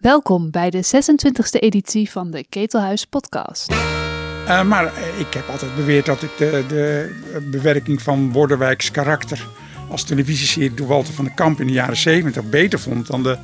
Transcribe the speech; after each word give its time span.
Welkom 0.00 0.50
bij 0.50 0.70
de 0.70 0.84
26e 0.84 1.58
editie 1.58 2.10
van 2.10 2.30
de 2.30 2.44
Ketelhuis 2.48 3.04
Podcast. 3.04 3.72
Uh, 3.72 4.62
maar 4.62 4.84
uh, 4.84 5.20
ik 5.20 5.34
heb 5.34 5.48
altijd 5.48 5.76
beweerd 5.76 6.06
dat 6.06 6.22
ik 6.22 6.30
de, 6.38 6.64
de 6.68 7.10
bewerking 7.50 8.02
van 8.02 8.32
Borderwijks 8.32 8.90
karakter 8.90 9.46
als 9.90 10.04
televisieserie 10.04 10.74
door 10.74 10.86
Walter 10.86 11.14
van 11.14 11.24
den 11.24 11.34
Kamp 11.34 11.60
in 11.60 11.66
de 11.66 11.72
jaren 11.72 11.96
70 11.96 12.44
beter 12.44 12.78
vond 12.78 13.06
dan 13.06 13.22
de 13.22 13.38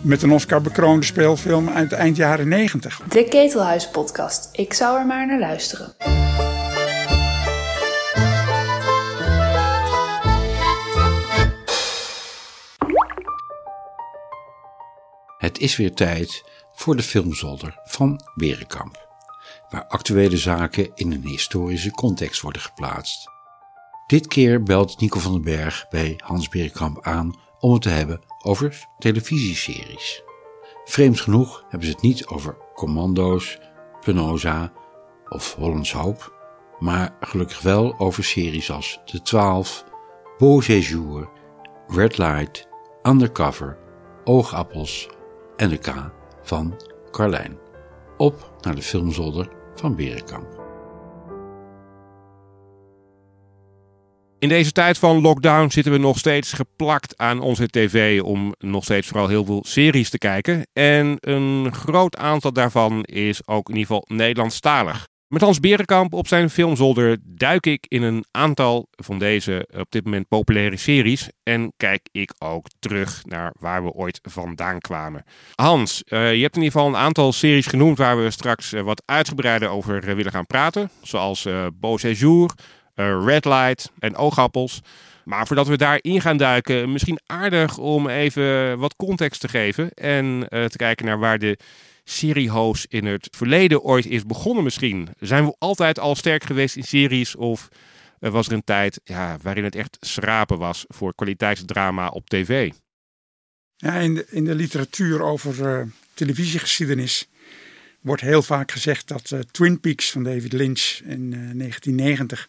met 0.00 0.22
een 0.22 0.32
Oscar 0.32 0.60
bekroonde 0.60 1.06
speelfilm 1.06 1.68
uit 1.68 1.92
eind 1.92 2.16
jaren 2.16 2.48
90. 2.48 3.00
De 3.08 3.24
Ketelhuis 3.24 3.88
Podcast. 3.88 4.48
Ik 4.52 4.72
zou 4.74 4.98
er 4.98 5.06
maar 5.06 5.26
naar 5.26 5.38
luisteren. 5.38 5.94
Het 15.56 15.64
is 15.64 15.76
weer 15.76 15.94
tijd 15.94 16.44
voor 16.72 16.96
de 16.96 17.02
filmzolder 17.02 17.80
van 17.84 18.20
Berenkamp, 18.34 19.08
waar 19.70 19.86
actuele 19.86 20.36
zaken 20.36 20.90
in 20.94 21.12
een 21.12 21.26
historische 21.26 21.90
context 21.90 22.40
worden 22.40 22.62
geplaatst. 22.62 23.30
Dit 24.06 24.26
keer 24.26 24.62
belt 24.62 25.00
Nico 25.00 25.18
van 25.18 25.32
den 25.32 25.42
Berg 25.42 25.86
bij 25.88 26.20
Hans 26.24 26.48
Berenkamp 26.48 27.02
aan 27.02 27.34
om 27.58 27.72
het 27.72 27.82
te 27.82 27.88
hebben 27.88 28.20
over 28.42 28.86
televisieseries. 28.98 30.22
Vreemd 30.84 31.20
genoeg 31.20 31.64
hebben 31.68 31.88
ze 31.88 31.94
het 31.94 32.02
niet 32.02 32.26
over 32.26 32.56
Commando's, 32.74 33.58
Penosa 34.00 34.72
of 35.28 35.54
Hollands 35.54 35.92
Hoop, 35.92 36.34
maar 36.78 37.16
gelukkig 37.20 37.60
wel 37.60 37.98
over 37.98 38.24
series 38.24 38.70
als 38.70 39.00
De 39.04 39.22
Twaalf, 39.22 39.84
Beau 40.38 40.62
Séjour, 40.62 41.30
Red 41.88 42.18
Light, 42.18 42.68
Undercover, 43.02 43.78
Oogappels 44.24 45.14
en 45.56 45.68
de 45.68 45.76
K 45.76 45.94
van 46.42 46.80
Carlijn. 47.10 47.58
Op 48.16 48.56
naar 48.60 48.74
de 48.74 48.82
filmzolder 48.82 49.48
van 49.74 49.96
Berenkamp. 49.96 50.64
In 54.38 54.48
deze 54.48 54.72
tijd 54.72 54.98
van 54.98 55.20
lockdown 55.20 55.70
zitten 55.70 55.92
we 55.92 55.98
nog 55.98 56.18
steeds 56.18 56.52
geplakt 56.52 57.16
aan 57.16 57.40
onze 57.40 57.68
tv 57.68 58.22
om 58.22 58.54
nog 58.58 58.84
steeds 58.84 59.08
vooral 59.08 59.28
heel 59.28 59.44
veel 59.44 59.64
series 59.66 60.10
te 60.10 60.18
kijken. 60.18 60.66
En 60.72 61.16
een 61.20 61.74
groot 61.74 62.16
aantal 62.16 62.52
daarvan 62.52 63.02
is 63.02 63.46
ook 63.46 63.68
in 63.68 63.76
ieder 63.76 63.94
geval 63.94 64.16
Nederlandstalig. 64.16 65.06
Met 65.36 65.44
Hans 65.44 65.60
Berenkamp 65.60 66.12
op 66.12 66.28
zijn 66.28 66.50
filmzolder 66.50 67.16
duik 67.24 67.66
ik 67.66 67.86
in 67.88 68.02
een 68.02 68.24
aantal 68.30 68.88
van 68.90 69.18
deze 69.18 69.68
op 69.78 69.90
dit 69.90 70.04
moment 70.04 70.28
populaire 70.28 70.76
series. 70.76 71.28
En 71.42 71.72
kijk 71.76 72.08
ik 72.12 72.34
ook 72.38 72.66
terug 72.78 73.22
naar 73.24 73.54
waar 73.58 73.84
we 73.84 73.92
ooit 73.92 74.20
vandaan 74.22 74.80
kwamen. 74.80 75.24
Hans, 75.54 76.02
uh, 76.08 76.34
je 76.34 76.42
hebt 76.42 76.56
in 76.56 76.62
ieder 76.62 76.78
geval 76.78 76.86
een 76.86 77.00
aantal 77.00 77.32
series 77.32 77.66
genoemd 77.66 77.98
waar 77.98 78.22
we 78.22 78.30
straks 78.30 78.72
uh, 78.72 78.80
wat 78.80 79.02
uitgebreider 79.04 79.68
over 79.68 80.16
willen 80.16 80.32
gaan 80.32 80.46
praten. 80.46 80.90
Zoals 81.02 81.48
Beau 81.80 81.98
Séjour, 81.98 82.50
Red 83.24 83.44
Light 83.44 83.92
en 83.98 84.16
Oogappels. 84.16 84.80
Maar 85.24 85.46
voordat 85.46 85.66
we 85.66 85.76
daarin 85.76 86.20
gaan 86.20 86.36
duiken, 86.36 86.92
misschien 86.92 87.20
aardig 87.26 87.78
om 87.78 88.08
even 88.08 88.78
wat 88.78 88.96
context 88.96 89.40
te 89.40 89.48
geven. 89.48 89.90
En 89.94 90.46
te 90.48 90.76
kijken 90.76 91.06
naar 91.06 91.18
waar 91.18 91.38
de 91.38 91.58
seriehost 92.08 92.86
in 92.88 93.04
het 93.04 93.28
verleden 93.30 93.82
ooit 93.82 94.06
is 94.06 94.24
begonnen 94.24 94.64
misschien? 94.64 95.08
Zijn 95.20 95.44
we 95.44 95.56
altijd 95.58 95.98
al 95.98 96.14
sterk 96.14 96.44
geweest 96.44 96.76
in 96.76 96.84
series 96.84 97.36
of 97.36 97.68
was 98.18 98.46
er 98.46 98.52
een 98.52 98.64
tijd 98.64 99.00
ja, 99.04 99.38
waarin 99.42 99.64
het 99.64 99.74
echt 99.74 99.96
schrapen 100.00 100.58
was 100.58 100.84
voor 100.88 101.14
kwaliteitsdrama 101.14 102.08
op 102.08 102.28
tv? 102.28 102.72
Ja, 103.76 103.94
in, 103.94 104.14
de, 104.14 104.26
in 104.30 104.44
de 104.44 104.54
literatuur 104.54 105.22
over 105.22 105.78
uh, 105.78 105.86
televisiegeschiedenis 106.14 107.28
wordt 108.00 108.22
heel 108.22 108.42
vaak 108.42 108.72
gezegd 108.72 109.08
dat 109.08 109.30
uh, 109.30 109.40
Twin 109.40 109.80
Peaks 109.80 110.10
van 110.10 110.22
David 110.22 110.52
Lynch 110.52 111.00
in 111.04 111.32
uh, 111.32 111.50
eh, 111.50 111.56
1990 111.58 112.48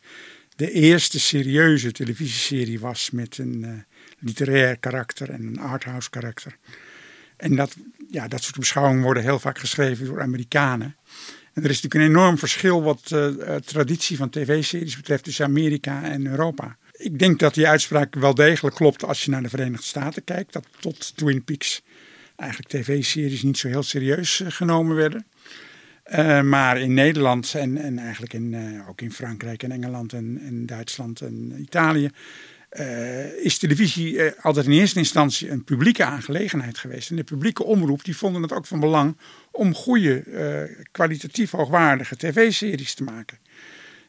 de 0.56 0.72
eerste 0.72 1.20
serieuze 1.20 1.92
televisieserie 1.92 2.80
was 2.80 3.12
met 3.12 3.38
een 3.38 3.86
literair 4.20 4.78
karakter 4.78 5.30
en 5.30 5.42
een 5.42 5.60
arthouse 5.60 6.10
karakter. 6.10 6.58
En 7.38 7.56
dat, 7.56 7.76
ja, 8.10 8.28
dat 8.28 8.44
soort 8.44 8.60
beschouwingen 8.60 9.04
worden 9.04 9.23
heel 9.23 9.40
vaak 9.40 9.60
geschreven 9.60 10.06
door 10.06 10.22
Amerikanen. 10.22 10.95
En 11.54 11.64
er 11.64 11.70
is 11.70 11.82
natuurlijk 11.82 11.94
een 11.94 12.18
enorm 12.18 12.38
verschil 12.38 12.84
wat 12.84 13.12
uh, 13.14 13.56
traditie 13.56 14.18
van 14.18 14.30
tv-series 14.30 14.95
betreft 14.95 15.23
tussen 15.23 15.45
Amerika 15.45 16.04
en 16.04 16.28
Europa. 16.28 16.78
Ik 16.92 17.20
denk 17.20 17.40
dat 17.40 17.54
die 17.54 17.67
uitspraak 17.67 18.16
wel 18.16 18.36
degelijk 18.36 18.76
klopt 18.76 19.04
als 19.04 19.26
je 19.26 19.32
naar 19.32 19.44
de 19.44 19.50
Verenigde 19.50 19.86
Staten 19.86 20.23
kijkt. 20.23 20.54
Dat 20.54 20.66
tot 20.80 21.17
Twin 21.17 21.44
Peaks 21.44 21.82
eigenlijk 22.36 22.70
tv-series 22.70 23.44
niet 23.44 23.58
zo 23.58 23.67
heel 23.67 23.84
serieus 23.84 24.40
uh, 24.40 24.48
genomen 24.52 24.96
werden. 24.96 25.26
Maar 26.44 26.82
in 26.82 26.94
Nederland 26.94 27.54
en, 27.54 27.78
en 27.78 28.00
eigenlijk 28.00 28.34
in, 28.34 28.82
ook 28.90 29.02
in 29.02 29.12
Frankrijk 29.12 29.64
en 29.64 29.72
Engeland 29.72 30.14
en, 30.14 30.40
en 30.42 30.66
Duitsland 30.66 31.22
en 31.22 31.56
Italië 31.60 32.12
uh, 32.80 33.45
is 33.45 33.58
televisie 33.58 34.14
uh, 34.14 34.32
altijd 34.42 34.65
in 34.65 34.71
eerste 34.71 34.99
instantie 34.99 35.49
een 35.49 35.64
publieke 35.64 36.04
aangelegenheid 36.04 36.77
geweest. 36.77 37.10
En 37.10 37.15
de 37.15 37.23
publieke 37.23 37.64
omroep 37.64 38.04
die 38.04 38.17
vonden 38.17 38.42
het 38.42 38.52
ook 38.52 38.65
van 38.65 38.80
belang 38.80 39.17
om 39.52 39.73
goede, 39.73 40.23
uh, 40.26 40.83
kwalitatief 40.92 41.52
hoogwaardige 41.52 42.16
tv-series 42.16 42.93
te 42.93 43.04
maken. 43.04 43.37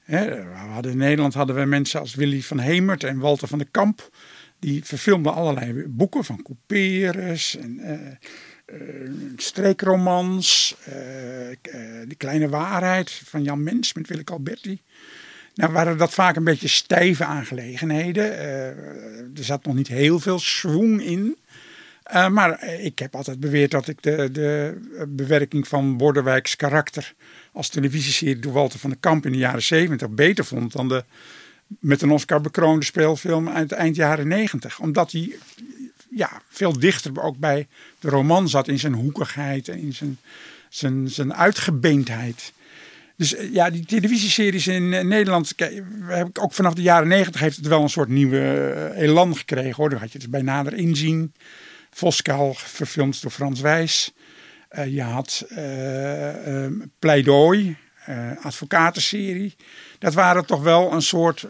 Hè, 0.03 0.27
we 0.29 0.57
hadden 0.57 0.93
in 0.93 0.99
Nederland 0.99 1.35
hadden 1.35 1.57
we 1.57 1.65
mensen 1.65 2.01
als 2.01 2.15
Willy 2.15 2.43
van 2.43 2.59
Hemert 2.59 3.05
en 3.05 3.19
Walter 3.19 3.49
van 3.49 3.59
der 3.59 3.69
Kamp. 3.71 4.11
Die 4.59 4.85
verfilmden 4.85 5.35
allerlei 5.35 5.85
boeken 5.87 6.25
van 6.25 6.43
Couperus 6.43 7.57
en 7.57 8.19
streekromans. 9.37 10.77
De 12.07 12.15
Kleine 12.17 12.49
Waarheid 12.49 13.11
van 13.11 13.43
Jan 13.43 13.63
Mens 13.63 13.93
met 13.93 14.09
Willeke 14.09 14.33
Alberti. 14.33 14.81
Nou 15.59 15.73
waren 15.73 15.99
dat 15.99 16.15
vaak 16.15 16.37
een 16.37 16.45
beetje 16.45 16.69
stijve 16.69 17.25
aangelegenheden. 17.25 18.33
Uh, 18.33 18.67
er 19.39 19.45
zat 19.45 19.65
nog 19.65 19.75
niet 19.75 19.89
heel 19.89 20.21
veel 20.21 20.39
schwung 20.39 21.03
in. 21.03 21.37
Uh, 22.13 22.29
maar 22.29 22.65
ik 22.65 22.99
heb 22.99 23.15
altijd 23.15 23.41
beweerd 23.41 23.71
dat 23.71 23.89
ik 23.89 24.03
de, 24.03 24.31
de 24.33 24.79
bewerking 25.09 25.69
van 25.69 25.97
Borderwijks 25.97 26.57
karakter 26.57 27.15
als 27.53 27.69
televisieserie 27.69 28.39
door 28.39 28.53
Walter 28.53 28.79
van 28.79 28.91
den 28.91 29.01
Kamp 29.01 29.27
in 29.27 29.33
de 29.33 29.39
jaren 29.39 29.63
70 29.63 30.09
beter 30.09 30.45
vond 30.45 30.73
dan 30.73 30.89
de 30.89 31.05
met 31.67 32.03
een 32.03 32.11
Oscar 32.11 32.41
bekroonde 32.41 32.85
speelfilm 32.85 33.49
uit 33.49 33.73
eind 33.73 33.97
jaren 33.97 34.29
90. 34.29 34.81
Omdat 34.81 35.13
hij 35.13 35.37
ja, 36.11 36.43
veel 36.49 36.79
dichter 36.79 37.23
ook 37.23 37.39
bij 37.39 37.67
de 37.99 38.09
roman 38.09 38.49
zat 38.49 38.69
in 38.69 38.79
zijn 38.79 38.95
hoekigheid 38.95 39.69
en 39.69 39.79
in 39.79 39.93
zijn, 39.93 40.19
zijn, 40.69 41.09
zijn 41.09 41.35
uitgebeendheid. 41.35 42.53
Dus 43.19 43.35
eh, 43.35 43.53
ja, 43.53 43.71
die 43.71 43.85
televisieseries 43.85 44.67
in 44.67 44.93
eh, 44.93 45.05
Nederland, 45.05 45.53
heb 46.07 46.29
ik 46.29 46.43
ook 46.43 46.53
vanaf 46.53 46.75
de 46.75 46.83
jaren 46.83 47.09
negentig 47.09 47.41
heeft 47.41 47.57
het 47.57 47.67
wel 47.67 47.83
een 47.83 47.89
soort 47.89 48.09
nieuwe 48.09 48.39
eh, 48.95 49.03
elan 49.03 49.37
gekregen 49.37 49.75
hoor. 49.75 49.91
Dan 49.91 49.99
had 49.99 50.13
je 50.13 50.19
dus 50.19 50.29
bij 50.29 50.43
nader 50.43 50.75
inzien. 50.75 51.35
Voskuil, 51.91 52.55
verfilmd 52.55 53.23
door 53.23 53.31
Frans 53.31 53.61
Wijs. 53.61 54.13
Je 54.89 55.03
had 55.03 55.47
uh, 55.51 56.85
Pleidooi, 56.99 57.77
advocatenserie. 58.43 59.57
Dat 59.99 60.15
waren 60.15 60.47
toch 60.47 60.63
wel 60.63 60.93
een 60.93 61.03
soort, 61.03 61.47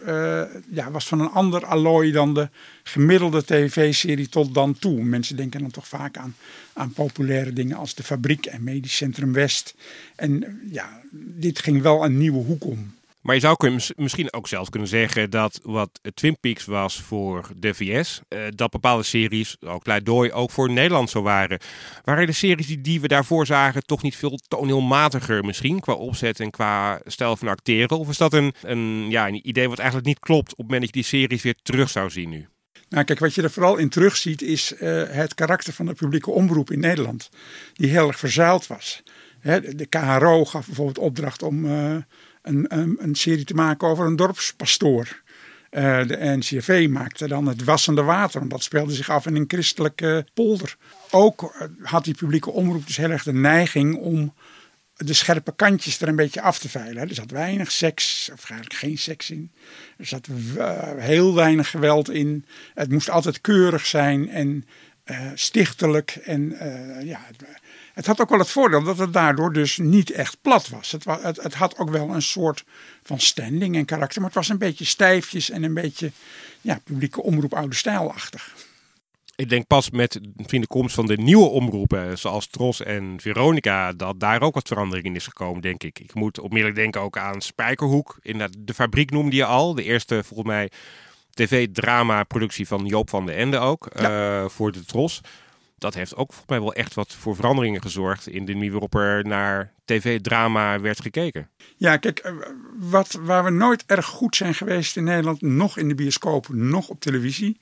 ja, 0.69 0.91
was 0.91 1.07
van 1.07 1.19
een 1.19 1.29
ander 1.29 1.65
allooi 1.65 2.11
dan 2.11 2.33
de 2.33 2.49
gemiddelde 2.83 3.45
tv-serie 3.45 4.29
tot 4.29 4.53
dan 4.53 4.79
toe. 4.79 5.03
Mensen 5.03 5.35
denken 5.35 5.59
dan 5.59 5.71
toch 5.71 5.87
vaak 5.87 6.17
aan, 6.17 6.35
aan 6.79 6.91
populaire 6.91 7.53
dingen 7.53 7.77
als 7.77 7.95
De 7.95 8.03
Fabriek 8.03 8.45
en 8.45 8.63
Medisch 8.63 8.95
Centrum 8.95 9.33
West. 9.33 9.75
En 10.15 10.61
ja, 10.71 11.01
dit 11.11 11.59
ging 11.59 11.81
wel 11.81 12.05
een 12.05 12.17
nieuwe 12.17 12.43
hoek 12.43 12.65
om. 12.65 12.97
Maar 13.21 13.35
je 13.35 13.41
zou 13.41 13.79
misschien 13.95 14.33
ook 14.33 14.47
zelfs 14.47 14.69
kunnen 14.69 14.89
zeggen 14.89 15.29
dat 15.29 15.59
wat 15.63 15.99
Twin 16.13 16.37
Peaks 16.39 16.65
was 16.65 17.01
voor 17.01 17.49
de 17.55 17.73
VS, 17.73 18.21
eh, 18.27 18.39
dat 18.55 18.69
bepaalde 18.69 19.03
series, 19.03 19.57
ook 19.59 19.85
Leidooi, 19.85 20.31
ook 20.31 20.51
voor 20.51 20.71
Nederland 20.71 21.09
zo 21.09 21.21
waren. 21.21 21.59
Waren 22.03 22.25
de 22.25 22.31
series 22.31 22.67
die, 22.67 22.81
die 22.81 23.01
we 23.01 23.07
daarvoor 23.07 23.45
zagen 23.45 23.85
toch 23.85 24.01
niet 24.01 24.15
veel 24.15 24.39
toneelmatiger 24.47 25.45
misschien, 25.45 25.79
qua 25.79 25.93
opzet 25.93 26.39
en 26.39 26.51
qua 26.51 27.01
stijl 27.05 27.35
van 27.35 27.47
acteren? 27.47 27.99
Of 27.99 28.09
is 28.09 28.17
dat 28.17 28.33
een, 28.33 28.53
een, 28.61 29.09
ja, 29.09 29.27
een 29.27 29.47
idee 29.47 29.69
wat 29.69 29.79
eigenlijk 29.79 30.07
niet 30.07 30.19
klopt 30.19 30.51
op 30.51 30.57
het 30.57 30.65
moment 30.65 30.81
dat 30.81 30.95
je 30.95 31.01
die 31.01 31.19
series 31.19 31.43
weer 31.43 31.55
terug 31.61 31.89
zou 31.89 32.09
zien 32.09 32.29
nu? 32.29 32.47
Nou, 32.89 33.05
kijk, 33.05 33.19
wat 33.19 33.35
je 33.35 33.41
er 33.41 33.51
vooral 33.51 33.77
in 33.77 33.89
terugziet 33.89 34.41
is 34.41 34.73
uh, 34.73 35.03
het 35.07 35.33
karakter 35.35 35.73
van 35.73 35.85
de 35.85 35.93
publieke 35.93 36.31
omroep 36.31 36.71
in 36.71 36.79
Nederland, 36.79 37.29
die 37.73 37.89
heel 37.89 38.07
erg 38.07 38.19
verzuild 38.19 38.67
was. 38.67 39.03
de 39.41 39.87
KRO 39.89 40.45
gaf 40.45 40.65
bijvoorbeeld 40.65 40.97
opdracht 40.97 41.43
om 41.43 41.65
uh, 41.65 41.95
een, 42.41 42.65
een, 42.67 42.97
een, 42.99 43.15
serie 43.15 43.45
te 43.45 43.53
maken 43.53 43.87
over 43.87 44.05
een 44.05 44.15
dorpspastoor. 44.15 45.21
Uh, 45.71 46.07
de 46.07 46.35
NCRV 46.37 46.87
maakte 46.89 47.27
dan 47.27 47.47
het 47.47 47.63
wassende 47.63 48.03
water, 48.03 48.39
want 48.39 48.51
dat 48.51 48.63
speelde 48.63 48.93
zich 48.93 49.09
af 49.09 49.25
in 49.25 49.35
een 49.35 49.45
christelijke 49.47 50.25
polder. 50.33 50.77
Ook 51.11 51.69
had 51.81 52.03
die 52.03 52.15
publieke 52.15 52.51
omroep 52.51 52.87
dus 52.87 52.97
heel 52.97 53.09
erg 53.09 53.23
de 53.23 53.33
neiging 53.33 53.95
om 53.95 54.33
de 55.05 55.13
scherpe 55.13 55.53
kantjes 55.55 56.01
er 56.01 56.07
een 56.07 56.15
beetje 56.15 56.41
af 56.41 56.59
te 56.59 56.69
veilen. 56.69 57.09
Er 57.09 57.15
zat 57.15 57.31
weinig 57.31 57.71
seks, 57.71 58.29
of 58.33 58.49
eigenlijk 58.49 58.79
geen 58.79 58.97
seks 58.97 59.29
in. 59.29 59.51
Er 59.97 60.05
zat 60.05 60.27
heel 60.97 61.35
weinig 61.35 61.69
geweld 61.69 62.09
in. 62.09 62.45
Het 62.73 62.91
moest 62.91 63.09
altijd 63.09 63.41
keurig 63.41 63.85
zijn 63.85 64.29
en 64.29 64.65
stichtelijk. 65.33 66.11
En 66.23 66.55
ja, 67.03 67.19
het 67.93 68.05
had 68.05 68.21
ook 68.21 68.29
wel 68.29 68.39
het 68.39 68.49
voordeel 68.49 68.83
dat 68.83 68.97
het 68.97 69.13
daardoor 69.13 69.53
dus 69.53 69.77
niet 69.77 70.11
echt 70.11 70.37
plat 70.41 70.69
was. 70.69 70.91
Het, 70.91 71.05
het, 71.05 71.43
het, 71.43 71.53
had 71.53 71.77
ook 71.77 71.89
wel 71.89 72.09
een 72.09 72.21
soort 72.21 72.63
van 73.03 73.19
standing 73.19 73.75
en 73.75 73.85
karakter, 73.85 74.21
maar 74.21 74.29
het 74.29 74.39
was 74.39 74.49
een 74.49 74.57
beetje 74.57 74.85
stijfjes 74.85 75.49
en 75.49 75.63
een 75.63 75.73
beetje 75.73 76.11
ja, 76.61 76.79
publieke 76.83 77.23
omroep 77.23 77.53
oude 77.53 77.75
stijlachtig. 77.75 78.53
Ik 79.39 79.49
denk 79.49 79.67
pas 79.67 79.89
met 79.89 80.19
de 80.45 80.67
komst 80.67 80.95
van 80.95 81.05
de 81.05 81.17
nieuwe 81.17 81.49
omroepen, 81.49 82.17
zoals 82.17 82.47
Tros 82.47 82.83
en 82.83 83.15
Veronica, 83.21 83.93
dat 83.93 84.19
daar 84.19 84.41
ook 84.41 84.53
wat 84.53 84.67
verandering 84.67 85.07
in 85.07 85.15
is 85.15 85.27
gekomen, 85.27 85.61
denk 85.61 85.83
ik. 85.83 85.99
Ik 85.99 86.13
moet 86.13 86.39
onmiddellijk 86.39 86.75
denken 86.75 87.01
ook 87.01 87.17
aan 87.17 87.41
Spijkerhoek. 87.41 88.17
In 88.21 88.49
de 88.59 88.73
fabriek 88.73 89.11
noemde 89.11 89.35
je 89.35 89.45
al. 89.45 89.75
De 89.75 89.83
eerste, 89.83 90.23
volgens 90.23 90.49
mij, 90.49 90.69
tv-drama-productie 91.29 92.67
van 92.67 92.85
Joop 92.85 93.09
van 93.09 93.25
den 93.25 93.35
Ende 93.35 93.57
ook, 93.57 93.85
eh, 93.85 94.45
voor 94.47 94.71
de 94.71 94.85
Tros 94.85 95.21
dat 95.79 95.93
heeft 95.93 96.15
ook 96.15 96.33
volgens 96.33 96.49
mij 96.49 96.59
wel 96.59 96.73
echt 96.73 96.93
wat 96.93 97.13
voor 97.13 97.35
veranderingen 97.35 97.81
gezorgd 97.81 98.27
in 98.27 98.45
de 98.45 98.53
manier 98.53 98.71
waarop 98.71 98.95
er 98.95 99.27
naar 99.27 99.73
tv-drama 99.85 100.79
werd 100.79 101.01
gekeken. 101.01 101.49
Ja, 101.77 101.97
kijk, 101.97 102.19
eh, 102.19 102.33
wat, 102.77 103.19
waar 103.21 103.43
we 103.43 103.49
nooit 103.49 103.83
erg 103.85 104.05
goed 104.05 104.35
zijn 104.35 104.53
geweest 104.53 104.97
in 104.97 105.03
Nederland, 105.03 105.41
nog 105.41 105.77
in 105.77 105.87
de 105.87 105.95
bioscoop, 105.95 106.47
nog 106.49 106.89
op 106.89 106.99
televisie. 106.99 107.59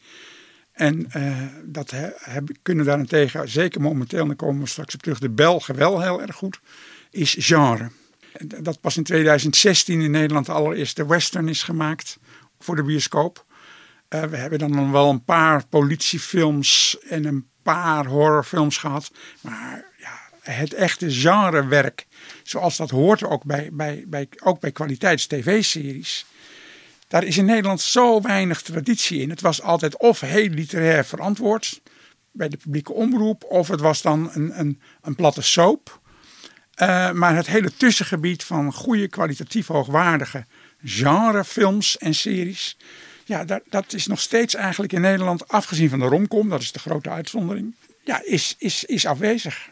En 0.78 1.08
uh, 1.16 1.42
dat 1.64 1.92
he, 1.92 2.10
kunnen 2.62 2.86
daarentegen, 2.86 3.50
zeker 3.50 3.82
momenteel, 3.82 4.22
en 4.22 4.28
daar 4.28 4.36
komen 4.36 4.62
we 4.62 4.68
straks 4.68 4.94
op 4.94 5.02
terug, 5.02 5.20
de 5.20 5.30
Belgen 5.30 5.76
wel 5.76 6.02
heel 6.02 6.22
erg 6.22 6.36
goed, 6.36 6.60
is 7.12 7.36
genre. 7.40 7.92
Dat 8.46 8.82
pas 8.82 8.98
in 8.98 9.04
2016 9.04 10.02
in 10.02 10.12
Nederland 10.12 10.46
de 10.46 10.52
allereerste 10.52 11.06
western 11.06 11.48
is 11.48 11.64
gemaakt 11.64 12.18
voor 12.60 12.76
de 12.76 12.84
bioscoop. 12.84 13.46
Uh, 14.10 14.24
we 14.24 14.38
hebben 14.38 14.60
dan 14.60 14.92
wel 14.92 15.10
een 15.10 15.24
paar 15.24 15.68
politiefilms 15.68 16.98
en 17.10 17.26
een 17.26 17.48
paar 17.64 18.06
horrorfilms 18.06 18.78
gehad. 18.78 19.12
Maar 19.42 19.86
ja, 19.98 20.20
het 20.42 20.74
echte 20.74 21.12
genrewerk, 21.12 22.08
zoals 22.44 22.78
dat 22.78 22.90
hoort 22.90 23.24
ook 23.24 23.44
bij, 23.44 23.70
bij, 23.72 24.04
bij, 24.08 24.28
ook 24.44 24.60
bij 24.60 24.72
kwaliteits-tv-series. 24.72 26.26
Daar 27.08 27.24
is 27.24 27.38
in 27.38 27.46
Nederland 27.46 27.82
zo 27.82 28.22
weinig 28.22 28.62
traditie 28.62 29.22
in. 29.22 29.30
Het 29.30 29.42
was 29.42 29.62
altijd 29.62 29.98
of 29.98 30.20
heel 30.20 30.50
literair 30.50 31.06
verantwoord 31.06 31.82
bij 32.32 32.50
de 32.50 32.58
publieke 32.58 32.94
omroep, 32.94 33.44
of 33.44 33.68
het 33.68 33.80
was 33.80 34.02
dan 34.02 34.30
een, 34.34 34.60
een, 34.60 34.82
een 35.02 35.16
platte 35.16 35.42
soap. 35.42 36.00
Uh, 36.82 37.12
maar 37.12 37.36
het 37.36 37.48
hele 37.48 37.74
tussengebied 37.78 38.44
van 38.44 38.74
goede, 38.74 39.08
kwalitatief 39.08 39.68
hoogwaardige 39.68 40.46
genrefilms 40.84 41.98
en 41.98 42.14
series, 42.14 42.78
ja, 43.26 43.46
dat, 43.46 43.62
dat 43.70 43.94
is 43.94 44.08
nog 44.08 44.20
steeds 44.20 44.56
eigenlijk 44.56 44.94
in 44.94 45.02
Nederland, 45.02 45.48
afgezien 45.48 45.90
van 45.90 46.00
de 46.00 46.06
romcom, 46.06 46.50
dat 46.50 46.62
is 46.62 46.72
de 46.72 46.80
grote 46.80 47.10
uitzondering, 47.10 47.76
ja, 48.04 48.22
is, 48.24 48.56
is, 48.58 48.84
is 48.84 49.06
afwezig. 49.06 49.70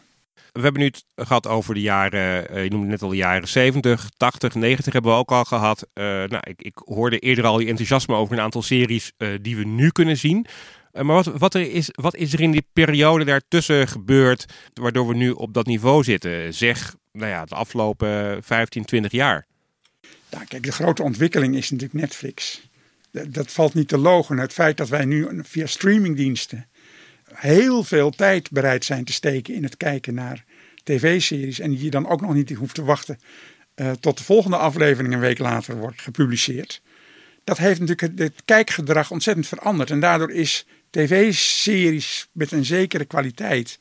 We 0.55 0.61
hebben 0.61 0.81
nu 0.81 0.87
het 0.87 1.05
gehad 1.15 1.47
over 1.47 1.73
de 1.73 1.81
jaren, 1.81 2.53
uh, 2.53 2.63
je 2.63 2.69
noemde 2.69 2.87
net 2.87 3.01
al 3.01 3.09
de 3.09 3.15
jaren 3.15 3.47
70, 3.47 4.09
80, 4.17 4.55
90 4.55 4.93
hebben 4.93 5.11
we 5.11 5.17
ook 5.17 5.31
al 5.31 5.43
gehad. 5.43 5.87
Uh, 5.93 6.03
nou, 6.05 6.39
ik, 6.39 6.61
ik, 6.61 6.81
hoorde 6.85 7.19
eerder 7.19 7.45
al 7.45 7.59
je 7.59 7.67
enthousiasme 7.67 8.15
over 8.15 8.33
een 8.33 8.43
aantal 8.43 8.61
series 8.61 9.11
uh, 9.17 9.29
die 9.41 9.55
we 9.55 9.63
nu 9.63 9.89
kunnen 9.89 10.17
zien. 10.17 10.45
maar 10.91 11.05
wat, 11.05 11.25
wat, 11.25 11.53
er 11.53 11.71
is, 11.71 11.89
wat 11.91 12.15
is 12.15 12.33
er 12.33 12.41
in 12.41 12.51
die 12.51 12.67
periode 12.73 13.25
daartussen 13.25 13.87
gebeurd, 13.87 14.45
waardoor 14.73 15.07
we 15.07 15.15
nu 15.15 15.31
op 15.31 15.53
dat 15.53 15.65
niveau 15.65 16.03
zitten? 16.03 16.53
Zeg, 16.53 16.95
nou 17.11 17.29
ja, 17.29 17.45
de 17.45 17.55
afgelopen 17.55 18.43
15, 18.43 18.85
20 18.85 19.11
jaar. 19.11 19.45
Ja, 20.29 20.43
kijk, 20.43 20.63
de 20.63 20.71
grote 20.71 21.03
ontwikkeling 21.03 21.55
is 21.55 21.71
natuurlijk 21.71 21.99
Netflix 21.99 22.61
dat 23.27 23.51
valt 23.51 23.73
niet 23.73 23.87
te 23.87 23.97
logen. 23.97 24.37
Het 24.37 24.53
feit 24.53 24.77
dat 24.77 24.89
wij 24.89 25.05
nu 25.05 25.27
via 25.43 25.65
streamingdiensten 25.65 26.67
heel 27.37 27.83
veel 27.83 28.09
tijd 28.09 28.51
bereid 28.51 28.85
zijn 28.85 29.03
te 29.03 29.13
steken 29.13 29.53
in 29.53 29.63
het 29.63 29.77
kijken 29.77 30.13
naar 30.13 30.43
tv-series. 30.83 31.59
En 31.59 31.81
je 31.81 31.89
dan 31.89 32.07
ook 32.07 32.21
nog 32.21 32.33
niet 32.33 32.51
hoeft 32.51 32.75
te 32.75 32.83
wachten 32.83 33.19
uh, 33.75 33.91
tot 33.91 34.17
de 34.17 34.23
volgende 34.23 34.57
aflevering 34.57 35.13
een 35.13 35.19
week 35.19 35.39
later 35.39 35.77
wordt 35.77 36.01
gepubliceerd. 36.01 36.81
Dat 37.43 37.57
heeft 37.57 37.79
natuurlijk 37.79 38.19
het 38.19 38.41
kijkgedrag 38.45 39.11
ontzettend 39.11 39.47
veranderd. 39.47 39.91
En 39.91 39.99
daardoor 39.99 40.31
is 40.31 40.65
tv-series 40.89 42.27
met 42.31 42.51
een 42.51 42.65
zekere 42.65 43.05
kwaliteit 43.05 43.79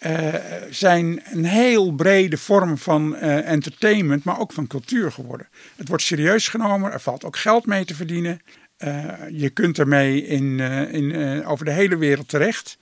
uh, 0.00 0.34
zijn 0.70 1.22
een 1.24 1.44
heel 1.44 1.92
brede 1.92 2.36
vorm 2.36 2.78
van 2.78 3.14
uh, 3.14 3.48
entertainment, 3.48 4.24
maar 4.24 4.38
ook 4.38 4.52
van 4.52 4.66
cultuur 4.66 5.12
geworden. 5.12 5.48
Het 5.76 5.88
wordt 5.88 6.02
serieus 6.02 6.48
genomen, 6.48 6.92
er 6.92 7.00
valt 7.00 7.24
ook 7.24 7.36
geld 7.36 7.66
mee 7.66 7.84
te 7.84 7.94
verdienen. 7.94 8.40
Uh, 8.78 9.12
je 9.30 9.50
kunt 9.50 9.78
ermee 9.78 10.26
in, 10.26 10.60
in, 10.90 11.44
over 11.44 11.64
de 11.64 11.70
hele 11.70 11.96
wereld 11.96 12.28
terecht. 12.28 12.78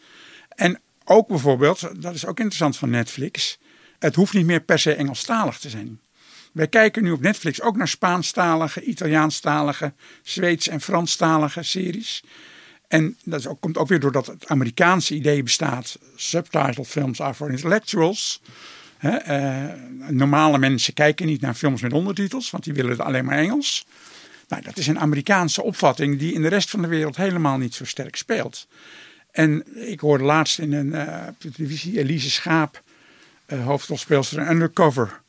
En 0.48 0.80
ook 1.04 1.28
bijvoorbeeld, 1.28 2.02
dat 2.02 2.14
is 2.14 2.26
ook 2.26 2.38
interessant 2.38 2.76
van 2.76 2.90
Netflix, 2.90 3.58
het 3.98 4.14
hoeft 4.14 4.32
niet 4.32 4.46
meer 4.46 4.60
per 4.60 4.78
se 4.78 4.94
Engelstalig 4.94 5.58
te 5.58 5.68
zijn. 5.68 6.00
Wij 6.52 6.68
kijken 6.68 7.02
nu 7.02 7.10
op 7.10 7.20
Netflix 7.20 7.60
ook 7.60 7.76
naar 7.76 7.88
Spaanstalige, 7.88 8.82
Italiaanstalige, 8.82 9.92
Zweeds- 10.22 10.68
en 10.68 10.80
Franstalige 10.80 11.62
series. 11.62 12.22
En 12.88 13.16
dat 13.24 13.56
komt 13.60 13.78
ook 13.78 13.88
weer 13.88 14.00
doordat 14.00 14.26
het 14.26 14.46
Amerikaanse 14.46 15.14
idee 15.14 15.42
bestaat. 15.42 15.98
Subtitle 16.16 16.84
films 16.84 17.20
are 17.20 17.34
for 17.34 17.50
intellectuals. 17.50 18.40
normale 20.08 20.58
mensen 20.58 20.94
kijken 20.94 21.26
niet 21.26 21.40
naar 21.40 21.54
films 21.54 21.82
met 21.82 21.92
ondertitels, 21.92 22.50
want 22.50 22.64
die 22.64 22.72
willen 22.72 22.90
het 22.90 23.00
alleen 23.00 23.24
maar 23.24 23.38
Engels. 23.38 23.86
Dat 24.62 24.78
is 24.78 24.86
een 24.86 24.98
Amerikaanse 24.98 25.62
opvatting 25.62 26.18
die 26.18 26.32
in 26.32 26.42
de 26.42 26.48
rest 26.48 26.70
van 26.70 26.82
de 26.82 26.88
wereld 26.88 27.16
helemaal 27.16 27.58
niet 27.58 27.74
zo 27.74 27.84
sterk 27.84 28.16
speelt. 28.16 28.66
En 29.30 29.64
ik 29.88 30.00
hoorde 30.00 30.24
laatst 30.24 30.58
in 30.58 30.72
een 30.72 30.86
uh, 30.86 31.22
televisie 31.38 31.98
Elise 31.98 32.30
Schaap, 32.30 32.82
uh, 33.46 33.64
hoofdrolspeelster 33.64 34.50
undercover, 34.50 35.20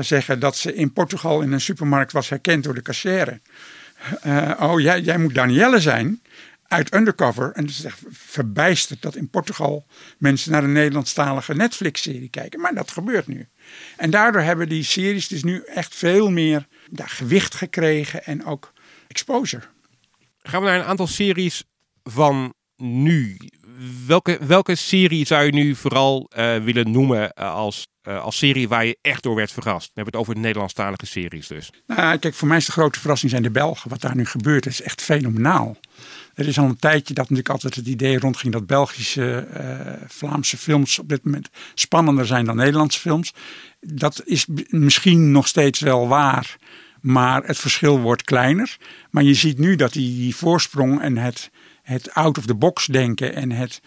zeggen 0.00 0.40
dat 0.40 0.56
ze 0.56 0.74
in 0.74 0.92
Portugal 0.92 1.40
in 1.40 1.52
een 1.52 1.60
supermarkt 1.60 2.12
was 2.12 2.28
herkend 2.28 2.64
door 2.64 2.74
de 2.74 2.82
cashier. 2.82 3.40
oh, 4.60 4.80
jij, 4.80 5.00
jij 5.00 5.18
moet 5.18 5.34
Danielle 5.34 5.80
zijn 5.80 6.20
uit 6.68 6.94
Undercover. 6.94 7.52
En 7.52 7.66
is 7.66 7.84
echt 7.84 8.02
verbijsterd 8.10 9.02
dat 9.02 9.16
in 9.16 9.28
Portugal 9.28 9.86
mensen 10.18 10.52
naar 10.52 10.64
een 10.64 10.72
Nederlandstalige 10.72 11.54
Netflix-serie 11.54 12.28
kijken. 12.28 12.60
Maar 12.60 12.74
dat 12.74 12.90
gebeurt 12.90 13.26
nu. 13.26 13.48
En 13.96 14.10
daardoor 14.10 14.40
hebben 14.40 14.68
die 14.68 14.82
series 14.82 15.28
dus 15.28 15.42
nu 15.42 15.62
echt 15.66 15.94
veel 15.94 16.30
meer 16.30 16.66
ja, 16.90 17.06
gewicht 17.06 17.54
gekregen 17.54 18.24
en 18.24 18.44
ook 18.44 18.72
exposure. 19.08 19.62
Gaan 20.42 20.60
we 20.60 20.66
naar 20.66 20.78
een 20.78 20.84
aantal 20.84 21.06
series 21.06 21.64
van 22.02 22.54
nu. 22.76 23.36
Welke, 24.06 24.38
welke 24.40 24.74
serie 24.74 25.26
zou 25.26 25.44
je 25.44 25.52
nu 25.52 25.74
vooral 25.74 26.30
uh, 26.36 26.56
willen 26.56 26.90
noemen 26.90 27.32
uh, 27.38 27.54
als, 27.54 27.86
uh, 28.08 28.22
als 28.22 28.38
serie 28.38 28.68
waar 28.68 28.86
je 28.86 28.98
echt 29.00 29.22
door 29.22 29.34
werd 29.34 29.52
verrast? 29.52 29.86
We 29.86 29.92
hebben 29.94 30.12
het 30.12 30.22
over 30.22 30.34
de 30.34 30.40
Nederlandstalige 30.40 31.06
series 31.06 31.46
dus. 31.46 31.70
Nou, 31.86 32.18
kijk, 32.18 32.34
voor 32.34 32.48
mij 32.48 32.56
is 32.56 32.66
de 32.66 32.72
grote 32.72 33.00
verrassing 33.00 33.30
zijn 33.30 33.42
de 33.42 33.50
Belgen. 33.50 33.90
Wat 33.90 34.00
daar 34.00 34.16
nu 34.16 34.24
gebeurt 34.24 34.66
is 34.66 34.82
echt 34.82 35.02
fenomenaal. 35.02 35.76
Er 36.34 36.48
is 36.48 36.58
al 36.58 36.64
een 36.64 36.78
tijdje 36.78 37.14
dat 37.14 37.22
natuurlijk 37.22 37.48
altijd 37.48 37.74
het 37.74 37.86
idee 37.86 38.18
rondging 38.18 38.52
dat 38.52 38.66
Belgische, 38.66 39.48
uh, 39.56 40.08
Vlaamse 40.08 40.56
films 40.56 40.98
op 40.98 41.08
dit 41.08 41.24
moment 41.24 41.48
spannender 41.74 42.26
zijn 42.26 42.44
dan 42.44 42.56
Nederlandse 42.56 43.00
films. 43.00 43.34
Dat 43.80 44.22
is 44.24 44.46
misschien 44.68 45.30
nog 45.30 45.46
steeds 45.46 45.80
wel 45.80 46.08
waar, 46.08 46.56
maar 47.08 47.42
het 47.44 47.58
verschil 47.58 48.00
wordt 48.00 48.22
kleiner. 48.22 48.76
Maar 49.10 49.22
je 49.22 49.34
ziet 49.34 49.58
nu 49.58 49.76
dat 49.76 49.92
die, 49.92 50.16
die 50.16 50.36
voorsprong 50.36 51.00
en 51.00 51.16
het, 51.16 51.50
het 51.82 52.14
out-of-the-box 52.14 52.86
denken 52.86 53.34
en 53.34 53.50
het 53.50 53.80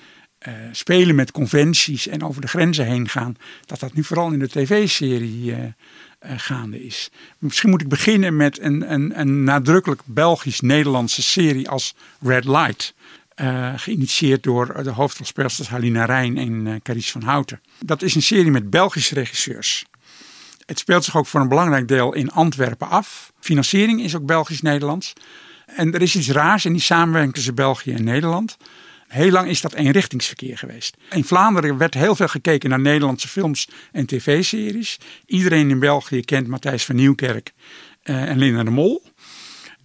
uh, 0.47 0.53
spelen 0.71 1.15
met 1.15 1.31
conventies 1.31 2.07
en 2.07 2.23
over 2.23 2.41
de 2.41 2.47
grenzen 2.47 2.85
heen 2.85 3.09
gaan, 3.09 3.35
dat 3.65 3.79
dat 3.79 3.93
nu 3.93 4.03
vooral 4.03 4.31
in 4.31 4.39
de 4.39 4.47
tv-serie 4.47 5.51
uh, 5.51 5.57
uh, 5.57 5.71
gaande 6.21 6.85
is. 6.85 7.09
Misschien 7.37 7.69
moet 7.69 7.81
ik 7.81 7.87
beginnen 7.87 8.35
met 8.35 8.59
een, 8.59 8.93
een, 8.93 9.19
een 9.19 9.43
nadrukkelijk 9.43 10.01
Belgisch-Nederlandse 10.05 11.21
serie 11.21 11.69
als 11.69 11.95
Red 12.21 12.45
Light. 12.45 12.93
Geïnitieerd 13.75 14.43
door 14.43 14.83
de 14.83 14.89
hoofdrolspelsters 14.89 15.69
Halina 15.69 16.05
Rijn 16.05 16.37
en 16.37 16.81
uh, 16.95 17.01
van 17.01 17.21
Houten. 17.21 17.61
Dat 17.79 18.01
is 18.01 18.15
een 18.15 18.21
serie 18.21 18.51
met 18.51 18.69
Belgische 18.69 19.13
regisseurs. 19.13 19.85
Het 20.71 20.79
speelt 20.79 21.03
zich 21.03 21.17
ook 21.17 21.27
voor 21.27 21.41
een 21.41 21.47
belangrijk 21.47 21.87
deel 21.87 22.13
in 22.13 22.31
Antwerpen 22.31 22.89
af. 22.89 23.31
Financiering 23.39 24.01
is 24.01 24.15
ook 24.15 24.25
Belgisch-Nederlands. 24.25 25.13
En 25.65 25.93
er 25.93 26.01
is 26.01 26.15
iets 26.15 26.29
raars 26.29 26.65
in 26.65 26.71
die 26.71 26.81
samenwerking 26.81 27.33
tussen 27.33 27.55
België 27.55 27.93
en 27.93 28.03
Nederland. 28.03 28.57
Heel 29.07 29.31
lang 29.31 29.49
is 29.49 29.61
dat 29.61 29.73
eenrichtingsverkeer 29.73 30.57
geweest. 30.57 30.97
In 31.09 31.23
Vlaanderen 31.23 31.77
werd 31.77 31.93
heel 31.93 32.15
veel 32.15 32.27
gekeken 32.27 32.69
naar 32.69 32.79
Nederlandse 32.79 33.27
films 33.27 33.67
en 33.91 34.05
tv-series. 34.05 34.99
Iedereen 35.25 35.69
in 35.69 35.79
België 35.79 36.21
kent 36.21 36.47
Matthijs 36.47 36.85
van 36.85 36.95
Nieuwkerk 36.95 37.53
uh, 38.03 38.29
en 38.29 38.37
Linda 38.37 38.63
de 38.63 38.69
Mol. 38.69 39.03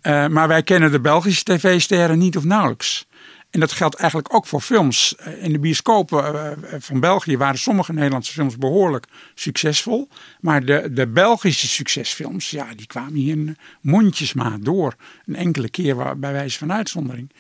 Uh, 0.03 0.27
maar 0.27 0.49
wij 0.49 0.63
kennen 0.63 0.91
de 0.91 1.01
Belgische 1.01 1.45
tv-sterren 1.45 2.19
niet 2.19 2.37
of 2.37 2.45
nauwelijks. 2.45 3.07
En 3.57 3.63
dat 3.63 3.73
geldt 3.73 3.95
eigenlijk 3.95 4.35
ook 4.35 4.47
voor 4.47 4.61
films. 4.61 5.15
Eh, 5.17 5.45
in 5.45 5.53
de 5.53 5.59
bioscopen 5.59 6.57
van 6.79 7.01
België 7.01 7.37
waren 7.37 7.59
sommige 7.59 7.93
Nederlandse 7.93 8.33
films 8.33 8.57
behoorlijk 8.59 9.07
succesvol. 9.35 10.09
Maar 10.41 10.65
de, 10.65 10.93
de 10.93 11.07
Belgische 11.07 11.69
succesfilms, 11.69 12.51
ja, 12.51 12.67
die 12.75 12.87
kwamen 12.87 13.15
hier 13.15 13.57
mondjesmaat 13.81 14.65
door. 14.65 14.95
Een 15.27 15.37
enkele 15.37 15.69
keer 15.69 16.19
bij 16.19 16.33
wijze 16.33 16.59
van 16.59 16.73
uitzondering. 16.73 17.31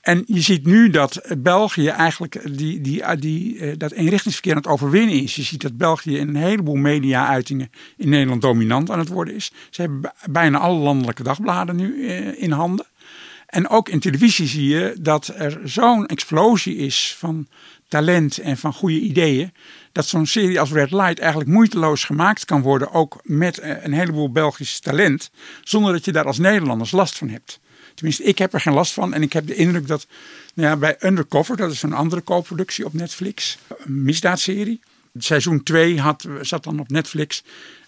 En 0.00 0.22
je 0.26 0.40
ziet 0.40 0.66
nu 0.66 0.90
dat 0.90 1.20
België 1.38 1.86
eigenlijk 1.86 2.56
die, 2.58 2.80
die, 2.80 3.16
die, 3.16 3.58
eh, 3.58 3.72
dat 3.76 3.92
eenrichtingsverkeer 3.92 4.52
aan 4.52 4.62
het 4.62 4.70
overwinnen 4.70 5.22
is. 5.22 5.36
Je 5.36 5.42
ziet 5.42 5.62
dat 5.62 5.76
België 5.76 6.18
in 6.18 6.28
een 6.28 6.36
heleboel 6.36 6.74
media-uitingen 6.74 7.70
in 7.96 8.08
Nederland 8.08 8.42
dominant 8.42 8.90
aan 8.90 8.98
het 8.98 9.08
worden 9.08 9.34
is. 9.34 9.52
Ze 9.70 9.80
hebben 9.80 10.12
bijna 10.30 10.58
alle 10.58 10.78
landelijke 10.78 11.22
dagbladen 11.22 11.76
nu 11.76 12.08
eh, 12.08 12.42
in 12.42 12.50
handen. 12.50 12.86
En 13.48 13.68
ook 13.68 13.88
in 13.88 14.00
televisie 14.00 14.46
zie 14.46 14.68
je 14.68 14.96
dat 15.00 15.32
er 15.36 15.60
zo'n 15.64 16.06
explosie 16.06 16.76
is 16.76 17.14
van 17.18 17.48
talent 17.88 18.38
en 18.38 18.56
van 18.56 18.72
goede 18.72 19.00
ideeën. 19.00 19.52
Dat 19.92 20.06
zo'n 20.06 20.26
serie 20.26 20.60
als 20.60 20.72
Red 20.72 20.90
Light 20.90 21.18
eigenlijk 21.18 21.50
moeiteloos 21.50 22.04
gemaakt 22.04 22.44
kan 22.44 22.62
worden. 22.62 22.92
Ook 22.92 23.20
met 23.22 23.58
eh, 23.58 23.84
een 23.84 23.92
heleboel 23.92 24.32
Belgisch 24.32 24.80
talent. 24.80 25.30
Zonder 25.62 25.92
dat 25.92 26.04
je 26.04 26.12
daar 26.12 26.26
als 26.26 26.38
Nederlanders 26.38 26.90
last 26.90 27.18
van 27.18 27.28
hebt. 27.28 27.60
Tenminste, 27.94 28.22
ik 28.22 28.38
heb 28.38 28.52
er 28.52 28.60
geen 28.60 28.74
last 28.74 28.92
van. 28.92 29.14
En 29.14 29.22
ik 29.22 29.32
heb 29.32 29.46
de 29.46 29.54
indruk 29.54 29.86
dat 29.86 30.06
nou 30.54 30.68
ja, 30.68 30.76
bij 30.76 30.96
Undercover, 31.00 31.56
dat 31.56 31.72
is 31.72 31.82
een 31.82 31.92
andere 31.92 32.24
co-productie 32.24 32.84
op 32.84 32.92
Netflix, 32.92 33.58
een 33.78 34.02
misdaadserie. 34.02 34.80
Seizoen 35.24 35.62
2 35.62 36.00
had, 36.00 36.28
zat 36.40 36.64
dan 36.64 36.80
op 36.80 36.90
Netflix. 36.90 37.42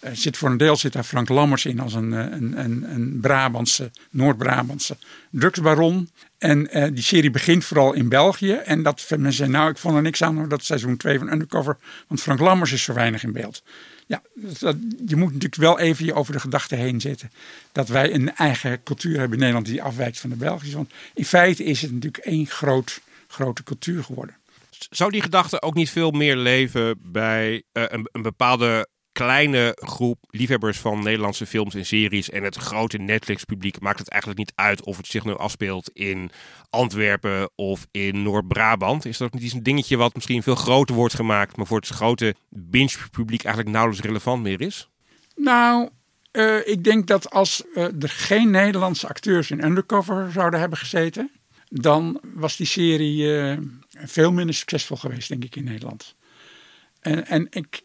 Uh, 0.05 0.11
zit 0.13 0.37
voor 0.37 0.51
een 0.51 0.57
deel 0.57 0.77
zit 0.77 0.93
daar 0.93 1.05
Frank 1.05 1.29
Lammers 1.29 1.65
in 1.65 1.81
als 1.81 1.95
een, 1.95 2.13
een, 2.13 2.65
een, 2.65 2.95
een 2.95 3.19
Brabantse, 3.21 3.91
Noord-Brabantse 4.11 4.97
drugsbaron. 5.31 6.11
En 6.39 6.79
uh, 6.79 6.87
die 6.93 7.03
serie 7.03 7.31
begint 7.31 7.65
vooral 7.65 7.93
in 7.93 8.09
België. 8.09 8.53
En 8.53 8.83
dat 8.83 9.07
mensen 9.09 9.33
zeggen, 9.33 9.57
nou 9.57 9.71
ik 9.71 9.79
vond 9.79 9.97
er 9.97 10.03
niks 10.03 10.23
aan 10.23 10.49
dat 10.49 10.65
seizoen 10.65 10.97
2 10.97 11.19
van 11.19 11.33
Undercover. 11.33 11.77
Want 12.07 12.23
Frank 12.23 12.41
Lammers 12.41 12.73
is 12.73 12.83
zo 12.83 12.93
weinig 12.93 13.23
in 13.23 13.33
beeld. 13.33 13.63
Ja, 14.07 14.23
dat, 14.35 14.77
je 15.07 15.17
moet 15.17 15.33
natuurlijk 15.33 15.63
wel 15.63 15.79
even 15.79 16.05
je 16.05 16.15
over 16.15 16.33
de 16.33 16.41
gedachte 16.41 16.75
heen 16.75 17.01
zetten. 17.01 17.31
Dat 17.73 17.89
wij 17.89 18.15
een 18.15 18.35
eigen 18.35 18.83
cultuur 18.83 19.19
hebben 19.19 19.33
in 19.33 19.39
Nederland 19.39 19.67
die 19.67 19.83
afwijkt 19.83 20.19
van 20.19 20.31
de 20.31 20.37
Belgische. 20.37 20.77
Want 20.77 20.93
in 21.15 21.25
feite 21.25 21.65
is 21.65 21.83
het 21.83 21.93
natuurlijk 21.93 22.25
één 22.25 22.47
groot, 22.47 23.01
grote 23.29 23.63
cultuur 23.63 24.05
geworden. 24.05 24.37
Zou 24.91 25.11
die 25.11 25.23
gedachte 25.23 25.63
ook 25.63 25.75
niet 25.75 25.91
veel 25.91 26.11
meer 26.11 26.37
leven 26.37 26.99
bij 27.03 27.53
uh, 27.73 27.85
een, 27.89 28.09
een 28.13 28.23
bepaalde 28.23 28.89
kleine 29.13 29.77
groep 29.81 30.19
liefhebbers 30.31 30.79
van 30.79 31.03
Nederlandse 31.03 31.47
films 31.47 31.75
en 31.75 31.87
series 31.87 32.31
en 32.31 32.43
het 32.43 32.57
grote 32.57 32.99
Netflix-publiek 32.99 33.81
maakt 33.81 33.99
het 33.99 34.09
eigenlijk 34.09 34.41
niet 34.41 34.53
uit 34.55 34.85
of 34.85 34.97
het 34.97 35.07
zich 35.07 35.25
nu 35.25 35.37
afspeelt 35.37 35.91
in 35.93 36.31
Antwerpen 36.71 37.51
of 37.55 37.87
in 37.91 38.23
Noord-Brabant. 38.23 39.05
Is 39.05 39.17
dat 39.19 39.27
ook 39.27 39.35
niet 39.35 39.43
eens 39.43 39.53
een 39.53 39.63
dingetje 39.63 39.97
wat 39.97 40.15
misschien 40.15 40.43
veel 40.43 40.55
groter 40.55 40.95
wordt 40.95 41.15
gemaakt, 41.15 41.57
maar 41.57 41.67
voor 41.67 41.79
het 41.79 41.89
grote 41.89 42.35
binge-publiek 42.49 43.45
eigenlijk 43.45 43.75
nauwelijks 43.75 44.07
relevant 44.07 44.43
meer 44.43 44.61
is? 44.61 44.89
Nou, 45.37 45.89
uh, 46.33 46.67
ik 46.69 46.85
denk 46.85 47.07
dat 47.07 47.31
als 47.31 47.63
uh, 47.75 47.85
er 47.85 48.09
geen 48.09 48.51
Nederlandse 48.51 49.09
acteurs 49.09 49.51
in 49.51 49.65
Undercover 49.65 50.33
zouden 50.33 50.61
hebben 50.61 50.79
gezeten, 50.79 51.31
dan 51.69 52.21
was 52.35 52.57
die 52.57 52.67
serie 52.67 53.27
veel 54.05 54.33
minder 54.33 54.55
succesvol 54.55 54.97
geweest, 54.97 55.29
denk 55.29 55.45
ik, 55.45 55.57
in 55.57 55.65
Nederland. 55.65 56.15
En, 57.01 57.27
en 57.27 57.47
ik 57.51 57.83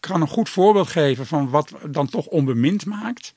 kan 0.00 0.20
een 0.20 0.28
goed 0.28 0.48
voorbeeld 0.48 0.88
geven 0.88 1.26
van 1.26 1.50
wat 1.50 1.72
dan 1.90 2.08
toch 2.08 2.26
onbemind 2.26 2.86
maakt. 2.86 3.34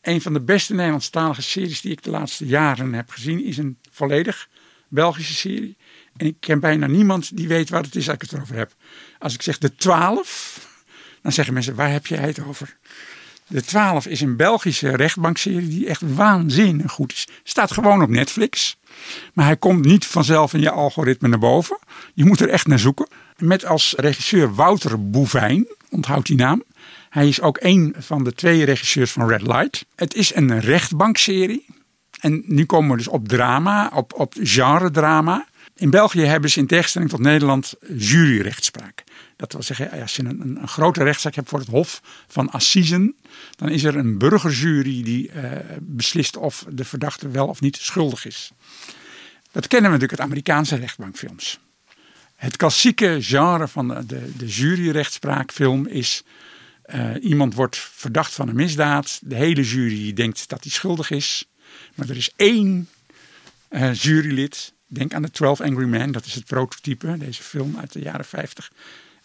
Een 0.00 0.20
van 0.20 0.32
de 0.32 0.40
beste 0.40 0.74
Nederlandstalige 0.74 1.42
series 1.42 1.80
die 1.80 1.92
ik 1.92 2.02
de 2.02 2.10
laatste 2.10 2.46
jaren 2.46 2.92
heb 2.92 3.10
gezien 3.10 3.44
is 3.44 3.58
een 3.58 3.78
volledig 3.90 4.48
Belgische 4.88 5.34
serie. 5.34 5.76
En 6.16 6.26
ik 6.26 6.36
ken 6.40 6.60
bijna 6.60 6.86
niemand 6.86 7.36
die 7.36 7.48
weet 7.48 7.68
waar 7.68 7.82
het 7.82 7.94
is 7.94 8.06
als 8.06 8.14
ik 8.14 8.22
het 8.22 8.32
erover 8.32 8.56
heb. 8.56 8.74
Als 9.18 9.34
ik 9.34 9.42
zeg 9.42 9.58
de 9.58 9.74
12, 9.74 10.68
dan 11.22 11.32
zeggen 11.32 11.54
mensen 11.54 11.74
waar 11.74 11.92
heb 11.92 12.06
jij 12.06 12.18
het 12.18 12.40
over? 12.40 12.76
De 13.48 13.62
12 13.62 14.06
is 14.06 14.20
een 14.20 14.36
Belgische 14.36 14.96
rechtbankserie 14.96 15.68
die 15.68 15.86
echt 15.86 16.02
waanzinnig 16.14 16.92
goed 16.92 17.12
is. 17.12 17.28
Staat 17.42 17.72
gewoon 17.72 18.02
op 18.02 18.08
Netflix. 18.08 18.78
Maar 19.32 19.44
hij 19.44 19.56
komt 19.56 19.84
niet 19.84 20.06
vanzelf 20.06 20.54
in 20.54 20.60
je 20.60 20.70
algoritme 20.70 21.28
naar 21.28 21.38
boven. 21.38 21.78
Je 22.14 22.24
moet 22.24 22.40
er 22.40 22.48
echt 22.48 22.66
naar 22.66 22.78
zoeken. 22.78 23.08
Met 23.36 23.64
als 23.64 23.94
regisseur 23.96 24.54
Wouter 24.54 25.10
Bouvijn, 25.10 25.66
onthoud 25.90 26.26
die 26.26 26.36
naam. 26.36 26.62
Hij 27.08 27.28
is 27.28 27.40
ook 27.40 27.58
een 27.60 27.94
van 27.98 28.24
de 28.24 28.32
twee 28.32 28.64
regisseurs 28.64 29.12
van 29.12 29.28
Red 29.28 29.42
Light. 29.42 29.86
Het 29.94 30.14
is 30.14 30.34
een 30.34 30.60
rechtbankserie. 30.60 31.66
En 32.20 32.42
nu 32.46 32.64
komen 32.64 32.90
we 32.90 32.96
dus 32.96 33.08
op 33.08 33.28
drama, 33.28 33.90
op, 33.94 34.12
op 34.12 34.34
genre 34.42 34.90
drama. 34.90 35.46
In 35.76 35.90
België 35.90 36.20
hebben 36.20 36.50
ze 36.50 36.58
in 36.58 36.66
tegenstelling 36.66 37.10
tot 37.10 37.20
Nederland 37.20 37.74
juryrechtspraak. 37.96 39.04
Dat 39.38 39.52
wil 39.52 39.62
zeggen, 39.62 39.90
als 40.00 40.16
je 40.16 40.24
een, 40.24 40.40
een, 40.40 40.68
grote 40.68 41.02
rechtszaak 41.04 41.34
hebt 41.34 41.48
voor 41.48 41.58
het 41.58 41.68
Hof 41.68 42.02
van 42.26 42.50
Assisen, 42.50 43.16
dan 43.56 43.68
is 43.68 43.84
er 43.84 43.96
een 43.96 44.18
burgerjury 44.18 45.02
die 45.02 45.32
uh, 45.32 45.42
beslist 45.80 46.36
of 46.36 46.64
de 46.70 46.84
verdachte 46.84 47.28
wel 47.28 47.46
of 47.46 47.60
niet 47.60 47.76
schuldig 47.76 48.24
is. 48.24 48.50
Dat 49.50 49.66
kennen 49.66 49.90
we 49.90 49.96
natuurlijk 49.96 50.20
uit 50.20 50.30
Amerikaanse 50.30 50.76
rechtbankfilms. 50.76 51.58
Het 52.34 52.56
klassieke 52.56 53.16
genre 53.20 53.68
van 53.68 53.88
de, 53.88 54.32
de, 54.36 54.46
juryrechtspraakfilm 54.46 55.86
is... 55.86 56.22
Uh, 56.94 57.10
iemand 57.20 57.54
wordt 57.54 57.76
verdacht 57.76 58.34
van 58.34 58.48
een 58.48 58.56
misdaad. 58.56 59.20
De 59.22 59.34
hele 59.34 59.62
jury 59.62 60.12
denkt 60.12 60.48
dat 60.48 60.62
hij 60.62 60.72
schuldig 60.72 61.10
is. 61.10 61.48
Maar 61.94 62.08
er 62.08 62.16
is 62.16 62.32
één 62.36 62.88
uh, 63.70 63.94
jurylid. 63.94 64.72
Denk 64.86 65.14
aan 65.14 65.22
de 65.22 65.30
12 65.30 65.60
Angry 65.60 65.86
Men. 65.86 66.12
Dat 66.12 66.24
is 66.24 66.34
het 66.34 66.44
prototype. 66.44 67.18
Deze 67.18 67.42
film 67.42 67.76
uit 67.78 67.92
de 67.92 68.00
jaren 68.00 68.24
50. 68.24 68.70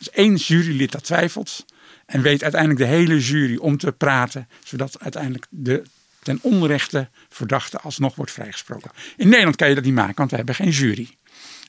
Er 0.03 0.09
is 0.11 0.23
één 0.23 0.35
jurylid 0.35 0.91
dat 0.91 1.03
twijfelt. 1.03 1.65
En 2.05 2.21
weet 2.21 2.43
uiteindelijk 2.43 2.81
de 2.81 2.87
hele 2.87 3.19
jury 3.19 3.57
om 3.57 3.77
te 3.77 3.91
praten. 3.91 4.47
Zodat 4.63 4.99
uiteindelijk 4.99 5.45
de 5.49 5.83
ten 6.23 6.39
onrechte 6.41 7.09
verdachte 7.29 7.79
alsnog 7.79 8.15
wordt 8.15 8.31
vrijgesproken. 8.31 8.91
In 9.17 9.29
Nederland 9.29 9.55
kan 9.55 9.69
je 9.69 9.75
dat 9.75 9.83
niet 9.83 9.93
maken. 9.93 10.15
Want 10.15 10.29
we 10.29 10.35
hebben 10.35 10.55
geen 10.55 10.69
jury. 10.69 11.09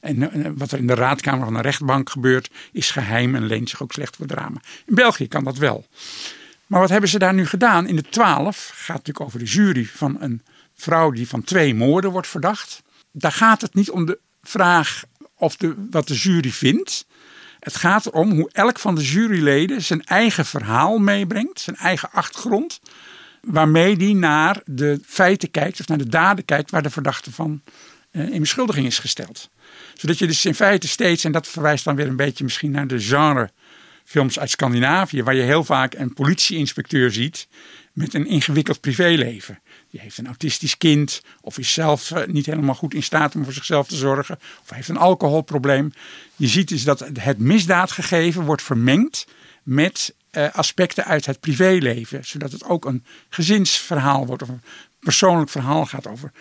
En 0.01 0.33
eh, 0.33 0.51
wat 0.55 0.73
er 0.73 0.79
in 0.79 0.87
de 0.87 0.95
raadkamer 0.95 1.45
van 1.45 1.55
een 1.55 1.63
rechtbank 1.63 2.11
gebeurt, 2.11 2.51
is 2.73 2.91
geheim 2.91 3.35
en 3.35 3.47
leent 3.47 3.69
zich 3.69 3.83
ook 3.83 3.93
slecht 3.93 4.17
voor 4.17 4.27
drama. 4.27 4.61
In 4.87 4.95
België 4.95 5.29
kan 5.29 5.45
dat 5.45 5.57
wel. 5.57 5.87
Maar 6.67 6.81
wat 6.81 6.91
hebben 6.91 7.11
ze 7.11 7.19
daar 7.19 7.35
nu 7.35 7.47
gedaan? 7.47 7.87
In 7.87 7.97
de 7.97 8.03
12 8.03 8.71
gaat 8.75 8.97
natuurlijk 8.97 9.27
over 9.27 9.39
de 9.39 9.45
jury 9.45 9.85
van 9.85 10.17
een 10.21 10.43
vrouw 10.75 11.11
die 11.11 11.29
van 11.29 11.43
twee 11.43 11.75
moorden 11.75 12.11
wordt 12.11 12.29
verdacht. 12.29 12.83
Daar 13.13 13.33
gaat 13.33 13.61
het 13.61 13.75
niet 13.75 13.91
om 13.91 14.07
de 14.07 14.19
vraag 14.43 15.05
of 15.37 15.57
de, 15.57 15.75
wat 15.91 16.09
de 16.09 16.15
jury 16.15 16.51
vindt. 16.51 17.07
Het 17.65 17.77
gaat 17.77 18.07
erom 18.07 18.31
hoe 18.31 18.51
elk 18.53 18.79
van 18.79 18.95
de 18.95 19.03
juryleden 19.03 19.83
zijn 19.83 20.05
eigen 20.05 20.47
verhaal 20.47 20.99
meebrengt, 20.99 21.61
zijn 21.61 21.77
eigen 21.77 22.11
achtergrond, 22.13 22.81
waarmee 23.41 23.97
die 23.97 24.15
naar 24.15 24.61
de 24.65 25.01
feiten 25.07 25.51
kijkt 25.51 25.81
of 25.81 25.89
naar 25.89 25.99
de 25.99 26.09
daden 26.09 26.45
kijkt 26.45 26.71
waar 26.71 26.83
de 26.83 26.91
verdachte 26.91 27.33
van 27.33 27.63
uh, 28.13 28.29
in 28.29 28.41
beschuldiging 28.41 28.87
is 28.87 28.99
gesteld 28.99 29.51
zodat 29.95 30.19
je 30.19 30.27
dus 30.27 30.45
in 30.45 30.55
feite 30.55 30.89
steeds, 30.89 31.25
en 31.25 31.33
dat 31.33 31.49
verwijst 31.49 31.85
dan 31.85 31.97
weer 31.97 32.07
een 32.07 32.17
beetje 32.17 32.45
misschien 32.45 32.71
naar 32.71 32.87
de 32.87 33.01
genrefilms 33.01 34.39
uit 34.39 34.51
Scandinavië, 34.51 35.23
waar 35.23 35.35
je 35.35 35.43
heel 35.43 35.65
vaak 35.65 35.95
een 35.95 36.15
politieinspecteur 36.15 37.13
ziet 37.13 37.49
met 37.93 38.15
een 38.15 38.27
ingewikkeld 38.27 38.81
privéleven. 38.81 39.59
Die 39.95 40.03
heeft 40.03 40.19
een 40.19 40.27
autistisch 40.27 40.77
kind, 40.77 41.23
of 41.41 41.59
is 41.59 41.73
zelf 41.73 42.11
eh, 42.11 42.27
niet 42.27 42.47
helemaal 42.47 42.75
goed 42.75 42.95
in 42.95 43.03
staat 43.03 43.35
om 43.35 43.45
voor 43.45 43.53
zichzelf 43.53 43.87
te 43.87 43.97
zorgen, 43.97 44.39
of 44.63 44.71
heeft 44.71 44.89
een 44.89 44.97
alcoholprobleem. 44.97 45.93
Je 46.37 46.47
ziet 46.47 46.69
dus 46.69 46.85
dat 46.85 47.09
het 47.21 47.39
misdaadgegeven 47.39 48.45
wordt 48.45 48.63
vermengd 48.63 49.27
met 49.63 50.15
uh, 50.33 50.53
aspecten 50.53 51.05
uit 51.05 51.27
het 51.27 51.41
privéleven, 51.41 52.25
zodat 52.25 52.53
het 52.53 52.65
ook 52.65 52.85
een 52.85 53.05
gezinsverhaal 53.29 54.27
wordt 54.27 54.43
of 54.43 54.49
een 54.49 54.63
persoonlijk 54.99 55.51
verhaal 55.51 55.87
gaat 55.87 56.07
over 56.07 56.33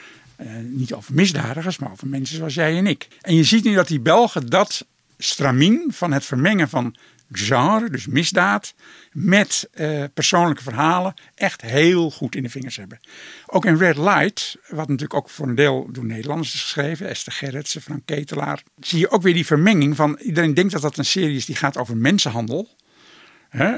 uh, 0.41 0.47
niet 0.63 0.93
over 0.93 1.13
misdadigers, 1.13 1.77
maar 1.77 1.91
over 1.91 2.07
mensen 2.07 2.35
zoals 2.35 2.53
jij 2.53 2.77
en 2.77 2.87
ik. 2.87 3.07
En 3.21 3.35
je 3.35 3.43
ziet 3.43 3.63
nu 3.63 3.75
dat 3.75 3.87
die 3.87 3.99
Belgen 3.99 4.49
dat 4.49 4.85
stramien 5.17 5.85
van 5.89 6.11
het 6.11 6.25
vermengen 6.25 6.69
van 6.69 6.95
genre, 7.31 7.89
dus 7.89 8.07
misdaad, 8.07 8.73
met 9.11 9.69
uh, 9.73 10.03
persoonlijke 10.13 10.63
verhalen 10.63 11.13
echt 11.35 11.61
heel 11.61 12.11
goed 12.11 12.35
in 12.35 12.43
de 12.43 12.49
vingers 12.49 12.75
hebben. 12.75 12.99
Ook 13.45 13.65
in 13.65 13.77
Red 13.77 13.97
Light, 13.97 14.57
wat 14.67 14.87
natuurlijk 14.87 15.13
ook 15.13 15.29
voor 15.29 15.47
een 15.47 15.55
deel 15.55 15.87
door 15.91 16.05
Nederlanders 16.05 16.53
is 16.53 16.61
geschreven, 16.61 17.09
Esther 17.09 17.33
Gerritsen, 17.33 17.81
Frank 17.81 18.05
Ketelaar, 18.05 18.63
zie 18.79 18.99
je 18.99 19.09
ook 19.09 19.21
weer 19.21 19.33
die 19.33 19.45
vermenging 19.45 19.95
van 19.95 20.19
iedereen 20.21 20.53
denkt 20.53 20.71
dat 20.71 20.81
dat 20.81 20.97
een 20.97 21.05
serie 21.05 21.35
is 21.35 21.45
die 21.45 21.55
gaat 21.55 21.77
over 21.77 21.97
mensenhandel. 21.97 22.69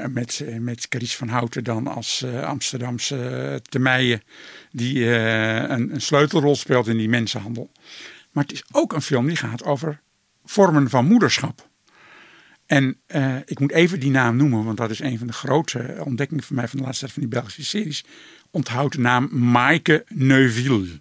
Met, 0.08 0.40
eh, 0.40 0.58
met 0.58 0.88
van 0.90 1.28
Houten 1.28 1.64
dan 1.64 1.86
als 1.86 2.22
uh, 2.24 2.42
Amsterdamse 2.42 3.60
uh, 3.70 4.16
die 4.70 5.06
een, 5.06 5.94
een, 5.94 6.00
sleutelrol 6.00 6.56
speelt 6.56 6.86
in 6.86 6.96
die 6.96 7.08
mensenhandel. 7.08 7.70
Maar 8.30 8.44
het 8.44 8.52
is 8.52 8.64
ook 8.72 8.92
een 8.92 9.02
film 9.02 9.26
die 9.26 9.36
gaat 9.36 9.64
over 9.64 10.00
vormen 10.44 10.90
van 10.90 11.06
moederschap. 11.06 11.68
En 12.66 12.96
ik 13.44 13.58
moet 13.58 13.72
even 13.72 14.00
die 14.00 14.10
naam 14.10 14.36
noemen, 14.36 14.64
want 14.64 14.76
dat 14.76 14.90
is 14.90 15.00
een 15.00 15.18
van 15.18 15.26
de 15.26 15.32
grote 15.32 15.96
ontdekkingen 16.04 16.44
van 16.44 16.56
mij 16.56 16.68
van 16.68 16.78
de 16.78 16.84
laatste 16.84 17.04
tijd 17.04 17.12
van 17.12 17.28
die 17.28 17.32
Belgische 17.40 17.64
series. 17.64 18.04
Onthoud 18.50 18.92
de 18.92 18.98
naam 18.98 19.28
Maaike 19.32 20.04
Neuville. 20.08 21.00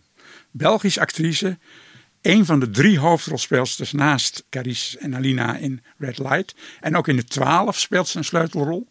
Belgische 0.52 1.00
actrice 1.00 1.58
een 2.26 2.46
van 2.46 2.60
de 2.60 2.70
drie 2.70 3.00
hoofdrolspeelsters 3.00 3.92
naast 3.92 4.44
Carice 4.50 5.00
en 5.00 5.16
Alina 5.16 5.58
in 5.58 5.82
Red 5.98 6.18
Light. 6.18 6.56
En 6.80 6.96
ook 6.96 7.08
in 7.08 7.16
de 7.16 7.24
twaalf 7.24 7.80
speelt 7.80 8.08
ze 8.08 8.18
een 8.18 8.24
sleutelrol. 8.24 8.90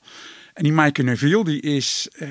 En 0.52 0.62
die 0.62 0.72
Maaike 0.72 1.02
Neville 1.02 1.44
die 1.44 1.60
is 1.60 2.08
uh, 2.18 2.28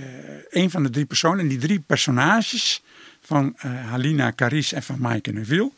een 0.50 0.70
van 0.70 0.84
de 0.84 0.90
drie 0.90 1.06
personen. 1.06 1.40
En 1.40 1.48
die 1.48 1.58
drie 1.58 1.80
personages 1.80 2.84
van 3.22 3.56
uh, 3.66 3.90
Halina, 3.90 4.34
Carice 4.36 4.76
en 4.76 4.84
van 4.84 5.00
Maaike 5.00 5.32
Neville 5.32 5.72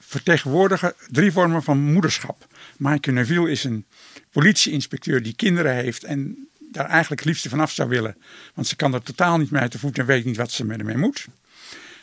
vertegenwoordigen 0.00 0.94
drie 1.10 1.32
vormen 1.32 1.62
van 1.62 1.78
moederschap. 1.78 2.46
Maaike 2.78 3.12
Neville 3.12 3.50
is 3.50 3.64
een 3.64 3.84
politieinspecteur 4.30 5.22
die 5.22 5.34
kinderen 5.36 5.74
heeft 5.74 6.04
en 6.04 6.48
daar 6.72 6.86
eigenlijk 6.88 7.20
het 7.20 7.28
liefste 7.28 7.48
vanaf 7.48 7.70
zou 7.70 7.88
willen. 7.88 8.16
Want 8.54 8.66
ze 8.66 8.76
kan 8.76 8.94
er 8.94 9.02
totaal 9.02 9.38
niet 9.38 9.50
mee 9.50 9.62
uit 9.62 9.72
de 9.72 9.78
voet 9.78 9.98
en 9.98 10.06
weet 10.06 10.24
niet 10.24 10.36
wat 10.36 10.52
ze 10.52 10.66
ermee 10.66 10.96
moet. 10.96 11.26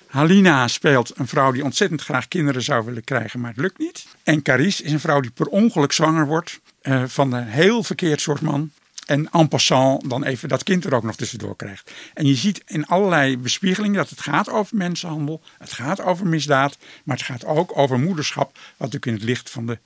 Halina 0.07 0.67
speelt 0.67 1.11
een 1.17 1.27
vrouw 1.27 1.51
die 1.51 1.63
ontzettend 1.63 2.01
graag 2.01 2.27
kinderen 2.27 2.61
zou 2.61 2.85
willen 2.85 3.03
krijgen, 3.03 3.39
maar 3.39 3.49
het 3.49 3.59
lukt 3.59 3.77
niet. 3.77 4.05
En 4.23 4.41
Carice 4.41 4.83
is 4.83 4.91
een 4.91 4.99
vrouw 4.99 5.19
die 5.19 5.31
per 5.31 5.47
ongeluk 5.47 5.91
zwanger 5.91 6.25
wordt 6.25 6.59
uh, 6.81 7.03
van 7.07 7.33
een 7.33 7.47
heel 7.47 7.83
verkeerd 7.83 8.21
soort 8.21 8.41
man. 8.41 8.71
En 9.05 9.31
en 9.31 9.47
passant 9.47 10.09
dan 10.09 10.23
even 10.23 10.49
dat 10.49 10.63
kind 10.63 10.85
er 10.85 10.93
ook 10.93 11.03
nog 11.03 11.15
tussendoor 11.15 11.55
krijgt. 11.55 11.91
En 12.13 12.25
je 12.25 12.35
ziet 12.35 12.61
in 12.65 12.85
allerlei 12.85 13.37
bespiegelingen 13.37 13.97
dat 13.97 14.09
het 14.09 14.21
gaat 14.21 14.49
over 14.49 14.77
mensenhandel. 14.77 15.41
Het 15.57 15.73
gaat 15.73 16.01
over 16.01 16.27
misdaad. 16.27 16.77
Maar 17.03 17.17
het 17.17 17.25
gaat 17.25 17.45
ook 17.45 17.77
over 17.77 17.99
moederschap. 17.99 18.51
Wat 18.53 18.61
natuurlijk 18.77 19.05
in 19.05 19.13
het 19.13 19.23
licht 19.23 19.49
van 19.49 19.65
de 19.65 19.77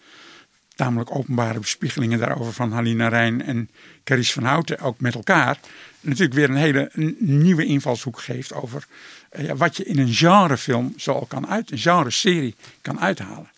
tamelijk 0.80 1.16
openbare 1.16 1.60
bespiegelingen 1.60 2.20
daarover 2.20 2.54
van 2.54 2.72
Halina 2.72 3.08
Rijn 3.08 3.44
en 3.44 3.70
Carice 4.04 4.34
van 4.34 4.44
Houten 4.44 4.80
ook 4.80 5.00
met 5.00 5.16
elkaar. 5.16 5.58
Natuurlijk 6.02 6.34
weer 6.34 6.50
een 6.50 6.56
hele 6.56 6.92
nieuwe 7.18 7.66
invalshoek 7.66 8.20
geeft 8.20 8.54
over 8.54 8.86
uh, 9.32 9.52
wat 9.52 9.78
je 9.78 9.84
in 9.84 10.00
een 10.00 10.14
genrefilm 10.14 10.94
zo 10.98 11.26
kan 11.28 11.48
uit, 11.48 11.72
een 11.72 11.78
genre-serie 11.78 12.56
kan 12.82 13.00
uithalen. 13.00 13.50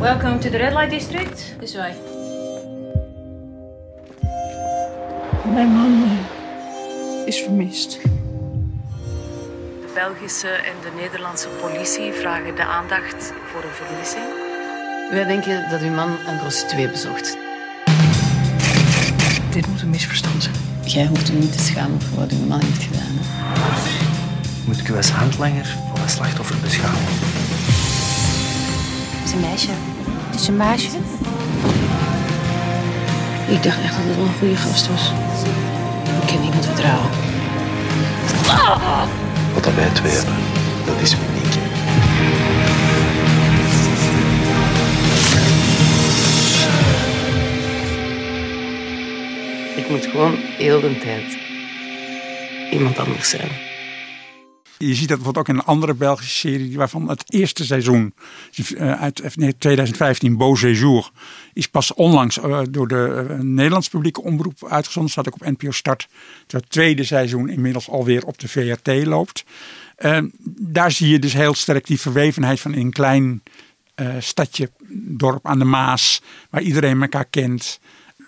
Welcome 0.00 0.38
to 0.38 0.50
the 0.50 0.56
red 0.56 0.72
light 0.72 0.90
district. 0.90 1.56
This 1.60 1.74
way. 1.74 1.94
Mijn 5.52 5.68
man 5.68 6.02
uh, 6.02 7.26
is 7.26 7.40
vermist. 7.40 8.02
De 9.80 9.90
Belgische 9.94 10.48
en 10.48 10.74
de 10.82 10.90
Nederlandse 10.96 11.48
politie 11.48 12.12
vragen 12.12 12.54
de 12.54 12.64
aandacht 12.64 13.32
voor 13.52 13.62
een 13.62 13.74
vermissing. 13.74 14.47
Wij 15.10 15.24
denken 15.24 15.70
dat 15.70 15.80
uw 15.80 15.90
man 15.90 16.08
een 16.26 16.38
prostituee 16.38 16.88
bezocht. 16.88 17.36
Dit 19.50 19.66
moet 19.66 19.82
een 19.82 19.90
misverstand 19.90 20.42
zijn. 20.42 20.54
Jij 20.84 21.06
hoeft 21.06 21.30
u 21.30 21.32
niet 21.32 21.52
te 21.52 21.64
schamen 21.64 22.02
voor 22.02 22.18
wat 22.18 22.32
uw 22.32 22.46
man 22.46 22.60
heeft 22.60 22.82
gedaan. 22.82 23.10
Hè? 23.10 23.20
Moet 24.64 24.78
ik 24.78 24.88
u 24.88 24.96
als 24.96 25.10
handlanger 25.10 25.76
of 25.92 26.02
als 26.02 26.12
slachtoffer 26.12 26.56
beschouwen? 26.62 27.02
Het 29.18 29.24
is 29.24 29.32
een 29.32 29.40
meisje. 29.40 29.70
Het 30.30 30.40
is 30.40 30.48
een 30.48 30.56
meisje. 30.56 30.88
Ik 33.48 33.62
dacht 33.62 33.80
echt 33.80 33.96
dat 33.96 34.04
het 34.04 34.16
wel 34.16 34.24
een 34.24 34.38
goede 34.38 34.56
gast 34.56 34.88
was. 34.88 35.12
Ik 36.20 36.26
kan 36.26 36.40
niemand 36.40 36.64
vertrouwen. 36.64 37.10
Wat 39.54 39.74
wij 39.74 39.88
twee 39.92 40.12
hebben, 40.12 40.34
Ik 49.88 49.94
moet 49.94 50.06
gewoon 50.06 50.34
heel 50.36 50.80
de 50.80 50.98
tijd 50.98 51.38
iemand 52.72 52.98
anders 52.98 53.28
zijn. 53.28 53.50
Je 54.78 54.94
ziet 54.94 55.08
dat 55.08 55.16
bijvoorbeeld 55.16 55.48
ook 55.48 55.54
in 55.54 55.60
een 55.60 55.66
andere 55.66 55.94
Belgische 55.94 56.48
serie, 56.48 56.76
waarvan 56.76 57.08
het 57.08 57.32
eerste 57.32 57.64
seizoen 57.64 58.14
uit 58.78 59.22
2015, 59.58 60.36
Beau 60.36 60.56
Séjour, 60.56 61.10
is 61.52 61.68
pas 61.68 61.94
onlangs 61.94 62.38
door 62.70 62.88
de 62.88 63.36
Nederlands 63.40 63.88
publieke 63.88 64.22
omroep 64.22 64.66
uitgezonden. 64.68 65.12
Staat 65.12 65.26
ook 65.26 65.34
op 65.34 65.46
NPO 65.46 65.70
Start. 65.70 66.08
Het 66.46 66.70
tweede 66.70 67.04
seizoen 67.04 67.48
inmiddels 67.48 67.88
alweer 67.88 68.24
op 68.24 68.38
de 68.38 68.48
VRT 68.48 69.06
loopt. 69.06 69.44
daar 70.60 70.90
zie 70.90 71.08
je 71.08 71.18
dus 71.18 71.32
heel 71.32 71.54
sterk 71.54 71.86
die 71.86 72.00
verwevenheid 72.00 72.60
van 72.60 72.74
een 72.74 72.92
klein 72.92 73.42
stadje, 74.18 74.70
dorp 74.90 75.46
aan 75.46 75.58
de 75.58 75.64
Maas, 75.64 76.22
waar 76.50 76.62
iedereen 76.62 77.02
elkaar 77.02 77.24
kent 77.24 77.80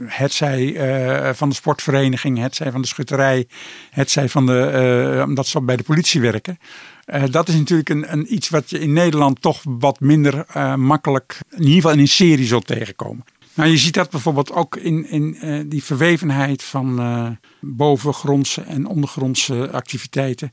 het 0.06 0.32
zij 0.32 0.62
uh, 0.62 1.32
van 1.32 1.48
de 1.48 1.54
sportvereniging, 1.54 2.38
het 2.38 2.56
zij 2.56 2.70
van 2.70 2.80
de 2.80 2.86
schutterij, 2.86 3.46
het 3.90 4.10
zij 4.10 4.28
van 4.28 4.46
de, 4.46 5.14
uh, 5.16 5.22
omdat 5.22 5.46
ze 5.46 5.60
bij 5.60 5.76
de 5.76 5.82
politie 5.82 6.20
werken. 6.20 6.58
Uh, 7.06 7.22
dat 7.30 7.48
is 7.48 7.54
natuurlijk 7.54 7.88
een, 7.88 8.12
een, 8.12 8.34
iets 8.34 8.48
wat 8.48 8.70
je 8.70 8.78
in 8.78 8.92
Nederland 8.92 9.42
toch 9.42 9.62
wat 9.64 10.00
minder 10.00 10.44
makkelijk, 10.78 11.38
in 11.50 11.58
ieder 11.58 11.74
geval 11.74 11.92
in 11.92 11.98
een 11.98 12.08
serie 12.08 12.46
zult 12.46 12.66
tegenkomen. 12.66 13.24
Nou, 13.54 13.70
je 13.70 13.76
ziet 13.76 13.94
dat 13.94 14.10
bijvoorbeeld 14.10 14.52
ook 14.52 14.76
in, 14.76 15.08
in 15.08 15.68
die 15.68 15.84
verwevenheid 15.84 16.62
van 16.62 17.38
bovengrondse 17.60 18.60
en 18.60 18.86
ondergrondse 18.86 19.70
activiteiten. 19.70 20.52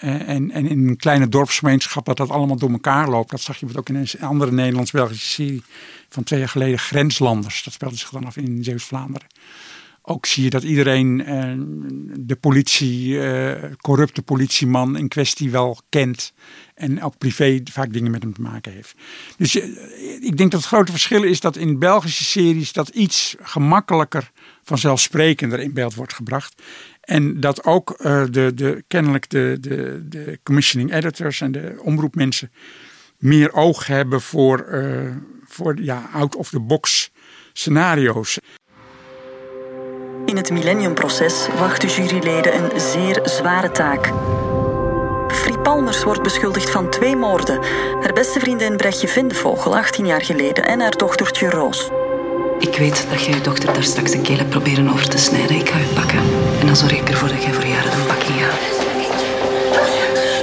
En, 0.00 0.50
en, 0.50 0.66
in 0.66 0.88
een 0.88 0.96
kleine 0.96 1.28
dorpsgemeenschap 1.28 2.04
dat 2.04 2.16
dat 2.16 2.30
allemaal 2.30 2.56
door 2.56 2.70
elkaar 2.70 3.08
loopt. 3.08 3.30
Dat 3.30 3.40
zag 3.40 3.56
je 3.56 3.66
ook 3.74 3.88
in 3.88 3.94
een 3.94 4.08
andere 4.20 4.52
Nederlands-Belgische 4.52 5.28
serie 5.28 5.62
van 6.08 6.22
twee 6.22 6.38
jaar 6.38 6.48
geleden. 6.48 6.78
Grenslanders. 6.78 7.62
Dat 7.62 7.72
speelde 7.72 7.96
zich 7.96 8.10
dan 8.10 8.24
af 8.24 8.36
in 8.36 8.64
Zeeuws-Vlaanderen. 8.64 9.28
Ook 10.02 10.26
zie 10.26 10.44
je 10.44 10.50
dat 10.50 10.62
iedereen 10.62 11.24
eh, 11.24 11.52
de 12.18 12.36
politie, 12.36 13.20
eh, 13.20 13.70
corrupte 13.80 14.22
politieman 14.22 14.96
in 14.96 15.08
kwestie 15.08 15.50
wel 15.50 15.78
kent. 15.88 16.32
En 16.74 17.02
ook 17.02 17.18
privé 17.18 17.60
vaak 17.64 17.92
dingen 17.92 18.10
met 18.10 18.22
hem 18.22 18.32
te 18.32 18.40
maken 18.40 18.72
heeft. 18.72 18.94
Dus 19.36 19.60
eh, 19.60 19.68
ik 20.20 20.36
denk 20.36 20.50
dat 20.50 20.60
het 20.60 20.68
grote 20.68 20.92
verschil 20.92 21.22
is 21.22 21.40
dat 21.40 21.56
in 21.56 21.78
Belgische 21.78 22.24
series 22.24 22.72
dat 22.72 22.88
iets 22.88 23.36
gemakkelijker 23.42 24.30
vanzelfsprekender 24.62 25.60
in 25.60 25.72
beeld 25.72 25.94
wordt 25.94 26.14
gebracht. 26.14 26.62
En 27.00 27.40
dat 27.40 27.64
ook 27.64 27.94
uh, 27.98 28.22
de, 28.30 28.54
de, 28.54 28.84
kennelijk 28.88 29.30
de, 29.30 29.56
de, 29.60 30.02
de 30.08 30.38
commissioning 30.42 30.92
editors 30.92 31.40
en 31.40 31.52
de 31.52 31.80
omroepmensen 31.82 32.52
meer 33.18 33.52
oog 33.52 33.86
hebben 33.86 34.20
voor, 34.20 34.66
uh, 34.70 35.10
voor 35.44 35.80
ja, 35.82 36.10
out-of-the-box 36.12 37.10
scenario's. 37.52 38.38
In 40.26 40.36
het 40.36 40.50
Millenniumproces 40.50 41.48
wachten 41.58 41.88
juryleden 41.88 42.54
een 42.54 42.80
zeer 42.80 43.20
zware 43.24 43.70
taak. 43.70 44.12
Frie 45.32 45.58
Palmers 45.58 46.04
wordt 46.04 46.22
beschuldigd 46.22 46.70
van 46.70 46.90
twee 46.90 47.16
moorden. 47.16 47.62
Haar 48.00 48.12
beste 48.12 48.40
vriendin 48.40 48.76
Brechtje 48.76 49.08
Vindevogel, 49.08 49.76
18 49.76 50.06
jaar 50.06 50.22
geleden, 50.22 50.64
en 50.64 50.80
haar 50.80 50.96
dochtertje 50.96 51.50
Roos. 51.50 51.90
Ik 52.60 52.76
weet 52.76 53.06
dat 53.10 53.24
jij 53.24 53.34
je 53.34 53.40
dochter 53.40 53.72
daar 53.72 53.82
straks 53.82 54.10
de 54.10 54.20
keel 54.20 54.36
hebt 54.36 54.50
proberen 54.50 54.88
over 54.88 55.08
te 55.08 55.18
snijden. 55.18 55.56
Ik 55.56 55.68
ga 55.68 55.78
je 55.78 55.92
pakken. 55.94 56.18
En 56.60 56.66
dan 56.66 56.76
zorg 56.76 56.92
ik 56.92 57.08
ervoor 57.08 57.28
dat 57.28 57.42
jij 57.42 57.52
voor 57.52 57.64
jaren 57.64 57.92
een 57.92 58.06
bakje 58.06 58.32
gaat. 58.32 58.58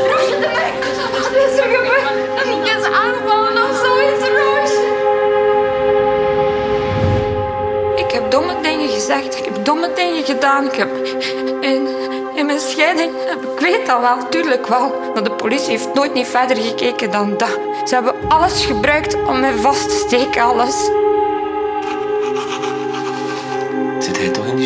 Roosje, 0.10 0.40
de 0.40 0.48
mij. 0.54 0.74
Wat 1.12 1.32
is 1.32 1.58
er 1.58 1.64
gebeurd? 1.64 2.46
Een 2.46 2.64
kind 2.64 2.86
aanvallen 2.86 3.64
of 3.70 3.82
zoiets, 3.84 4.24
Roosje. 4.38 4.86
Ik 7.96 8.12
heb 8.12 8.32
domme 8.32 8.54
dingen 8.62 8.90
gezegd. 8.90 9.38
Ik 9.38 9.46
heb 9.46 9.66
domme 9.66 9.92
dingen 9.96 10.24
gedaan. 10.24 10.66
Ik 10.66 10.76
heb... 10.76 10.90
In, 11.62 11.88
in 12.36 12.46
mijn 12.46 12.60
scheiding... 12.60 13.12
Ik 13.54 13.60
weet 13.60 13.86
dat 13.86 14.00
wel, 14.02 14.30
tuurlijk 14.30 14.68
wel. 14.68 15.12
Maar 15.14 15.24
de 15.24 15.32
politie 15.32 15.70
heeft 15.70 15.94
nooit 15.94 16.14
niet 16.14 16.28
verder 16.28 16.58
gekeken 16.58 17.12
dan 17.12 17.38
dat. 17.38 17.60
Ze 17.86 17.94
hebben 17.94 18.14
alles 18.28 18.66
gebruikt 18.66 19.16
om 19.28 19.40
mij 19.40 19.54
vast 19.54 19.90
te 19.90 20.04
steken, 20.08 20.42
alles. 20.42 20.90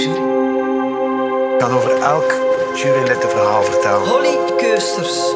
Jury? 0.01 1.53
Ik 1.53 1.59
kan 1.59 1.71
over 1.71 1.91
elk 1.91 2.31
jurylid 2.75 3.23
een 3.23 3.29
verhaal 3.29 3.63
vertellen. 3.63 4.07
Holly 4.07 4.55
Keusters. 4.57 5.33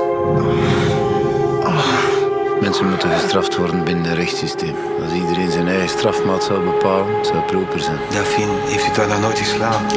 Oh. 1.63 2.05
Mensen 2.61 2.89
moeten 2.89 3.09
gestraft 3.09 3.57
worden 3.57 3.83
binnen 3.83 4.05
het 4.05 4.17
rechtssysteem. 4.17 4.75
Als 5.03 5.13
iedereen 5.13 5.51
zijn 5.51 5.67
eigen 5.67 5.89
strafmaat 5.89 6.43
zou 6.43 6.63
bepalen, 6.63 7.25
zou 7.25 7.37
het 7.37 7.45
proper 7.45 7.79
zijn. 7.79 7.99
Daphine, 8.11 8.51
heeft 8.51 8.87
u 8.87 8.91
toch 8.91 9.07
nog 9.07 9.21
nooit 9.21 9.39
geslagen? 9.39 9.87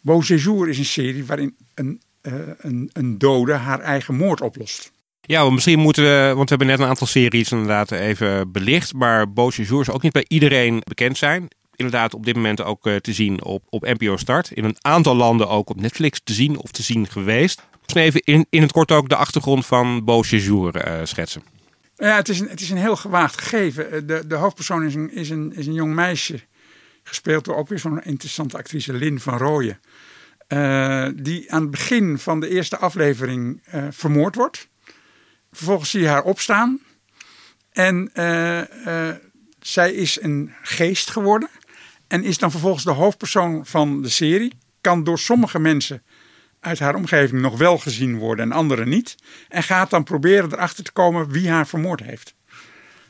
Beau 0.00 0.22
Séjour 0.24 0.68
is 0.68 0.78
een 0.78 0.84
serie 0.84 1.24
waarin 1.26 1.56
een, 1.74 2.00
uh, 2.22 2.32
een, 2.58 2.90
een 2.92 3.18
dode 3.18 3.52
haar 3.52 3.80
eigen 3.80 4.14
moord 4.14 4.40
oplost. 4.40 4.92
Ja, 5.28 5.50
misschien 5.50 5.78
moeten 5.78 6.02
we, 6.02 6.32
want 6.34 6.48
we 6.48 6.56
hebben 6.56 6.66
net 6.66 6.78
een 6.78 6.86
aantal 6.86 7.06
series 7.06 7.52
inderdaad 7.52 7.90
even 7.90 8.52
belicht. 8.52 8.94
Maar 8.94 9.26
zal 9.34 9.94
ook 9.94 10.02
niet 10.02 10.12
bij 10.12 10.24
iedereen 10.28 10.82
bekend 10.84 11.18
zijn. 11.18 11.48
Inderdaad, 11.76 12.14
op 12.14 12.24
dit 12.24 12.34
moment 12.34 12.62
ook 12.62 12.86
uh, 12.86 12.96
te 12.96 13.12
zien 13.12 13.44
op, 13.44 13.62
op 13.68 13.82
NPO 13.82 14.16
Start. 14.16 14.50
In 14.50 14.64
een 14.64 14.76
aantal 14.80 15.16
landen 15.16 15.48
ook 15.48 15.70
op 15.70 15.80
Netflix 15.80 16.20
te 16.24 16.32
zien 16.32 16.58
of 16.58 16.70
te 16.70 16.82
zien 16.82 17.06
geweest. 17.06 17.62
Dus 17.86 17.94
even 17.94 18.20
in, 18.20 18.46
in 18.50 18.62
het 18.62 18.72
kort 18.72 18.92
ook 18.92 19.08
de 19.08 19.16
achtergrond 19.16 19.66
van 19.66 20.04
Séjour 20.22 20.88
uh, 20.88 21.00
schetsen. 21.02 21.42
Ja, 21.96 22.16
het 22.16 22.28
is 22.28 22.40
een, 22.40 22.48
het 22.48 22.60
is 22.60 22.70
een 22.70 22.76
heel 22.76 22.96
gewaagd 22.96 23.40
gegeven. 23.40 24.06
De, 24.06 24.26
de 24.26 24.34
hoofdpersoon 24.34 24.84
is 24.84 24.94
een, 24.94 25.12
is, 25.12 25.30
een, 25.30 25.52
is 25.56 25.66
een 25.66 25.74
jong 25.74 25.94
meisje. 25.94 26.40
Gespeeld 27.02 27.44
door 27.44 27.56
ook 27.56 27.68
weer 27.68 27.78
zo'n 27.78 28.02
interessante 28.02 28.56
actrice, 28.56 28.92
Lynn 28.92 29.20
van 29.20 29.38
Rooyen. 29.38 29.80
Die 31.24 31.52
aan 31.52 31.62
het 31.62 31.70
begin 31.70 32.18
van 32.18 32.40
de 32.40 32.48
eerste 32.48 32.78
aflevering 32.78 33.62
vermoord 33.90 34.34
wordt. 34.34 34.68
Vervolgens 35.52 35.90
zie 35.90 36.00
je 36.00 36.08
haar 36.08 36.22
opstaan. 36.22 36.80
En 37.72 38.10
uh, 38.14 39.10
zij 39.60 39.92
is 39.92 40.20
een 40.20 40.52
geest 40.62 41.10
geworden. 41.10 41.48
En 42.06 42.24
is 42.24 42.38
dan 42.38 42.50
vervolgens 42.50 42.84
de 42.84 42.90
hoofdpersoon 42.90 43.66
van 43.66 44.02
de 44.02 44.08
serie. 44.08 44.52
kan 44.80 45.04
door 45.04 45.18
sommige 45.18 45.58
mensen 45.58 46.02
uit 46.60 46.78
haar 46.78 46.94
omgeving 46.94 47.40
nog 47.40 47.58
wel 47.58 47.78
gezien 47.78 48.18
worden 48.18 48.44
en 48.44 48.56
anderen 48.56 48.88
niet. 48.88 49.14
En 49.48 49.62
gaat 49.62 49.90
dan 49.90 50.04
proberen 50.04 50.52
erachter 50.52 50.84
te 50.84 50.92
komen 50.92 51.30
wie 51.30 51.48
haar 51.48 51.66
vermoord 51.66 52.02
heeft. 52.02 52.34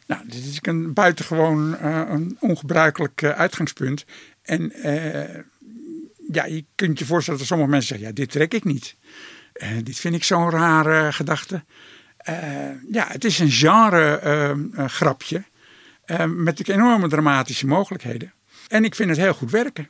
Nou, 0.07 0.29
dit 0.29 0.45
is 0.45 0.59
een 0.63 0.93
buitengewoon 0.93 1.73
uh, 1.73 2.03
een 2.09 2.37
ongebruikelijk 2.41 3.25
uitgangspunt. 3.25 4.05
En 4.43 4.73
ja, 6.33 6.45
je 6.45 6.65
kunt 6.75 6.99
je 6.99 7.05
voorstellen 7.05 7.39
dat 7.39 7.49
sommige 7.49 7.71
mensen 7.71 7.89
zeggen, 7.89 8.07
ja, 8.07 8.15
dit 8.15 8.31
trek 8.31 8.55
ik 8.55 8.65
niet. 8.65 8.97
dit 9.83 9.99
vind 9.99 10.15
ik 10.15 10.25
zo'n 10.25 10.51
rare 10.51 11.13
gedachte. 11.13 11.65
Ja, 12.91 13.07
het 13.09 13.25
is 13.25 13.39
een 13.39 13.51
genre 13.51 14.69
grapje 14.87 15.45
met 16.27 16.69
enorme 16.69 17.09
dramatische 17.09 17.67
mogelijkheden. 17.67 18.33
En 18.69 18.85
ik 18.85 18.95
vind 18.95 19.09
het 19.09 19.19
heel 19.19 19.35
goed 19.35 19.51
werken. 19.51 19.89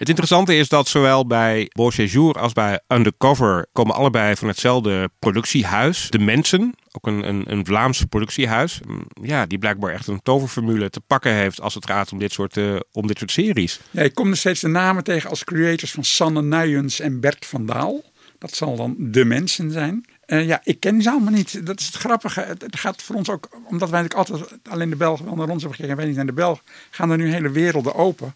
Het 0.00 0.08
interessante 0.08 0.56
is 0.56 0.68
dat 0.68 0.88
zowel 0.88 1.26
bij 1.26 1.70
Beau 1.72 1.92
Séjour 1.92 2.34
als 2.34 2.52
bij 2.52 2.80
Undercover 2.88 3.66
komen 3.72 3.94
allebei 3.94 4.36
van 4.36 4.48
hetzelfde 4.48 5.10
productiehuis. 5.18 6.10
De 6.10 6.18
Mensen, 6.18 6.74
ook 6.90 7.06
een, 7.06 7.28
een, 7.28 7.52
een 7.52 7.66
Vlaams 7.66 8.04
productiehuis. 8.04 8.80
Mm, 8.86 9.06
ja, 9.22 9.46
die 9.46 9.58
blijkbaar 9.58 9.92
echt 9.92 10.06
een 10.06 10.22
toverformule 10.22 10.90
te 10.90 11.00
pakken 11.00 11.32
heeft 11.32 11.60
als 11.60 11.74
het 11.74 11.86
gaat 11.86 12.12
om 12.12 12.18
dit 12.18 12.32
soort, 12.32 12.56
uh, 12.56 12.80
om 12.92 13.06
dit 13.06 13.18
soort 13.18 13.30
series. 13.30 13.80
Ja, 13.90 14.02
ik 14.02 14.14
kom 14.14 14.30
er 14.30 14.36
steeds 14.36 14.60
de 14.60 14.68
namen 14.68 15.04
tegen 15.04 15.30
als 15.30 15.44
creators 15.44 15.92
van 15.92 16.04
Sanne 16.04 16.42
Nuyens 16.42 17.00
en 17.00 17.20
Bert 17.20 17.46
van 17.46 17.66
Daal. 17.66 18.04
Dat 18.38 18.54
zal 18.54 18.76
dan 18.76 18.94
De 18.98 19.24
Mensen 19.24 19.70
zijn. 19.70 20.04
Uh, 20.30 20.46
ja, 20.46 20.60
ik 20.64 20.80
ken 20.80 21.02
ze 21.02 21.10
allemaal 21.10 21.32
niet. 21.32 21.66
Dat 21.66 21.80
is 21.80 21.86
het 21.86 21.94
grappige. 21.94 22.40
Het 22.40 22.76
gaat 22.76 23.02
voor 23.02 23.16
ons 23.16 23.28
ook, 23.28 23.48
omdat 23.64 23.90
wij 23.90 24.02
natuurlijk 24.02 24.30
altijd 24.30 24.58
alleen 24.68 24.90
de 24.90 24.96
Belgen 24.96 25.24
wel 25.24 25.34
naar 25.34 25.48
ons 25.48 25.62
hebben 25.62 25.70
gekeken 25.70 25.90
en 25.90 25.96
wij 25.96 26.06
niet 26.06 26.16
naar 26.16 26.26
de 26.26 26.32
Belgen, 26.32 26.64
gaan 26.90 27.10
er 27.10 27.16
nu 27.16 27.30
hele 27.30 27.50
werelden 27.50 27.94
open 27.94 28.34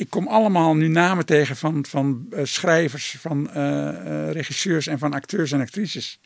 ik 0.00 0.10
kom 0.10 0.28
allemaal 0.28 0.74
nu 0.74 0.88
namen 0.88 1.26
tegen 1.26 1.56
van, 1.56 1.84
van 1.88 2.26
uh, 2.30 2.40
schrijvers, 2.44 3.16
van 3.18 3.50
uh, 3.56 4.30
regisseurs 4.30 4.86
en 4.86 4.98
van 4.98 5.12
acteurs 5.12 5.52
en 5.52 5.60
actrices. 5.60 6.20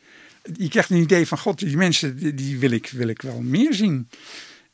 Je 0.57 0.67
krijgt 0.67 0.89
een 0.89 1.01
idee 1.01 1.27
van, 1.27 1.37
god, 1.37 1.59
die 1.59 1.77
mensen, 1.77 2.35
die, 2.35 2.59
wil, 2.59 2.71
ik, 2.71 2.89
wil 2.89 3.07
ik 3.07 3.21
wel 3.21 3.41
meer 3.41 3.73
zien. 3.73 4.09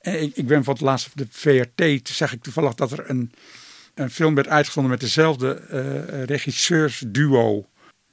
En 0.02 0.22
ik, 0.22 0.36
ik 0.36 0.48
ben 0.48 0.64
voor 0.64 0.74
het 0.74 0.84
laatst 0.84 1.08
op 1.08 1.14
de 1.16 1.28
VRT, 1.30 2.10
zag 2.10 2.34
ik 2.34 2.42
toevallig 2.42 2.74
dat 2.74 2.92
er 2.92 3.10
een, 3.10 3.32
een 3.94 4.10
film 4.10 4.36
werd 4.36 4.48
uitgezonden 4.48 4.92
met 4.92 5.02
dezelfde 5.02 5.54
regisseursduo. 6.26 7.66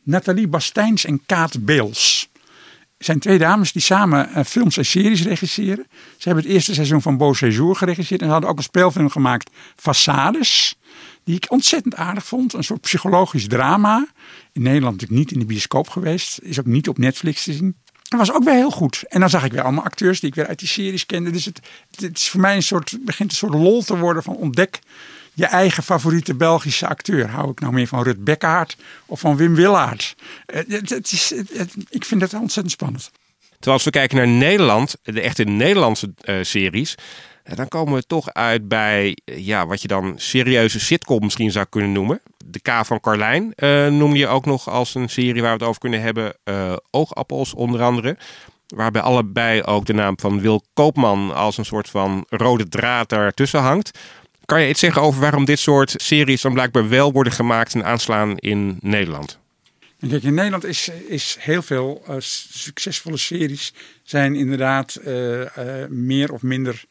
Nathalie 0.09 0.49
Bastijns 0.49 1.05
en 1.05 1.23
Kaat 1.27 1.64
Beels 1.64 2.29
zijn 2.99 3.18
twee 3.18 3.38
dames 3.38 3.73
die 3.73 3.83
samen 3.83 4.44
films 4.44 4.77
en 4.77 4.85
series 4.85 5.23
regisseren. 5.23 5.87
Ze 6.16 6.29
hebben 6.29 6.44
het 6.44 6.53
eerste 6.53 6.75
seizoen 6.75 7.03
van 7.03 7.16
Beau 7.16 7.35
Séjour 7.35 7.77
geregisseerd. 7.77 8.21
En 8.21 8.27
ze 8.27 8.33
hadden 8.33 8.51
ook 8.51 8.57
een 8.57 8.62
speelfilm 8.62 9.11
gemaakt, 9.11 9.51
Façades 9.77 10.79
die 11.25 11.37
ik 11.37 11.51
ontzettend 11.51 11.94
aardig 11.94 12.25
vond. 12.25 12.53
Een 12.53 12.64
soort 12.64 12.81
psychologisch 12.81 13.47
drama. 13.47 14.09
In 14.53 14.62
Nederland 14.62 14.92
natuurlijk 14.92 15.21
niet 15.21 15.33
in 15.33 15.38
de 15.38 15.47
bioscoop 15.47 15.88
geweest. 15.88 16.38
Is 16.42 16.61
ook 16.61 16.66
niet 16.66 16.88
op 16.88 16.99
Netflix 16.99 17.44
te 17.44 17.53
zien. 17.53 17.77
Dat 18.03 18.18
was 18.18 18.33
ook 18.33 18.44
weer 18.44 18.55
heel 18.55 18.71
goed. 18.71 19.05
En 19.09 19.21
dan 19.21 19.31
zag 19.31 19.44
ik 19.44 19.53
weer 19.53 19.62
allemaal 19.62 19.85
acteurs 19.85 20.21
die 20.21 20.29
ik 20.29 20.35
weer 20.35 20.47
uit 20.47 20.59
die 20.59 20.68
series 20.68 21.07
kende. 21.07 21.31
Dus 21.31 21.44
het, 21.44 21.61
het 22.01 22.18
is 22.18 22.29
voor 22.29 22.40
mij 22.40 22.57
een 22.57 22.62
soort, 22.62 22.99
begint 23.01 23.31
een 23.31 23.37
soort 23.37 23.55
lol 23.55 23.83
te 23.83 23.97
worden 23.97 24.23
van 24.23 24.35
ontdek 24.35 24.81
je 25.38 25.46
eigen 25.46 25.83
favoriete 25.83 26.35
Belgische 26.35 26.88
acteur. 26.88 27.29
Hou 27.29 27.51
ik 27.51 27.61
nou 27.61 27.72
meer 27.72 27.87
van 27.87 28.03
Rut 28.03 28.77
of 29.07 29.20
van 29.20 29.37
Wim 29.37 29.55
Willaert? 29.55 30.14
Het, 30.46 30.90
het 30.90 31.12
is, 31.12 31.33
ik 31.88 32.05
vind 32.05 32.20
het 32.20 32.35
ontzettend 32.35 32.70
spannend. 32.70 33.11
Terwijl 33.48 33.74
als 33.74 33.85
we 33.85 33.90
kijken 33.90 34.16
naar 34.16 34.29
Nederland, 34.29 34.96
de 35.03 35.20
echte 35.20 35.44
Nederlandse 35.44 36.14
uh, 36.24 36.37
series, 36.42 36.94
dan 37.55 37.68
komen 37.68 37.94
we 37.94 38.03
toch 38.07 38.33
uit 38.33 38.68
bij 38.68 39.16
ja, 39.24 39.66
wat 39.66 39.83
je 39.83 39.88
dan 39.88 40.14
serieuze 40.16 40.81
sitcom 40.81 41.22
misschien 41.22 41.51
zou 41.51 41.66
kunnen 41.68 41.92
noemen. 41.92 42.20
De 42.44 42.61
K 42.61 42.70
van 42.83 43.01
Carlijn 43.01 43.53
noem 43.98 44.14
je 44.14 44.29
ook 44.29 44.44
nog 44.44 44.68
als 44.68 44.94
een 44.94 45.09
serie 45.09 45.42
waar 45.42 45.53
we 45.53 45.59
het 45.59 45.68
over 45.68 45.81
kunnen 45.81 46.01
hebben. 46.01 46.35
Oogappels 46.90 47.55
onder 47.55 47.83
andere. 47.83 48.16
Waarbij 48.66 49.03
allebei 49.03 49.62
ook 49.62 49.87
de 49.87 49.92
naam 49.92 50.18
van 50.18 50.40
Wil 50.40 50.62
Koopman 50.74 51.35
als 51.35 51.59
een 51.59 51.64
soort 51.64 51.90
van 51.90 52.27
rode 52.29 52.68
draad 52.68 53.09
daartussen 53.09 53.61
hangt. 53.61 53.98
Kan 54.49 54.63
je 54.63 54.69
iets 54.69 54.81
zeggen 54.81 55.03
over 55.03 55.21
waarom 55.21 55.45
dit 55.45 55.59
soort 55.59 55.95
series 55.97 56.41
dan 56.41 56.53
blijkbaar 56.53 56.89
wel 56.89 57.13
worden 57.13 57.33
gemaakt 57.33 57.75
en 57.75 57.85
aanslaan 57.85 58.37
in 58.37 58.79
Nederland? 58.81 59.39
Kijk, 60.09 60.23
in 60.23 60.35
Nederland 60.35 60.65
is, 60.65 60.91
is 61.07 61.37
heel 61.41 61.63
veel 61.63 62.03
uh, 62.09 62.17
succesvolle 62.19 63.17
series 63.17 63.73
zijn 64.03 64.35
inderdaad 64.35 65.01
meer 65.89 66.33
of 66.33 66.43
minder 66.43 66.85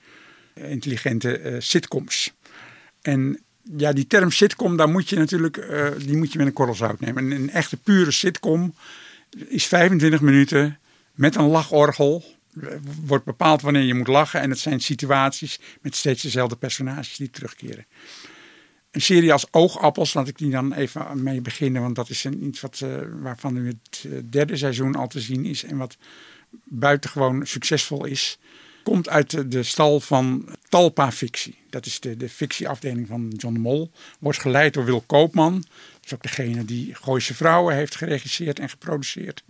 intelligente 0.53 1.55
sitcoms. 1.59 2.33
En 3.01 3.41
ja, 3.77 3.93
die 3.93 4.07
term 4.07 4.31
sitcom, 4.31 4.77
daar 4.77 4.89
moet 4.89 5.09
je 5.09 5.15
natuurlijk 5.15 5.67
die 6.05 6.17
moet 6.17 6.31
je 6.31 6.37
met 6.37 6.47
een 6.47 6.53
korrel 6.53 6.75
zout 6.75 6.99
nemen. 6.99 7.23
Een, 7.23 7.31
een, 7.31 7.49
echte 7.49 7.77
pure 7.77 8.11
sitcom 8.11 8.73
is 9.47 9.65
25 9.65 10.21
minuten 10.21 10.79
met 11.13 11.35
een 11.35 11.47
lachorgel. 11.47 12.36
Wordt 13.05 13.25
bepaald 13.25 13.61
wanneer 13.61 13.81
je 13.81 13.93
moet 13.93 14.07
lachen. 14.07 14.41
En 14.41 14.49
het 14.49 14.59
zijn 14.59 14.79
situaties 14.79 15.59
met 15.81 15.95
steeds 15.95 16.21
dezelfde 16.21 16.55
personages 16.55 17.15
die 17.15 17.29
terugkeren. 17.29 17.85
Een 18.91 19.01
serie 19.01 19.31
als 19.31 19.47
Oogappels, 19.51 20.13
laat 20.13 20.27
ik 20.27 20.37
die 20.37 20.51
dan 20.51 20.73
even 20.73 21.23
mee 21.23 21.41
beginnen. 21.41 21.81
Want 21.81 21.95
dat 21.95 22.09
is 22.09 22.23
een, 22.23 22.45
iets 22.45 22.61
wat, 22.61 22.81
uh, 22.83 22.97
waarvan 23.21 23.53
nu 23.53 23.67
het 23.67 24.07
derde 24.31 24.57
seizoen 24.57 24.95
al 24.95 25.07
te 25.07 25.19
zien 25.19 25.45
is. 25.45 25.63
En 25.63 25.77
wat 25.77 25.97
buitengewoon 26.63 27.45
succesvol 27.45 28.05
is 28.05 28.39
komt 28.87 29.09
uit 29.09 29.51
de, 29.51 29.63
stal 29.63 29.99
van 29.99 30.49
Talpa 30.69 31.11
Fictie. 31.11 31.57
Dat 31.69 31.85
is 31.85 31.99
de, 31.99 32.17
de 32.17 32.29
fictieafdeling 32.29 33.07
van 33.07 33.33
John 33.37 33.53
de 33.53 33.59
Mol. 33.59 33.91
Wordt 34.19 34.39
geleid 34.39 34.73
door 34.73 34.85
Wil 34.85 35.01
Koopman. 35.01 35.53
Dat 35.53 36.05
is 36.05 36.13
ook 36.13 36.21
degene 36.21 36.65
die 36.65 36.95
Gooise 36.95 37.33
Vrouwen 37.33 37.75
heeft 37.75 37.95
geregisseerd 37.95 38.59
en 38.59 38.69
geproduceerd. 38.69 39.43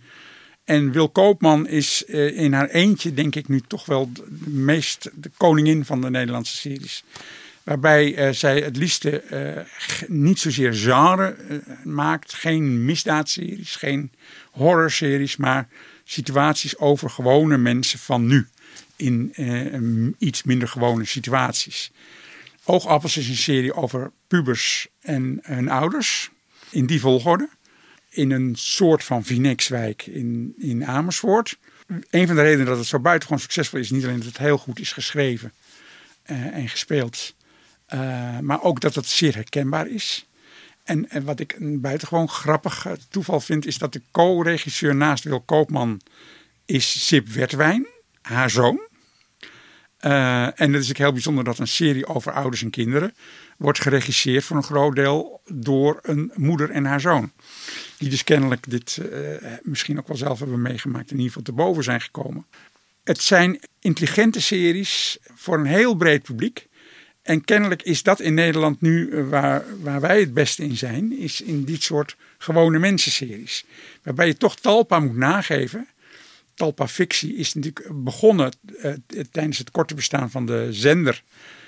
En 0.68 0.92
Wil 0.92 1.10
Koopman 1.10 1.68
is 1.68 2.06
eh, 2.06 2.38
in 2.38 2.54
haar 2.54 2.70
eentje, 2.70 3.14
denk 3.14 3.36
ik 3.36 3.48
nu 3.48 3.62
toch 3.68 3.86
wel 3.86 4.12
de, 4.14 4.24
meest 4.50 5.10
de 5.14 5.32
koningin 5.38 5.86
van 5.86 6.02
de 6.02 6.10
Nederlandse 6.10 6.56
series. 6.56 7.04
Waarbij 7.64 8.28
uh, 8.28 8.34
zij 8.34 8.60
het 8.60 8.78
liefste 8.78 9.24
uh, 9.32 10.08
niet 10.08 10.40
zozeer 10.40 10.74
genre 10.74 11.36
maakt. 11.84 12.34
Geen 12.34 12.86
misdaadseries, 12.86 13.76
geen 13.76 14.12
horrorseries, 14.52 15.38
maar 15.38 15.68
situaties 16.04 16.78
over 16.78 17.10
gewone 17.10 17.58
mensen 17.58 18.00
van 18.00 18.28
nu 18.28 18.48
in 18.96 19.32
eh, 19.36 20.28
iets 20.28 20.44
minder 20.44 20.68
gewone 20.68 21.06
situaties. 21.06 21.92
Oogappels 22.64 23.18
is 23.18 23.30
een 23.30 23.36
serie 23.36 23.74
over 23.74 24.12
pubers 24.28 24.88
en 25.02 25.40
hun 25.42 25.70
ouders. 25.70 26.30
In 26.70 26.86
die 26.86 27.00
volgorde. 27.00 27.50
In 28.18 28.32
een 28.32 28.56
soort 28.56 29.04
van 29.04 29.24
Vinexwijk 29.24 30.06
in, 30.06 30.54
in 30.58 30.86
Amersfoort. 30.86 31.58
Een 32.10 32.28
van 32.28 32.36
de 32.36 32.42
redenen 32.42 32.66
dat 32.66 32.78
het 32.78 32.88
zo 32.88 33.00
buitengewoon 33.00 33.42
succesvol 33.42 33.80
is, 33.80 33.92
niet 33.92 34.04
alleen 34.04 34.18
dat 34.18 34.28
het 34.28 34.38
heel 34.38 34.58
goed 34.58 34.80
is 34.80 34.92
geschreven 34.92 35.54
uh, 36.26 36.46
en 36.46 36.70
gespeeld, 36.70 37.36
uh, 37.94 38.40
maar 38.40 38.64
ook 38.64 38.80
dat 38.80 38.96
het 38.96 39.06
zeer 39.06 39.36
herkenbaar 39.36 39.88
is. 39.88 40.28
En, 40.84 41.10
en, 41.10 41.24
wat 41.24 41.40
ik 41.40 41.56
een 41.60 41.82
buitengewoon 41.82 42.30
grappig 42.30 42.88
toeval 43.10 43.40
vind, 43.40 43.66
is 43.66 43.78
dat 43.78 43.94
de 43.94 44.02
co-regisseur 44.12 44.96
naast 44.96 45.24
Wil 45.24 45.42
Koopman 45.42 46.02
is 46.66 47.08
Sip 47.08 47.28
Wertwijn 47.28 47.88
haar 48.22 48.50
zoon. 48.50 48.80
Uh, 50.08 50.62
en 50.62 50.74
het 50.74 50.84
is 50.84 50.90
ook 50.90 50.98
heel 50.98 51.12
bijzonder 51.12 51.44
dat 51.44 51.60
een 51.60 51.68
serie 51.68 52.08
over 52.08 52.32
ouders 52.32 52.62
en 52.62 52.70
kinderen 52.70 53.16
wordt 53.58 53.82
geregisseerd 53.82 54.44
voor 54.44 54.58
een 54.58 54.64
groot 54.64 54.96
deel 54.96 55.42
door 55.52 56.00
een 56.02 56.32
moeder 56.36 56.70
en 56.70 56.86
haar 56.86 57.02
zoon. 57.02 57.32
Die 57.98 58.10
dus 58.10 58.24
kennelijk 58.24 58.70
dit 58.70 59.00
uh, 59.12 59.38
misschien 59.62 59.98
ook 59.98 60.08
wel 60.08 60.18
zelf 60.18 60.40
hebben 60.40 60.62
meegemaakt, 60.62 61.12
in 61.12 61.16
ieder 61.16 61.28
geval 61.28 61.44
te 61.44 61.52
boven 61.52 61.84
zijn 61.84 62.02
gekomen. 62.02 62.46
Het 63.04 63.22
zijn 63.22 63.60
intelligente 63.80 64.42
series 64.42 65.18
voor 65.36 65.58
een 65.58 65.66
heel 65.66 65.96
breed 65.96 66.24
publiek. 66.24 66.68
En 67.22 67.44
kennelijk 67.44 67.82
is 67.82 68.04
dat 68.04 68.20
in 68.20 68.34
Nederland 68.34 68.82
nu 68.82 69.10
uh, 69.10 69.30
waar, 69.30 69.64
waar 69.82 70.02
wij 70.02 70.20
het 70.20 70.34
beste 70.34 70.64
in 70.64 70.78
zijn, 70.78 71.18
is 71.20 71.42
in 71.42 71.64
dit 71.64 71.84
soort 71.84 72.16
gewone 72.38 72.80
mensenseries. 72.80 73.66
Waarbij 74.04 74.28
je 74.28 74.38
toch 74.38 74.56
talpa 74.56 75.00
moet 75.00 75.18
nageven 75.18 75.88
Talpa 76.58 76.88
Fictie 76.88 77.36
is 77.36 77.54
natuurlijk 77.54 77.90
begonnen 77.94 78.52
uh, 78.84 78.94
tijdens 79.32 79.58
het 79.58 79.72
korte 79.72 79.96
bestaan 79.96 80.32
van 80.32 80.46
de 80.46 80.68
zender 80.72 81.24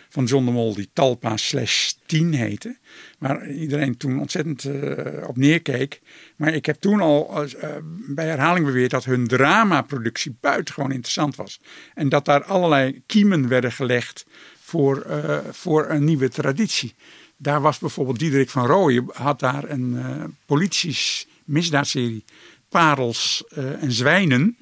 van 0.09 0.25
John 0.25 0.45
de 0.45 0.51
Mol, 0.51 0.73
die 0.73 0.89
Talpa 0.93 1.37
slash 1.37 1.91
10 2.05 2.33
heette. 2.33 2.77
Waar 3.19 3.51
iedereen 3.51 3.97
toen 3.97 4.19
ontzettend 4.19 4.63
uh, 4.63 5.27
op 5.27 5.37
neerkeek. 5.37 6.01
Maar 6.35 6.53
ik 6.53 6.65
heb 6.65 6.79
toen 6.79 7.01
al 7.01 7.45
uh, 7.45 7.69
bij 8.07 8.25
herhaling 8.27 8.65
beweerd 8.65 8.91
dat 8.91 9.05
hun 9.05 9.27
dramaproductie 9.27 10.37
buitengewoon 10.41 10.91
interessant 10.91 11.35
was. 11.35 11.61
En 11.93 12.09
dat 12.09 12.25
daar 12.25 12.43
allerlei 12.43 13.01
kiemen 13.05 13.47
werden 13.47 13.71
gelegd 13.71 14.25
voor, 14.59 15.05
voor 15.51 15.89
een 15.89 16.03
nieuwe 16.03 16.29
traditie. 16.29 16.93
Daar 17.37 17.61
was 17.61 17.79
bijvoorbeeld 17.79 18.19
Diederik 18.19 18.49
van 18.49 18.65
Rooyen, 18.65 19.05
had 19.13 19.39
daar 19.39 19.69
een 19.69 19.97
polities 20.45 21.27
misdaadserie 21.43 22.23
Parels 22.69 23.43
en 23.79 23.91
Zwijnen 23.91 24.57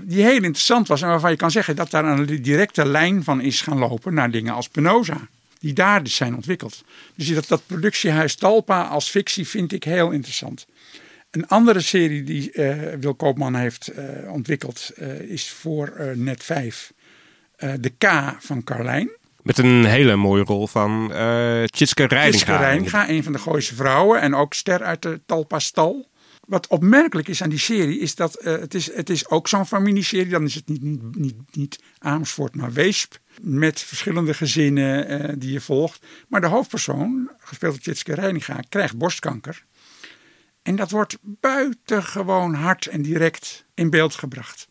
die 0.00 0.22
heel 0.22 0.42
interessant 0.42 0.88
was 0.88 1.02
en 1.02 1.08
waarvan 1.08 1.30
je 1.30 1.36
kan 1.36 1.50
zeggen 1.50 1.76
dat 1.76 1.90
daar 1.90 2.04
een 2.04 2.42
directe 2.42 2.86
lijn 2.86 3.24
van 3.24 3.40
is 3.40 3.60
gaan 3.60 3.78
lopen 3.78 4.14
naar 4.14 4.30
dingen 4.30 4.54
als 4.54 4.68
Penosa. 4.68 5.28
die 5.58 5.72
daar 5.72 6.02
dus 6.02 6.16
zijn 6.16 6.34
ontwikkeld. 6.34 6.84
Dus 7.14 7.28
dat, 7.28 7.48
dat 7.48 7.62
productiehuis 7.66 8.34
Talpa 8.34 8.82
als 8.82 9.08
fictie 9.08 9.48
vind 9.48 9.72
ik 9.72 9.84
heel 9.84 10.10
interessant. 10.10 10.66
Een 11.30 11.48
andere 11.48 11.80
serie 11.80 12.22
die 12.22 12.52
uh, 12.52 12.74
Wil 13.00 13.14
Koopman 13.14 13.54
heeft 13.54 13.92
uh, 13.92 14.32
ontwikkeld 14.32 14.90
uh, 14.96 15.20
is 15.20 15.50
voor 15.50 16.12
Net 16.14 16.44
5. 16.44 16.92
de 17.56 17.92
K 17.98 18.34
van 18.38 18.64
Carlijn. 18.64 19.10
Met 19.46 19.58
een 19.58 19.84
hele 19.84 20.16
mooie 20.16 20.42
rol 20.42 20.66
van 20.66 21.10
uh, 21.12 21.64
Tjitske 21.64 22.04
Reidinga. 22.04 22.30
Tjitske 22.30 22.56
Reidinga, 22.56 23.08
een 23.08 23.22
van 23.22 23.32
de 23.32 23.38
Gooise 23.38 23.74
vrouwen 23.74 24.20
en 24.20 24.34
ook 24.34 24.54
ster 24.54 24.82
uit 24.82 25.02
de 25.02 25.20
Talpa 25.26 25.58
Stal. 25.58 26.08
Wat 26.46 26.66
opmerkelijk 26.66 27.28
is 27.28 27.42
aan 27.42 27.48
die 27.48 27.58
serie 27.58 27.98
is 27.98 28.14
dat 28.14 28.38
uh, 28.40 28.44
het, 28.44 28.74
is, 28.74 28.94
het 28.94 29.10
is 29.10 29.28
ook 29.28 29.48
zo'n 29.48 29.66
familieserie. 29.66 30.30
Dan 30.30 30.44
is 30.44 30.54
het 30.54 30.68
niet, 30.68 30.82
niet, 30.82 31.16
niet, 31.16 31.56
niet 31.56 31.78
Amersfoort, 31.98 32.54
maar 32.56 32.72
Weesp. 32.72 33.18
Met 33.40 33.80
verschillende 33.80 34.34
gezinnen 34.34 35.22
uh, 35.22 35.34
die 35.38 35.52
je 35.52 35.60
volgt. 35.60 36.06
Maar 36.28 36.40
de 36.40 36.46
hoofdpersoon, 36.46 37.30
gespeeld 37.38 37.72
door 37.72 37.82
Tjitske 37.82 38.14
Reidinga, 38.14 38.60
krijgt 38.68 38.96
borstkanker. 38.96 39.64
En 40.62 40.76
dat 40.76 40.90
wordt 40.90 41.18
buitengewoon 41.22 42.54
hard 42.54 42.86
en 42.86 43.02
direct 43.02 43.64
in 43.74 43.90
beeld 43.90 44.14
gebracht. 44.14 44.68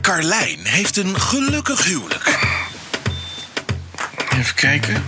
Carlijn 0.00 0.58
heeft 0.64 0.96
een 0.96 1.20
gelukkig 1.20 1.84
huwelijk. 1.84 2.38
Even 4.32 4.54
kijken. 4.54 5.02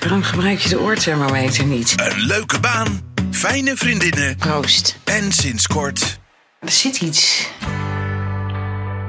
Waarom 0.00 0.22
gebruik 0.22 0.58
je 0.58 0.68
de 0.68 0.80
oorthermometer 0.80 1.64
niet? 1.64 1.94
Een 1.96 2.20
leuke 2.20 2.60
baan, 2.60 3.11
fijne 3.48 3.76
vriendinnen. 3.76 4.36
Proost. 4.36 4.96
En 5.04 5.32
sinds 5.32 5.66
kort... 5.66 6.20
Er 6.60 6.70
zit 6.70 7.00
iets. 7.00 7.48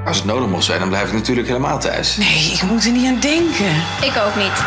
Als 0.04 0.16
het 0.16 0.26
nodig 0.26 0.48
mocht 0.48 0.64
zijn, 0.64 0.80
dan 0.80 0.88
blijf 0.88 1.08
ik 1.08 1.12
natuurlijk 1.12 1.46
helemaal 1.46 1.80
thuis. 1.80 2.16
Nee, 2.16 2.52
ik 2.52 2.62
moet 2.62 2.84
er 2.84 2.92
niet 2.92 3.06
aan 3.06 3.20
denken. 3.20 3.74
Ik 4.02 4.16
ook 4.26 4.36
niet. 4.36 4.64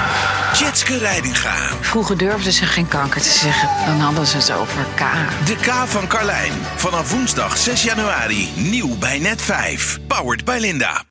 Jetske 0.59 0.97
Reidinga. 0.97 1.55
Vroeger 1.81 2.17
durfden 2.17 2.53
ze 2.53 2.65
geen 2.65 2.87
kanker 2.87 3.21
te 3.21 3.29
zeggen. 3.29 3.85
Dan 3.85 3.99
hadden 3.99 4.27
ze 4.27 4.37
het 4.37 4.51
over 4.51 4.85
K. 4.95 4.99
De 5.45 5.55
K 5.55 5.87
van 5.87 6.07
Carlijn. 6.07 6.53
Vanaf 6.75 7.11
woensdag 7.11 7.57
6 7.57 7.83
januari. 7.83 8.49
Nieuw 8.55 8.97
bij 8.97 9.19
Net 9.19 9.41
5. 9.41 9.99
Powered 10.07 10.45
by 10.45 10.57
Linda. 10.59 11.03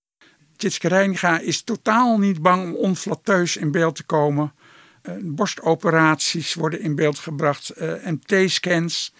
Tjitske 0.57 0.89
Reiniga 0.89 1.39
is 1.39 1.63
totaal 1.63 2.19
niet 2.19 2.43
bang 2.43 2.65
om 2.65 2.75
onflatteus 2.75 3.57
in 3.57 3.71
beeld 3.71 3.97
te 3.97 4.05
komen. 4.05 4.53
Uh, 5.09 5.15
borstoperaties 5.21 6.55
worden 6.55 6.81
in 6.81 6.95
beeld 6.95 7.19
gebracht. 7.19 7.73
Uh, 7.81 7.93
MT-scans. 8.05 9.13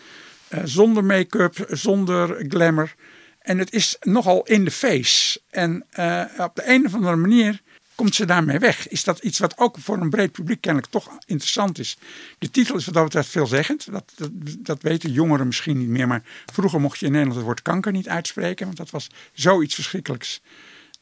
Uh, 0.49 0.61
zonder 0.65 1.05
make-up, 1.05 1.67
zonder 1.69 2.45
glamour. 2.49 2.95
En 3.41 3.59
het 3.59 3.73
is 3.73 3.97
nogal 4.01 4.43
in 4.47 4.65
de 4.65 4.71
face. 4.71 5.41
En 5.51 5.83
op 6.39 6.55
de 6.55 6.63
een 6.65 6.87
of 6.87 6.95
andere 6.95 7.17
manier 7.17 7.63
komt 7.95 8.15
ze 8.15 8.25
daarmee 8.25 8.59
weg. 8.59 8.89
Is 8.89 9.05
dat 9.05 9.19
iets 9.19 9.39
wat 9.39 9.59
ook 9.59 9.77
voor 9.79 9.99
een 9.99 10.11
breed 10.11 10.33
publiek 10.33 10.61
kennelijk 10.61 10.93
toch 10.93 11.11
interessant 11.27 11.79
is. 11.79 11.99
De 12.39 12.51
titel 12.51 12.77
is 12.77 12.85
wat 12.85 12.95
dat 12.95 13.05
betreft 13.05 13.29
veelzeggend. 13.29 13.93
Dat, 13.93 14.13
dat, 14.17 14.31
dat 14.59 14.83
weten 14.83 15.13
jongeren 15.13 15.47
misschien 15.47 15.79
niet 15.79 15.89
meer. 15.89 16.07
Maar 16.07 16.23
vroeger 16.53 16.81
mocht 16.81 16.99
je 16.99 17.07
in 17.07 17.13
Nederland 17.13 17.37
het 17.37 17.47
woord 17.47 17.63
kanker 17.63 17.93
niet 17.93 18.09
uitspreken. 18.09 18.67
Want 18.67 18.79
dat 18.79 18.91
was 18.91 19.11
zoiets 19.33 19.75
verschrikkelijks 19.75 20.41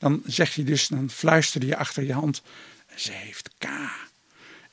dan 0.05 0.23
zeg 0.27 0.55
je 0.55 0.65
dus, 0.65 0.89
dan 0.89 1.11
fluister 1.11 1.65
je 1.65 1.77
achter 1.77 2.03
je 2.03 2.13
hand, 2.13 2.43
ze 2.95 3.13
heeft 3.13 3.51
K. 3.59 3.67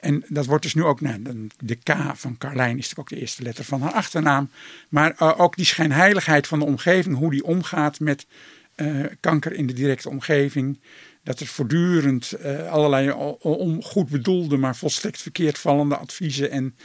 En 0.02 0.24
dat 0.28 0.46
wordt 0.46 0.64
dus 0.64 0.74
nu 0.74 0.84
ook, 0.84 1.02
nou, 1.02 1.48
de 1.60 1.76
K 1.76 1.96
van 2.14 2.38
Carlijn 2.38 2.78
is 2.78 2.98
ook 2.98 3.10
de 3.10 3.20
eerste 3.20 3.44
letter 3.44 3.64
van 3.64 3.82
haar 3.82 3.92
achternaam. 3.92 4.50
Maar 4.90 5.16
uh, 5.20 5.34
ook 5.40 5.56
die 5.56 5.66
schijnheiligheid 5.66 6.48
van 6.48 6.60
de 6.60 6.66
omgeving, 6.66 7.18
hoe 7.18 7.32
die 7.32 7.44
omgaat 7.44 8.00
met 8.00 8.28
uh, 8.76 9.06
kanker 9.20 9.54
in 9.54 9.68
de 9.68 9.74
directe 9.74 10.10
omgeving. 10.10 10.80
Dat 11.24 11.40
er 11.40 11.48
voortdurend 11.48 12.34
uh, 12.46 12.72
allerlei 12.72 13.12
om 13.40 13.84
goed 13.84 14.10
bedoelde, 14.10 14.58
maar 14.58 14.76
volstrekt 14.76 15.22
verkeerd 15.22 15.58
vallende 15.58 15.98
adviezen 15.98 16.52
en, 16.52 16.76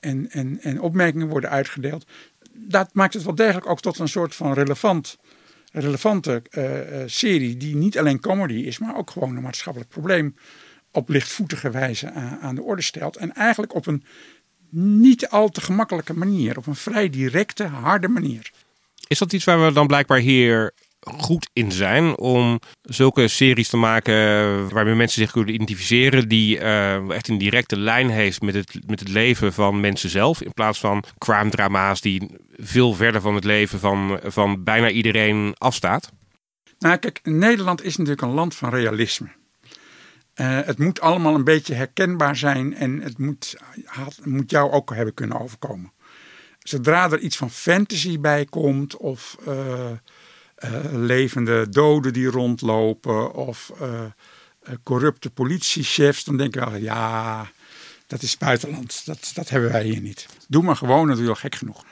en, 0.00 0.30
en, 0.30 0.60
en 0.60 0.80
opmerkingen 0.80 1.28
worden 1.28 1.50
uitgedeeld. 1.50 2.06
Dat 2.52 2.94
maakt 2.94 3.14
het 3.14 3.22
wel 3.22 3.34
degelijk 3.34 3.66
ook 3.66 3.80
tot 3.80 3.98
een 3.98 4.08
soort 4.08 4.34
van 4.34 4.52
relevant 4.52 5.18
relevante 5.72 6.42
serie 7.06 7.56
die 7.56 7.76
niet 7.76 7.98
alleen 7.98 8.20
comedy 8.20 8.54
is, 8.54 8.78
maar 8.78 8.96
ook 8.96 9.10
gewoon 9.10 9.36
een 9.36 9.42
maatschappelijk 9.42 9.90
probleem 9.90 10.34
op 10.94 11.08
lichtvoetige 11.08 11.70
wijze 11.70 12.10
aan, 12.10 12.38
aan, 12.40 12.54
de 12.54 12.62
orde 12.62 12.82
stelt. 12.82 13.16
En 13.16 13.34
eigenlijk 13.34 13.74
op 13.74 13.86
een 13.86 14.04
niet 14.70 15.28
al 15.28 15.48
te 15.48 15.60
gemakkelijke 15.60 16.14
manier, 16.14 16.56
op 16.56 16.66
een 16.66 16.74
vrij 16.74 17.10
directe, 17.10 17.64
harde 17.64 18.08
manier. 18.08 18.50
Is 19.06 19.18
dat 19.18 19.32
iets 19.32 19.44
waar 19.44 19.64
we 19.64 19.72
dan 19.72 19.86
blijkbaar 19.86 20.18
hier 20.18 20.72
goed 21.00 21.48
in 21.52 21.72
zijn 21.72 22.18
om 22.18 22.60
zulke 22.82 23.28
series 23.28 23.68
te 23.68 23.76
maken 23.76 24.14
waarmee 24.68 24.94
mensen 24.94 25.22
zich 25.22 25.30
kunnen 25.30 25.54
identificeren, 25.54 26.28
die 26.28 26.58
uh, 26.58 27.10
echt 27.10 27.28
een 27.28 27.38
directe 27.38 27.78
lijn 27.78 28.10
heeft 28.10 28.42
met 28.42 28.54
het, 28.54 28.78
met 28.86 29.00
het 29.00 29.08
leven 29.08 29.52
van 29.52 29.80
mensen 29.80 30.10
zelf, 30.10 30.42
in 30.42 30.52
plaats 30.52 30.78
van 30.78 31.04
crime 31.18 31.50
drama's 31.50 32.00
die 32.00 32.30
veel 32.56 32.94
verder 32.94 33.20
van 33.20 33.34
het 33.34 33.44
leven 33.44 33.78
van, 33.78 34.20
van 34.22 34.64
bijna 34.64 34.90
iedereen 34.90 35.54
afstaat? 35.58 36.10
Nou, 36.78 36.96
kijk, 36.96 37.20
Nederland 37.22 37.82
is 37.82 37.96
natuurlijk 37.96 38.22
een 38.22 38.34
land 38.34 38.54
van 38.54 38.70
realisme. 38.70 39.28
Uh, 40.36 40.60
het 40.64 40.78
moet 40.78 41.00
allemaal 41.00 41.34
een 41.34 41.44
beetje 41.44 41.74
herkenbaar 41.74 42.36
zijn 42.36 42.74
en 42.74 43.00
het 43.00 43.18
moet, 43.18 43.56
moet 44.24 44.50
jou 44.50 44.72
ook 44.72 44.94
hebben 44.94 45.14
kunnen 45.14 45.40
overkomen. 45.40 45.92
Zodra 46.58 47.10
er 47.10 47.18
iets 47.18 47.36
van 47.36 47.50
fantasy 47.50 48.20
bij 48.20 48.44
komt 48.44 48.96
of 48.96 49.36
uh, 49.48 49.90
uh, 50.64 50.70
levende 50.92 51.68
doden 51.68 52.12
die 52.12 52.26
rondlopen 52.26 53.34
of 53.34 53.72
corrupte 54.82 55.30
politiechefs, 55.30 56.24
dan 56.24 56.36
denk 56.36 56.54
ik 56.56 56.64
wel, 56.64 56.76
ja, 56.76 57.50
dat 58.06 58.22
is 58.22 58.38
buitenland. 58.38 59.06
Dat, 59.06 59.30
dat 59.34 59.48
hebben 59.48 59.70
wij 59.70 59.84
hier 59.84 60.00
niet. 60.00 60.26
Doe 60.48 60.62
maar 60.62 60.76
gewoon, 60.76 61.06
natuurlijk 61.06 61.38
gek 61.38 61.54
genoeg. 61.54 61.84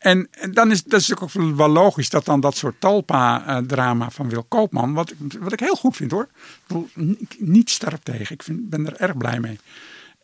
En, 0.00 0.28
dan 0.50 0.70
is 0.70 0.82
dat 0.82 1.00
is 1.00 1.16
ook 1.16 1.30
wel 1.32 1.68
logisch 1.68 2.08
dat 2.08 2.24
dan 2.24 2.40
dat 2.40 2.56
soort 2.56 2.80
Talpa-drama 2.80 4.10
van 4.10 4.28
Wil 4.28 4.42
Koopman, 4.48 4.92
wat, 4.92 5.12
wat 5.38 5.52
ik 5.52 5.60
heel 5.60 5.74
goed 5.74 5.96
vind 5.96 6.10
hoor. 6.10 6.28
Ik 7.18 7.36
niet 7.38 7.70
sterp 7.70 8.02
tegen. 8.02 8.34
Ik 8.34 8.42
vind, 8.42 8.68
ben 8.68 8.86
er 8.86 8.96
erg 8.96 9.16
blij 9.16 9.40
mee. 9.40 9.58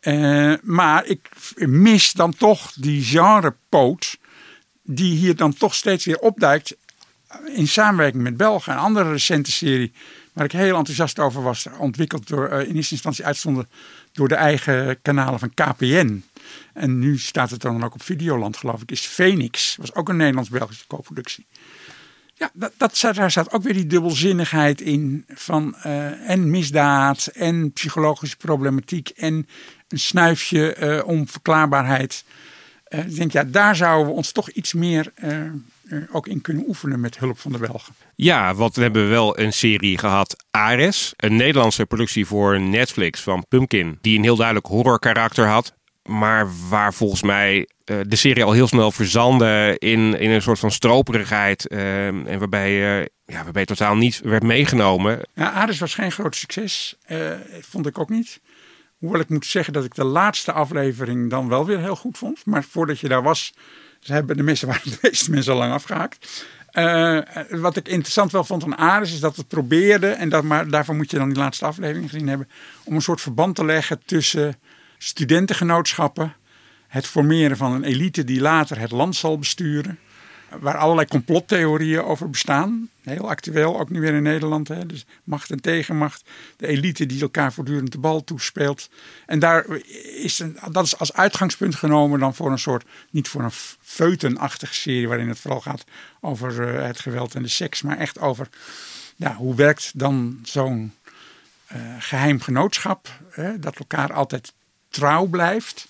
Uh, 0.01 0.53
maar 0.61 1.05
ik 1.05 1.29
mis 1.55 2.13
dan 2.13 2.35
toch 2.35 2.71
die 2.73 3.03
genrepoot 3.03 4.17
die 4.83 5.15
hier 5.15 5.35
dan 5.35 5.53
toch 5.53 5.75
steeds 5.75 6.05
weer 6.05 6.19
opduikt 6.19 6.75
in 7.45 7.67
samenwerking 7.67 8.23
met 8.23 8.37
Belgen. 8.37 8.73
Een 8.73 8.79
andere 8.79 9.11
recente 9.11 9.51
serie 9.51 9.93
waar 10.33 10.45
ik 10.45 10.51
heel 10.51 10.77
enthousiast 10.77 11.19
over 11.19 11.41
was, 11.41 11.67
ontwikkeld 11.77 12.27
door 12.27 12.51
uh, 12.51 12.67
in 12.67 12.75
eerste 12.75 12.93
instantie 12.93 13.25
uitstonden 13.25 13.69
door 14.11 14.27
de 14.27 14.35
eigen 14.35 15.01
kanalen 15.01 15.39
van 15.39 15.53
KPN. 15.53 16.23
En 16.73 16.99
nu 16.99 17.17
staat 17.17 17.49
het 17.49 17.61
dan 17.61 17.83
ook 17.83 17.93
op 17.93 18.03
Videoland, 18.03 18.57
geloof 18.57 18.81
ik, 18.81 18.91
is 18.91 19.05
Phoenix. 19.05 19.75
was 19.79 19.93
ook 19.93 20.09
een 20.09 20.17
Nederlands-Belgische 20.17 20.87
co-productie. 20.87 21.45
Ja, 22.33 22.51
dat, 22.53 22.99
daar 23.13 23.31
staat 23.31 23.51
ook 23.51 23.63
weer 23.63 23.73
die 23.73 23.87
dubbelzinnigheid 23.87 24.81
in 24.81 25.25
van 25.27 25.75
uh, 25.85 26.29
en 26.29 26.49
misdaad 26.49 27.25
en 27.25 27.71
psychologische 27.71 28.37
problematiek 28.37 29.09
en 29.09 29.47
een 29.87 29.99
snuifje 29.99 30.77
uh, 30.79 31.07
om 31.07 31.27
verklaarbaarheid. 31.27 32.23
Uh, 32.89 32.99
ik 32.99 33.15
denk, 33.15 33.31
ja, 33.31 33.43
daar 33.43 33.75
zouden 33.75 34.07
we 34.07 34.17
ons 34.17 34.31
toch 34.31 34.49
iets 34.49 34.73
meer 34.73 35.13
ook 36.11 36.27
in 36.27 36.41
kunnen 36.41 36.63
oefenen 36.67 36.99
met 36.99 37.17
hulp 37.17 37.39
van 37.39 37.51
de 37.51 37.57
Belgen. 37.57 37.93
Ja, 38.15 38.55
want 38.55 38.75
we 38.75 38.81
hebben 38.81 39.09
wel 39.09 39.39
een 39.39 39.53
serie 39.53 39.97
gehad, 39.97 40.45
Ares. 40.51 41.13
Een 41.15 41.35
Nederlandse 41.35 41.85
productie 41.85 42.25
voor 42.25 42.59
Netflix 42.59 43.21
van 43.21 43.45
Pumpkin. 43.49 43.97
Die 44.01 44.17
een 44.17 44.23
heel 44.23 44.35
duidelijk 44.35 44.65
horror 44.65 44.99
karakter 44.99 45.47
had. 45.47 45.76
Maar 46.07 46.47
waar 46.69 46.93
volgens 46.93 47.21
mij 47.21 47.67
uh, 47.85 47.97
de 48.07 48.15
serie 48.15 48.43
al 48.43 48.51
heel 48.51 48.67
snel 48.67 48.91
verzandde 48.91 49.75
in, 49.77 50.19
in 50.19 50.29
een 50.29 50.41
soort 50.41 50.59
van 50.59 50.71
stroperigheid. 50.71 51.71
Uh, 51.71 52.07
en 52.07 52.39
waarbij, 52.39 52.99
uh, 52.99 53.05
ja, 53.25 53.43
waarbij 53.43 53.65
totaal 53.65 53.95
niet 53.95 54.21
werd 54.23 54.43
meegenomen. 54.43 55.21
Ja, 55.33 55.51
Ares 55.51 55.79
was 55.79 55.93
geen 55.93 56.11
groot 56.11 56.35
succes. 56.35 56.97
vond 57.61 57.87
ik 57.87 57.99
ook 57.99 58.09
niet. 58.09 58.39
Hoewel 58.97 59.21
ik 59.21 59.29
moet 59.29 59.45
zeggen 59.45 59.73
dat 59.73 59.83
ik 59.83 59.95
de 59.95 60.03
laatste 60.03 60.51
aflevering 60.51 61.29
dan 61.29 61.47
wel 61.47 61.65
weer 61.65 61.79
heel 61.79 61.95
goed 61.95 62.17
vond. 62.17 62.45
Maar 62.45 62.63
voordat 62.63 62.99
je 62.99 63.07
daar 63.07 63.23
was, 63.23 63.53
ze 63.99 64.13
hebben 64.13 64.37
de 64.37 64.43
meeste, 64.43 64.65
waren 64.67 64.91
de 64.91 64.97
meeste 65.01 65.31
mensen 65.31 65.53
al 65.53 65.59
lang 65.59 65.73
afgehaakt. 65.73 66.45
Wat 67.49 67.75
ik 67.75 67.87
interessant 67.87 68.31
wel 68.31 68.43
vond 68.43 68.63
aan 68.63 68.77
Ares 68.77 69.13
is 69.13 69.19
dat 69.19 69.35
het 69.35 69.47
probeerde, 69.47 70.07
en 70.07 70.29
dat, 70.29 70.43
maar 70.43 70.69
daarvoor 70.69 70.95
moet 70.95 71.11
je 71.11 71.17
dan 71.17 71.29
die 71.29 71.37
laatste 71.37 71.65
aflevering 71.65 72.09
gezien 72.09 72.27
hebben, 72.27 72.49
om 72.83 72.95
een 72.95 73.01
soort 73.01 73.21
verband 73.21 73.55
te 73.55 73.65
leggen 73.65 74.01
tussen 74.05 74.59
studentengenootschappen, 74.97 76.35
het 76.87 77.07
formeren 77.07 77.57
van 77.57 77.71
een 77.71 77.83
elite 77.83 78.23
die 78.23 78.41
later 78.41 78.79
het 78.79 78.91
land 78.91 79.15
zal 79.15 79.37
besturen, 79.37 79.99
waar 80.59 80.77
allerlei 80.77 81.07
complottheorieën 81.07 82.03
over 82.03 82.29
bestaan. 82.29 82.89
Heel 83.03 83.29
actueel, 83.29 83.79
ook 83.79 83.89
nu 83.89 83.99
weer 83.99 84.13
in 84.13 84.23
Nederland. 84.23 84.67
Hè? 84.67 84.85
Dus 84.85 85.05
macht 85.23 85.51
en 85.51 85.61
tegenmacht. 85.61 86.29
De 86.57 86.67
elite 86.67 87.05
die 87.05 87.21
elkaar 87.21 87.53
voortdurend 87.53 87.91
de 87.91 87.97
bal 87.97 88.23
toespeelt. 88.23 88.89
En 89.25 89.39
daar 89.39 89.65
is 90.23 90.39
een, 90.39 90.57
dat 90.71 90.85
is 90.85 90.97
als 90.97 91.13
uitgangspunt 91.13 91.75
genomen 91.75 92.19
dan 92.19 92.35
voor 92.35 92.51
een 92.51 92.59
soort, 92.59 92.85
niet 93.09 93.27
voor 93.27 93.43
een 93.43 93.51
feutenachtige 93.81 94.73
serie 94.73 95.07
waarin 95.07 95.27
het 95.27 95.39
vooral 95.39 95.61
gaat 95.61 95.83
over 96.21 96.75
uh, 96.75 96.85
het 96.85 96.99
geweld 96.99 97.35
en 97.35 97.43
de 97.43 97.49
seks, 97.49 97.81
maar 97.81 97.97
echt 97.97 98.19
over 98.19 98.49
hoe 99.37 99.55
werkt 99.55 99.91
dan 99.95 100.39
zo'n 100.43 100.93
geheim 101.99 102.41
genootschap, 102.41 103.09
dat 103.59 103.75
elkaar 103.75 104.13
altijd 104.13 104.53
trouw 104.97 105.25
blijft. 105.25 105.87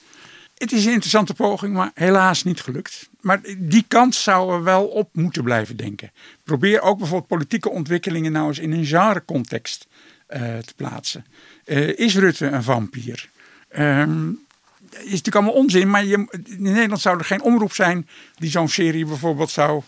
Het 0.58 0.72
is 0.72 0.86
een 0.86 0.92
interessante 0.92 1.34
poging, 1.34 1.74
maar 1.74 1.92
helaas 1.94 2.44
niet 2.44 2.62
gelukt. 2.62 3.10
Maar 3.22 3.42
die 3.58 3.86
kant 3.88 4.16
zou 4.16 4.54
er 4.54 4.64
wel 4.64 4.86
op 4.86 5.10
moeten 5.14 5.44
blijven 5.44 5.78
denken. 5.78 6.12
Probeer 6.44 6.82
ook 6.82 6.98
bijvoorbeeld 6.98 7.30
politieke 7.30 7.70
ontwikkelingen 7.70 8.32
nou 8.32 8.48
eens 8.48 8.60
in 8.60 8.72
een 8.72 8.86
genrecontext 8.86 9.88
uh, 10.30 10.40
te 10.58 10.74
plaatsen. 10.76 11.26
Uh, 11.66 11.98
is 11.98 12.16
Rutte 12.16 12.46
een 12.46 12.64
vampier? 12.64 13.30
Um, 13.78 14.46
is 14.92 15.04
natuurlijk 15.04 15.36
allemaal 15.36 15.54
onzin, 15.54 15.90
maar 15.90 16.06
je, 16.06 16.28
in 16.46 16.62
Nederland 16.62 17.02
zou 17.02 17.18
er 17.18 17.26
geen 17.26 17.42
omroep 17.42 17.74
zijn 17.74 18.08
die 18.36 18.50
zo'n 18.50 18.70
serie 18.70 19.06
bijvoorbeeld 19.06 19.50
zou, 19.50 19.82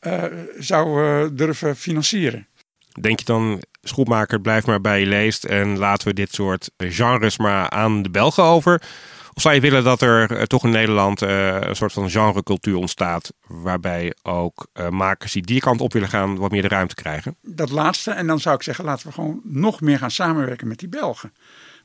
uh, 0.00 0.24
zou 0.58 1.34
durven 1.34 1.76
financieren. 1.76 2.46
Denk 3.00 3.18
je 3.18 3.24
dan, 3.24 3.62
schoenmaker, 3.82 4.40
blijf 4.40 4.66
maar 4.66 4.80
bij 4.80 5.00
je 5.00 5.06
leest 5.06 5.44
en 5.44 5.78
laten 5.78 6.08
we 6.08 6.14
dit 6.14 6.34
soort 6.34 6.70
genres 6.76 7.38
maar 7.38 7.70
aan 7.70 8.02
de 8.02 8.10
Belgen 8.10 8.42
over? 8.42 8.82
Of 9.34 9.42
zou 9.42 9.54
je 9.54 9.60
willen 9.60 9.84
dat 9.84 10.00
er 10.00 10.32
uh, 10.32 10.42
toch 10.42 10.64
in 10.64 10.70
Nederland 10.70 11.22
uh, 11.22 11.60
een 11.60 11.76
soort 11.76 11.92
van 11.92 12.10
genrecultuur 12.10 12.76
ontstaat, 12.76 13.32
waarbij 13.46 14.14
ook 14.22 14.66
uh, 14.74 14.88
makers 14.88 15.32
die 15.32 15.42
die 15.42 15.60
kant 15.60 15.80
op 15.80 15.92
willen 15.92 16.08
gaan 16.08 16.36
wat 16.36 16.50
meer 16.50 16.62
de 16.62 16.68
ruimte 16.68 16.94
krijgen? 16.94 17.36
Dat 17.42 17.70
laatste, 17.70 18.10
en 18.10 18.26
dan 18.26 18.40
zou 18.40 18.54
ik 18.54 18.62
zeggen, 18.62 18.84
laten 18.84 19.06
we 19.06 19.12
gewoon 19.12 19.40
nog 19.44 19.80
meer 19.80 19.98
gaan 19.98 20.10
samenwerken 20.10 20.68
met 20.68 20.78
die 20.78 20.88
Belgen. 20.88 21.32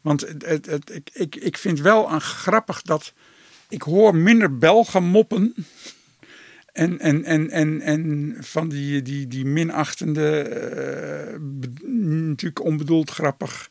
Want 0.02 0.22
het, 0.22 0.46
het, 0.46 0.66
het, 0.66 0.90
ik, 0.90 1.10
ik, 1.14 1.36
ik 1.36 1.58
vind 1.58 1.80
wel 1.80 2.12
een 2.12 2.22
grappig 2.22 2.82
dat 2.82 3.14
ik 3.70 3.82
hoor 3.82 4.16
minder 4.16 4.58
Belgen 4.58 5.04
moppen 5.04 5.54
en, 6.78 7.00
en, 7.00 7.24
en, 7.24 7.50
en, 7.50 7.82
en 7.82 8.36
van 8.40 8.70
die, 8.70 9.02
die, 9.02 9.28
die 9.28 9.46
minachtende, 9.46 10.50
uh, 11.34 11.90
natuurlijk 12.28 12.64
onbedoeld 12.64 13.10
grappig. 13.10 13.70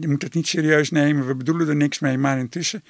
Je 0.00 0.08
moet 0.08 0.22
het 0.22 0.34
niet 0.34 0.46
serieus 0.46 0.90
nemen, 0.90 1.26
we 1.26 1.34
bedoelen 1.34 1.68
er 1.68 1.76
niks 1.76 1.98
mee, 1.98 2.18
maar 2.18 2.38
intussen. 2.38 2.84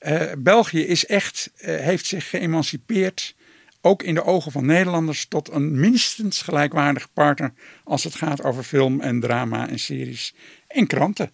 Uh, 0.00 0.22
België 0.38 0.80
is 0.80 1.06
echt, 1.06 1.52
uh, 1.54 1.76
heeft 1.76 2.06
zich 2.06 2.30
geëmancipeerd, 2.30 3.36
ook 3.80 4.02
in 4.02 4.14
de 4.14 4.24
ogen 4.24 4.52
van 4.52 4.66
Nederlanders, 4.66 5.26
tot 5.26 5.50
een 5.50 5.80
minstens 5.80 6.42
gelijkwaardige 6.42 7.08
partner 7.12 7.52
als 7.84 8.04
het 8.04 8.14
gaat 8.14 8.42
over 8.42 8.62
film 8.62 9.00
en 9.00 9.20
drama 9.20 9.68
en 9.68 9.78
series 9.78 10.34
en 10.66 10.86
kranten. 10.86 11.30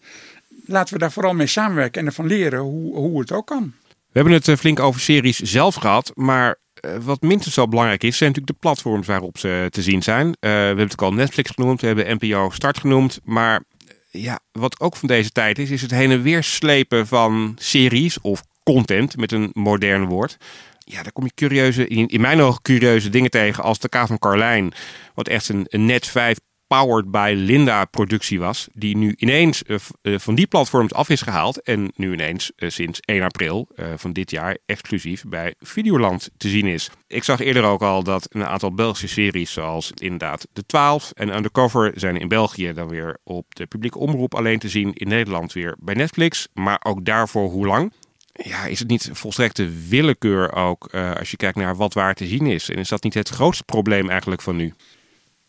Laten 0.66 0.94
we 0.94 1.00
daar 1.00 1.12
vooral 1.12 1.34
mee 1.34 1.46
samenwerken 1.46 2.00
en 2.00 2.06
ervan 2.06 2.26
leren 2.26 2.60
hoe, 2.60 2.96
hoe 2.96 3.20
het 3.20 3.32
ook 3.32 3.46
kan. 3.46 3.74
We 3.88 4.22
hebben 4.22 4.32
het 4.32 4.58
flink 4.58 4.80
over 4.80 5.00
series 5.00 5.38
zelf 5.38 5.74
gehad, 5.74 6.12
maar 6.14 6.58
wat 7.04 7.22
minstens 7.22 7.54
zo 7.54 7.68
belangrijk 7.68 8.02
is, 8.02 8.16
zijn 8.16 8.30
natuurlijk 8.30 8.58
de 8.58 8.68
platforms 8.68 9.06
waarop 9.06 9.38
ze 9.38 9.66
te 9.70 9.82
zien 9.82 10.02
zijn. 10.02 10.26
Uh, 10.26 10.32
we 10.40 10.48
hebben 10.48 10.88
het 10.88 11.02
al 11.02 11.12
Netflix 11.12 11.50
genoemd, 11.50 11.80
we 11.80 11.86
hebben 11.86 12.18
NPO 12.20 12.50
Start 12.50 12.78
genoemd. 12.78 13.20
Maar 13.24 13.62
ja, 14.10 14.40
wat 14.52 14.80
ook 14.80 14.96
van 14.96 15.08
deze 15.08 15.30
tijd 15.30 15.58
is, 15.58 15.70
is 15.70 15.82
het 15.82 15.90
heen 15.90 16.10
en 16.10 16.22
weer 16.22 16.42
slepen 16.42 17.06
van 17.06 17.56
series 17.58 18.20
of 18.20 18.42
content 18.62 19.16
met 19.16 19.32
een 19.32 19.50
modern 19.52 20.04
woord. 20.04 20.36
Ja, 20.78 21.02
daar 21.02 21.12
kom 21.12 21.24
je 21.24 21.34
curieuze, 21.34 21.88
in, 21.88 22.06
in 22.06 22.20
mijn 22.20 22.40
ogen 22.40 22.62
curieuze 22.62 23.08
dingen 23.08 23.30
tegen 23.30 23.64
als 23.64 23.78
de 23.78 23.88
K 23.88 23.94
van 24.06 24.18
Carlijn. 24.18 24.72
Wat 25.14 25.28
echt 25.28 25.48
een, 25.48 25.66
een 25.68 25.86
net 25.86 26.06
5 26.06 26.38
Powered 26.66 27.10
by 27.10 27.32
Linda 27.36 27.84
productie 27.84 28.38
was. 28.38 28.68
Die 28.72 28.96
nu 28.96 29.14
ineens 29.16 29.62
uh, 29.66 29.76
uh, 30.02 30.18
van 30.18 30.34
die 30.34 30.46
platforms 30.46 30.92
af 30.92 31.08
is 31.08 31.20
gehaald. 31.20 31.62
En 31.62 31.92
nu 31.96 32.12
ineens 32.12 32.52
uh, 32.56 32.70
sinds 32.70 33.00
1 33.00 33.22
april 33.22 33.68
van 33.96 34.12
dit 34.12 34.30
jaar 34.30 34.58
exclusief 34.66 35.24
bij 35.26 35.54
Videoland 35.60 36.30
te 36.36 36.48
zien 36.48 36.66
is. 36.66 36.90
Ik 37.06 37.24
zag 37.24 37.40
eerder 37.40 37.64
ook 37.64 37.82
al 37.82 38.02
dat 38.02 38.26
een 38.30 38.46
aantal 38.46 38.74
Belgische 38.74 39.08
series 39.08 39.52
zoals 39.52 39.92
inderdaad 39.94 40.46
De 40.52 40.66
12 40.66 41.10
en 41.10 41.36
Undercover 41.36 41.92
zijn 41.94 42.16
in 42.16 42.28
België 42.28 42.72
dan 42.72 42.88
weer 42.88 43.18
op 43.24 43.54
de 43.54 43.66
publieke 43.66 43.98
omroep 43.98 44.34
alleen 44.34 44.58
te 44.58 44.68
zien. 44.68 44.92
In 44.94 45.08
Nederland 45.08 45.52
weer 45.52 45.76
bij 45.80 45.94
Netflix. 45.94 46.48
Maar 46.54 46.80
ook 46.82 47.04
daarvoor 47.04 47.50
hoe 47.50 47.66
lang? 47.66 47.92
Ja, 48.32 48.64
is 48.64 48.78
het 48.78 48.88
niet 48.88 49.10
volstrekte 49.12 49.70
willekeur 49.88 50.52
ook 50.52 50.94
als 50.94 51.30
je 51.30 51.36
kijkt 51.36 51.56
naar 51.56 51.76
wat 51.76 51.94
waar 51.94 52.14
te 52.14 52.26
zien 52.26 52.46
is? 52.46 52.70
En 52.70 52.76
is 52.76 52.88
dat 52.88 53.02
niet 53.02 53.14
het 53.14 53.28
grootste 53.28 53.64
probleem 53.64 54.10
eigenlijk 54.10 54.42
van 54.42 54.56
nu? 54.56 54.74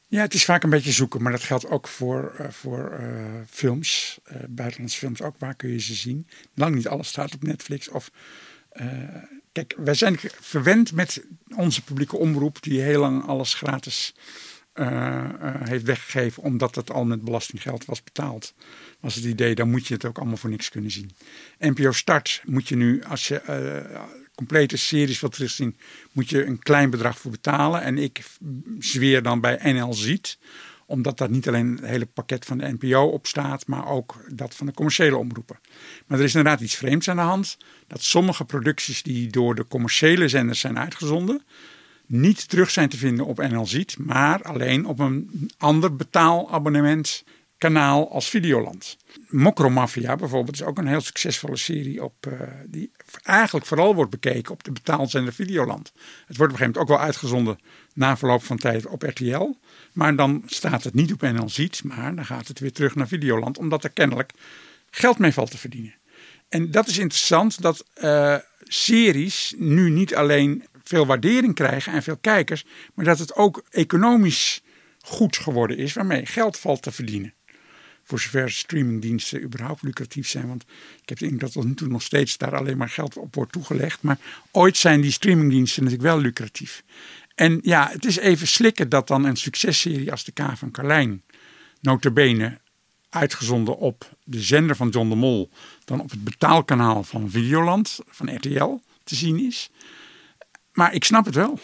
Ja, 0.10 0.22
het 0.22 0.34
is 0.34 0.46
vaak 0.46 0.63
een 0.63 0.70
beetje 0.70 0.91
zoeken, 0.91 1.22
maar 1.22 1.32
dat 1.32 1.43
geldt 1.43 1.70
ook 1.70 1.88
voor, 1.88 2.36
uh, 2.39 2.48
voor 2.50 2.98
uh, 3.00 3.26
films, 3.50 4.20
uh, 4.32 4.38
buitenlandse 4.50 4.98
films 4.98 5.22
ook. 5.22 5.36
Waar 5.38 5.56
kun 5.56 5.70
je 5.70 5.80
ze 5.80 5.93
zien? 5.93 6.28
Lang 6.54 6.76
niet 6.76 6.88
alles 6.88 7.08
staat 7.08 7.34
op 7.34 7.43
Netflix. 7.43 7.89
Of, 7.89 8.12
kijk, 9.52 9.76
wij 9.78 9.93
zijn 9.93 10.20
verwend 10.39 10.91
met 10.91 11.26
onze 11.56 11.84
publieke 11.84 12.17
omroep, 12.17 12.62
die 12.62 12.82
heel 12.82 13.00
lang 13.00 13.26
alles 13.26 13.54
gratis 13.54 14.15
heeft 15.63 15.84
weggegeven, 15.84 16.43
omdat 16.43 16.76
het 16.76 16.91
al 16.91 17.06
met 17.06 17.24
belastinggeld 17.24 17.86
was 17.86 18.04
betaald. 18.04 18.54
Was 19.00 19.15
het 19.15 19.24
idee, 19.24 19.56
dan 19.56 19.70
moet 19.70 19.88
je 19.88 19.93
het 19.93 20.06
ook 20.06 20.17
allemaal 20.17 20.38
voor 20.38 20.50
niks 20.50 20.70
kunnen 20.70 20.91
zien. 20.91 21.12
NPO 21.60 21.91
Start 21.91 22.41
moet 22.46 22.67
je 22.67 22.76
nu, 22.76 23.04
als 23.04 23.28
je 23.28 23.41
complete 24.38 24.78
series 24.78 25.23
terugzien, 25.30 25.76
moet 26.12 26.30
je 26.30 26.45
een 26.45 26.60
klein 26.60 26.89
bedrag 26.89 27.19
voor 27.19 27.32
betalen. 27.32 27.82
En 27.82 27.97
ik 27.97 28.26
zweer 28.80 29.21
dan 29.23 29.41
bij 29.41 29.73
NL 29.73 29.93
Ziet, 29.93 30.38
omdat 30.86 31.17
daar 31.17 31.30
niet 31.30 31.47
alleen 31.47 31.76
het 31.76 31.86
hele 31.86 32.06
pakket 32.06 32.45
van 32.45 32.58
de 32.58 32.78
NPO 32.80 33.04
op 33.04 33.28
staat, 33.28 33.67
maar 33.67 33.88
ook 33.88 34.15
dat 34.28 34.56
van 34.56 34.65
de 34.65 34.73
commerciële 34.73 35.17
omroepen. 35.17 35.60
Maar 36.06 36.17
er 36.17 36.23
is 36.23 36.36
inderdaad 36.36 36.62
iets 36.62 36.76
vreemds 36.76 37.10
aan 37.10 37.15
de 37.15 37.21
hand, 37.21 37.58
dat 37.88 38.02
sommige 38.02 38.45
producties 38.45 39.04
die 39.04 39.30
door 39.30 39.56
de 39.56 39.67
commerciële 39.67 40.28
zenders 40.28 40.60
zijn 40.60 40.80
uitgezonden, 40.80 41.41
niet 42.06 42.50
terug 42.50 42.71
zijn 42.71 42.89
te 42.89 42.97
vinden 42.97 43.26
op 43.26 43.38
NL 43.38 43.65
Ziet, 43.65 43.97
maar 43.97 44.41
alleen 44.41 44.86
op 44.86 45.00
een 45.00 45.50
ander 45.58 45.95
betaalabonnement 45.95 47.23
kanaal 47.58 48.12
als 48.12 48.30
Videoland. 48.30 48.98
Mokromafia 49.28 50.15
bijvoorbeeld 50.15 50.56
is 50.56 50.63
ook 50.63 50.78
een 50.78 50.88
heel 50.88 51.02
succesvolle 51.02 51.58
serie 51.58 52.04
op, 52.04 52.26
uh, 52.28 52.39
die 52.65 52.91
eigenlijk 53.24 53.65
vooral 53.65 53.96
wordt 53.96 54.12
bekeken 54.12 54.54
op 54.54 54.63
de 54.63 54.72
betaalzender 54.72 55.34
Videoland. 55.34 55.91
Het 56.28 56.38
wordt 56.38 56.54
op 56.54 56.60
een 56.60 56.65
gegeven 56.65 56.65
moment 56.65 56.78
ook 56.78 56.88
wel 56.88 57.06
uitgezonden 57.06 57.60
na 57.93 58.17
verloop 58.17 58.43
van 58.43 58.58
tijd 58.58 58.86
op 58.86 59.02
RTL. 59.02 59.56
Maar 59.93 60.15
dan 60.15 60.43
staat 60.46 60.84
het 60.84 60.93
niet 60.93 61.13
op 61.13 61.50
Ziet, 61.50 61.84
maar 61.84 62.15
dan 62.15 62.26
gaat 62.26 62.48
het 62.48 62.60
weer 62.60 62.72
terug 62.72 62.96
naar 62.96 63.08
Videoland, 63.08 63.58
omdat 63.58 63.84
er 63.84 63.89
kennelijk 63.89 64.32
geld 64.89 65.17
mee 65.17 65.34
valt 65.34 65.52
te 65.52 65.58
verdienen. 65.58 65.96
En 66.50 66.72
dat 66.72 66.88
is 66.88 66.98
interessant 66.98 67.62
dat 67.62 67.86
uh, 68.02 68.36
series 68.63 69.54
nu 69.58 69.89
niet 69.89 70.15
alleen 70.15 70.65
veel 70.84 71.06
waardering 71.06 71.54
krijgen 71.54 71.93
en 71.93 72.04
veel 72.04 72.17
kijkers, 72.17 72.65
maar 72.93 73.06
dat 73.06 73.20
het 73.20 73.36
ook 73.36 73.63
economisch 73.70 74.62
goed 75.00 75.38
geworden 75.38 75.78
is 75.78 75.93
waarmee 75.93 76.26
geld 76.26 76.58
valt 76.58 76.82
te 76.82 76.91
verdienen 76.91 77.34
voor 78.08 78.20
zover 78.20 78.52
streamingdiensten 78.52 79.41
überhaupt 79.41 79.82
lucratief 79.82 80.28
zijn. 80.28 80.48
Want 80.48 80.65
ik 81.02 81.10
heb 81.10 81.17
de 81.17 81.26
indruk 81.26 81.41
dat 81.41 81.52
tot 81.52 81.65
nu 81.65 81.74
toe 81.74 81.88
nog 81.88 82.02
steeds 82.02 82.38
daar 82.38 82.56
alleen 82.56 82.78
maar 82.78 82.89
geld 82.89 83.17
op 83.17 83.36
wordt 83.36 83.52
toegelegd. 83.52 84.02
Maar 84.02 84.17
ooit 84.52 84.78
zijn 84.78 85.02
die 85.02 85.12
streamingdiensten 85.12 85.84
natuurlijk 85.84 86.10
wel 86.10 86.20
lucratief. 86.22 86.84
En 87.36 87.60
ja, 87.62 87.89
het 87.91 88.06
is 88.06 88.17
even 88.17 88.48
slikken 88.48 88.89
dat 88.89 89.08
dan 89.08 89.24
een 89.24 89.36
successerie 89.36 90.12
als 90.12 90.24
de 90.24 90.32
K 90.32 90.41
van 90.56 90.72
Carlijn, 90.72 91.24
notabene 91.82 92.60
uitgezonden 93.10 93.78
op 93.78 94.10
de 94.24 94.41
zender 94.41 94.76
van 94.76 94.89
John 94.89 95.10
de 95.10 95.15
Mol, 95.15 95.50
dan 95.86 96.02
op 96.02 96.10
het 96.10 96.24
betaalkanaal 96.24 97.04
van 97.04 97.30
Videoland, 97.30 98.00
van 98.08 98.36
RTL, 98.36 98.80
te 99.04 99.15
zien 99.15 99.39
is. 99.39 99.70
Maar 100.72 100.93
ik 100.93 101.04
snap 101.04 101.26
het 101.26 101.36
wel. 101.36 101.60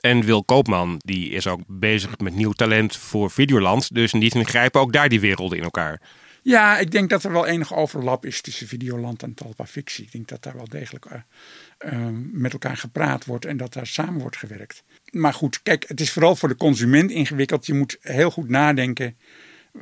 En 0.00 0.24
Wil 0.24 0.44
Koopman, 0.44 1.00
die 1.04 1.30
is 1.30 1.46
ook 1.46 1.60
bezig 1.66 2.18
met 2.18 2.34
nieuw 2.34 2.52
talent 2.52 2.96
voor 2.96 3.30
Videoland. 3.30 3.94
Dus 3.94 4.12
in 4.12 4.20
die 4.20 4.30
zin 4.30 4.46
grijpen 4.46 4.80
ook 4.80 4.92
daar 4.92 5.08
die 5.08 5.20
werelden 5.20 5.58
in 5.58 5.64
elkaar. 5.64 6.00
Ja, 6.42 6.78
ik 6.78 6.90
denk 6.90 7.10
dat 7.10 7.24
er 7.24 7.32
wel 7.32 7.46
enige 7.46 7.74
overlap 7.74 8.26
is 8.26 8.40
tussen 8.40 8.66
Videoland 8.66 9.22
en 9.22 9.34
Talpa 9.34 9.66
Fictie. 9.66 10.04
Ik 10.04 10.12
denk 10.12 10.28
dat 10.28 10.42
daar 10.42 10.56
wel 10.56 10.68
degelijk 10.68 11.04
uh, 11.04 11.92
uh, 11.92 12.08
met 12.32 12.52
elkaar 12.52 12.76
gepraat 12.76 13.24
wordt 13.24 13.44
en 13.44 13.56
dat 13.56 13.72
daar 13.72 13.86
samen 13.86 14.20
wordt 14.20 14.36
gewerkt. 14.36 14.82
Maar 15.10 15.34
goed, 15.34 15.62
kijk, 15.62 15.84
het 15.88 16.00
is 16.00 16.12
vooral 16.12 16.36
voor 16.36 16.48
de 16.48 16.56
consument 16.56 17.10
ingewikkeld. 17.10 17.66
Je 17.66 17.74
moet 17.74 17.96
heel 18.00 18.30
goed 18.30 18.48
nadenken. 18.48 19.16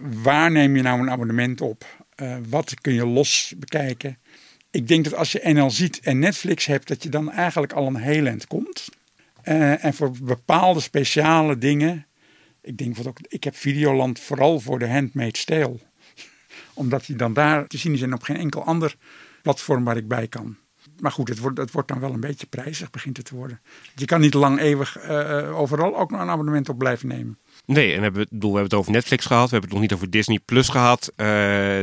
Waar 0.01 0.51
neem 0.51 0.77
je 0.77 0.83
nou 0.83 1.01
een 1.01 1.11
abonnement 1.11 1.61
op? 1.61 1.85
Uh, 2.17 2.37
wat 2.49 2.75
kun 2.81 2.93
je 2.93 3.07
los 3.07 3.55
bekijken? 3.57 4.19
Ik 4.71 4.89
denk 4.89 5.05
dat 5.05 5.15
als 5.15 5.33
je 5.33 5.41
NL 5.53 5.71
ziet 5.71 6.01
en 6.01 6.19
Netflix 6.19 6.67
hebt, 6.67 6.89
dat 6.89 7.03
je 7.03 7.09
dan 7.09 7.31
eigenlijk 7.31 7.73
al 7.73 7.87
een 7.87 7.97
heel 7.97 8.27
eind 8.27 8.47
komt. 8.47 8.89
Uh, 9.49 9.85
en 9.85 9.95
voor 9.95 10.11
bepaalde 10.23 10.81
speciale 10.81 11.59
dingen. 11.59 12.07
Ik 12.61 12.77
denk 12.77 12.97
ook, 13.07 13.19
ik 13.29 13.45
heb 13.45 13.57
Videoland 13.57 14.21
vooral 14.21 14.61
voor 14.61 14.79
de 14.79 14.89
Handmade 14.89 15.39
Stale. 15.39 15.79
Omdat 16.75 17.07
die 17.07 17.17
dan 17.17 17.33
daar 17.33 17.67
te 17.67 17.79
zien 17.79 17.93
is 17.93 18.03
en 18.03 18.15
op 18.15 18.23
geen 18.23 18.37
enkel 18.37 18.65
ander 18.65 18.97
platform 19.43 19.85
waar 19.85 19.97
ik 19.97 20.09
bij 20.09 20.29
kan. 20.29 20.57
Maar 21.01 21.13
goed, 21.13 21.29
het 21.29 21.39
wordt, 21.39 21.59
het 21.59 21.71
wordt 21.71 21.89
dan 21.89 22.01
wel 22.01 22.13
een 22.13 22.21
beetje 22.21 22.47
prijzig, 22.47 22.91
begint 22.91 23.17
het 23.17 23.27
te 23.27 23.35
worden. 23.35 23.61
Je 23.95 24.05
kan 24.05 24.21
niet 24.21 24.35
lang 24.35 24.59
eeuwig 24.59 25.05
uh, 25.09 25.59
overal 25.59 25.99
ook 25.99 26.11
nog 26.11 26.21
een 26.21 26.29
abonnement 26.29 26.69
op 26.69 26.79
blijven 26.79 27.09
nemen. 27.09 27.39
Nee, 27.75 27.95
en 27.95 28.03
hebben 28.03 28.21
we, 28.21 28.27
bedoel, 28.31 28.53
we 28.53 28.59
hebben 28.59 28.77
het 28.77 28.87
over 28.87 28.93
Netflix 28.93 29.27
gehad. 29.27 29.45
We 29.45 29.51
hebben 29.51 29.71
het 29.71 29.79
nog 29.79 29.81
niet 29.81 29.93
over 29.93 30.11
Disney 30.11 30.39
Plus 30.45 30.69
gehad. 30.69 31.13
Uh, 31.17 31.27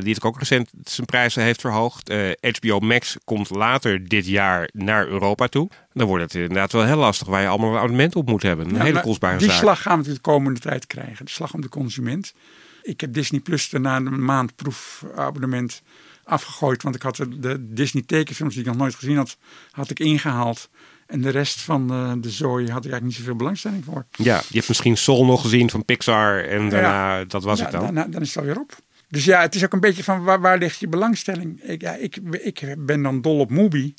die 0.01 0.13
het 0.13 0.23
ook 0.23 0.39
recent 0.39 0.69
zijn 0.83 1.05
prijzen 1.05 1.43
heeft 1.43 1.61
verhoogd. 1.61 2.13
HBO 2.59 2.77
eh, 2.77 2.79
Max 2.79 3.17
komt 3.23 3.49
later 3.49 4.07
dit 4.07 4.25
jaar 4.25 4.69
naar 4.73 5.07
Europa 5.07 5.47
toe. 5.47 5.69
Dan 5.93 6.07
wordt 6.07 6.23
het 6.23 6.33
inderdaad 6.33 6.71
wel 6.71 6.85
heel 6.85 6.97
lastig 6.97 7.27
waar 7.27 7.41
je 7.41 7.47
allemaal 7.47 7.71
een 7.71 7.77
abonnement 7.77 8.15
op 8.15 8.27
moet 8.27 8.43
hebben. 8.43 8.69
Een 8.69 8.81
hele 8.81 9.01
kostbare 9.01 9.37
die 9.37 9.47
zaak. 9.47 9.57
Die 9.57 9.65
slag 9.65 9.81
gaan 9.81 10.03
we 10.03 10.13
de 10.13 10.19
komende 10.19 10.59
tijd 10.59 10.87
krijgen. 10.87 11.25
De 11.25 11.31
slag 11.31 11.53
om 11.53 11.61
de 11.61 11.69
consument. 11.69 12.33
Ik 12.81 13.01
heb 13.01 13.13
Disney 13.13 13.39
Plus 13.39 13.71
na 13.71 13.95
een 13.95 14.25
maand 14.25 14.55
proefabonnement 14.55 15.81
afgegooid. 16.23 16.83
Want 16.83 16.95
ik 16.95 17.01
had 17.01 17.15
de 17.15 17.73
Disney 17.73 18.03
tekenfilms 18.05 18.53
die 18.53 18.63
ik 18.63 18.69
nog 18.69 18.77
nooit 18.77 18.95
gezien 18.95 19.17
had, 19.17 19.37
had 19.71 19.89
ik 19.89 19.99
ingehaald. 19.99 20.69
En 21.05 21.21
de 21.21 21.29
rest 21.29 21.61
van 21.61 21.87
de, 21.87 22.19
de 22.19 22.29
zooi 22.29 22.63
had 22.63 22.85
ik 22.85 22.91
eigenlijk 22.91 23.03
niet 23.03 23.15
zoveel 23.15 23.35
belangstelling 23.35 23.85
voor. 23.85 24.05
Ja, 24.11 24.41
je 24.47 24.55
hebt 24.55 24.67
misschien 24.67 24.97
Soul 24.97 25.25
nog 25.25 25.41
gezien 25.41 25.69
van 25.69 25.85
Pixar 25.85 26.43
en 26.43 26.69
daarna, 26.69 27.25
dat 27.25 27.43
was 27.43 27.59
het 27.59 27.71
dan. 27.71 27.81
Daarna, 27.81 28.07
dan 28.07 28.21
is 28.21 28.27
het 28.27 28.37
alweer 28.37 28.59
op. 28.59 28.77
Dus 29.09 29.25
ja, 29.25 29.41
het 29.41 29.55
is 29.55 29.63
ook 29.63 29.73
een 29.73 29.79
beetje 29.79 30.03
van 30.03 30.23
waar, 30.23 30.41
waar 30.41 30.57
ligt 30.57 30.79
je 30.79 30.87
belangstelling? 30.87 31.61
Ik, 31.63 31.81
ja, 31.81 31.93
ik, 31.93 32.17
ik 32.31 32.75
ben 32.77 33.01
dan 33.01 33.21
dol 33.21 33.39
op 33.39 33.49
Mubi, 33.49 33.93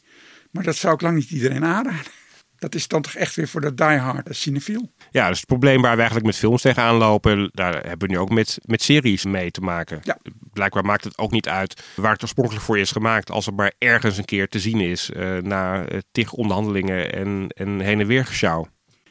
maar 0.50 0.62
dat 0.62 0.76
zou 0.76 0.94
ik 0.94 1.00
lang 1.00 1.16
niet 1.16 1.30
iedereen 1.30 1.64
aanraden 1.64 2.24
dat 2.59 2.74
is 2.74 2.88
dan 2.88 3.02
toch 3.02 3.14
echt 3.14 3.34
weer 3.34 3.48
voor 3.48 3.61
de 3.61 3.74
diehard 3.74 4.36
cinefiel. 4.36 4.92
Ja, 5.11 5.28
dus 5.28 5.36
het 5.36 5.46
probleem 5.46 5.82
waar 5.82 5.90
we 5.90 5.96
eigenlijk 5.96 6.26
met 6.26 6.36
films 6.36 6.62
tegenaan 6.62 6.94
lopen, 6.94 7.50
daar 7.52 7.72
hebben 7.72 8.09
we 8.09 8.14
nu 8.14 8.18
ook 8.18 8.30
met, 8.30 8.59
met 8.64 8.82
series 8.82 9.24
mee 9.24 9.50
te 9.50 9.61
maken. 9.61 10.00
Ja. 10.02 10.18
Blijkbaar 10.52 10.84
maakt 10.84 11.04
het 11.04 11.18
ook 11.18 11.30
niet 11.30 11.48
uit 11.48 11.82
waar 11.94 12.12
het 12.12 12.22
oorspronkelijk 12.22 12.64
voor 12.64 12.78
is 12.78 12.90
gemaakt, 12.90 13.30
als 13.30 13.46
het 13.46 13.57
maar 13.57 13.72
ergens 13.78 14.18
een 14.18 14.24
keer 14.24 14.48
te 14.48 14.61
zien 14.61 14.80
is 14.80 15.11
uh, 15.11 15.38
na 15.38 15.92
uh, 15.92 15.98
tig 16.12 16.32
onderhandelingen 16.32 17.12
en, 17.12 17.48
en 17.48 17.80
heen 17.80 18.00
en 18.00 18.07
weer 18.07 18.26
gesjouw. 18.26 18.66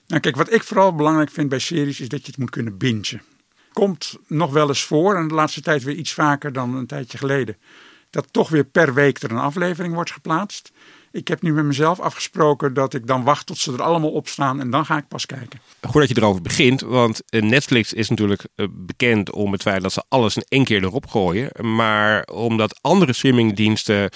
Nou 0.07 0.21
kijk, 0.21 0.35
wat 0.35 0.53
ik 0.53 0.63
vooral 0.63 0.95
belangrijk 0.95 1.31
vind 1.31 1.49
bij 1.49 1.59
series 1.59 1.99
is 1.99 2.09
dat 2.09 2.21
je 2.21 2.27
het 2.27 2.37
moet 2.37 2.49
kunnen 2.49 2.77
bingen. 2.77 3.21
Komt 3.73 4.17
nog 4.27 4.51
wel 4.51 4.67
eens 4.67 4.83
voor, 4.83 5.15
en 5.15 5.27
de 5.27 5.33
laatste 5.33 5.61
tijd 5.61 5.83
weer 5.83 5.95
iets 5.95 6.13
vaker 6.13 6.53
dan 6.53 6.75
een 6.75 6.87
tijdje 6.87 7.17
geleden, 7.17 7.57
dat 8.09 8.33
toch 8.33 8.49
weer 8.49 8.63
per 8.63 8.93
week 8.93 9.21
er 9.21 9.31
een 9.31 9.37
aflevering 9.37 9.93
wordt 9.93 10.11
geplaatst. 10.11 10.71
Ik 11.15 11.27
heb 11.27 11.41
nu 11.41 11.53
met 11.53 11.65
mezelf 11.65 11.99
afgesproken 11.99 12.73
dat 12.73 12.93
ik 12.93 13.07
dan 13.07 13.23
wacht 13.23 13.45
tot 13.45 13.57
ze 13.57 13.73
er 13.73 13.81
allemaal 13.81 14.11
op 14.11 14.27
staan 14.27 14.59
en 14.59 14.69
dan 14.69 14.85
ga 14.85 14.97
ik 14.97 15.07
pas 15.07 15.25
kijken. 15.25 15.59
Goed 15.81 16.01
dat 16.01 16.09
je 16.09 16.17
erover 16.17 16.41
begint, 16.41 16.81
want 16.81 17.21
eh, 17.29 17.41
Netflix 17.41 17.93
is 17.93 18.09
natuurlijk 18.09 18.47
eh, 18.55 18.65
bekend 18.71 19.31
om 19.31 19.51
het 19.51 19.61
feit 19.61 19.81
dat 19.81 19.93
ze 19.93 20.03
alles 20.09 20.35
in 20.35 20.45
één 20.47 20.63
keer 20.63 20.83
erop 20.83 21.07
gooien. 21.07 21.75
Maar 21.75 22.23
omdat 22.23 22.79
andere 22.81 23.13
streamingdiensten 23.13 24.09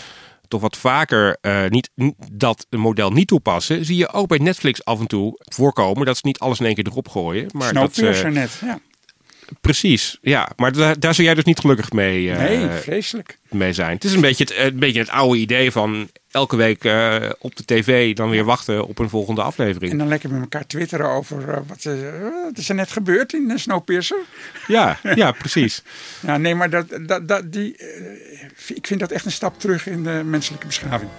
toch 0.48 0.62
wat 0.62 0.78
vaker 0.78 1.38
uh, 1.42 1.66
niet, 1.68 1.90
dat 2.32 2.66
model 2.70 3.12
niet 3.12 3.28
toepassen, 3.28 3.86
zie 3.86 3.98
je 3.98 4.14
ook 4.14 4.28
bij 4.28 4.38
Netflix 4.38 4.86
af 4.86 5.00
en 5.00 5.08
toe 5.08 5.34
voorkomen 5.38 6.06
dat 6.06 6.16
ze 6.18 6.22
niet 6.26 6.40
alles 6.40 6.60
in 6.60 6.66
één 6.66 6.76
keer 6.76 6.88
erop 6.88 7.08
gooien. 7.08 7.50
Maar 7.52 7.74
dat 7.74 7.94
ze, 7.94 8.30
net, 8.32 8.62
ja. 8.62 8.80
Precies, 9.62 10.18
ja. 10.22 10.50
Maar 10.56 10.72
daar, 10.72 11.00
daar 11.00 11.14
zou 11.14 11.28
jij 11.28 11.36
dus 11.36 11.44
niet 11.44 11.60
gelukkig 11.60 11.92
mee, 11.92 12.24
uh, 12.24 12.38
nee, 12.38 12.70
vreselijk. 12.70 13.38
mee 13.50 13.74
zijn. 13.74 13.94
Het 13.94 14.04
is 14.04 14.14
een 14.14 14.22
beetje 14.22 14.44
het, 14.44 14.56
een 14.58 14.80
beetje 14.80 15.00
het 15.00 15.10
oude 15.10 15.40
idee 15.40 15.72
van 15.72 16.10
elke 16.32 16.56
week 16.56 16.84
uh, 16.84 17.16
op 17.40 17.56
de 17.56 17.66
tv 17.66 18.16
dan 18.16 18.30
weer 18.30 18.44
wachten 18.44 18.88
op 18.88 19.00
een 19.00 19.10
volgende 19.10 19.42
aflevering. 19.42 19.92
En 19.92 19.98
dan 19.98 20.08
lekker 20.08 20.30
met 20.30 20.42
elkaar 20.42 20.68
twitteren 20.68 21.10
over 21.10 21.50
uh, 21.50 21.56
wat, 21.68 21.84
wat, 22.44 22.58
is 22.58 22.70
er 22.70 22.76
net 22.76 22.92
gebeurd 22.92 23.34
in 23.34 23.60
Snowpiercer. 23.60 24.20
Ja, 24.68 25.00
ja 25.16 25.32
precies. 25.32 25.84
ja, 26.20 26.38
nee, 26.38 26.56
maar 26.56 26.70
dat, 26.70 26.86
dat, 27.06 27.28
dat, 27.28 27.52
die, 27.52 27.76
ik 28.68 28.88
vind 28.88 29.00
dat 29.00 29.12
echt 29.12 29.26
een 29.26 29.32
stap 29.32 29.60
terug 29.60 29.88
in 29.88 30.04
de 30.04 30.22
menselijke 30.26 30.66
beschaving. 30.66 31.10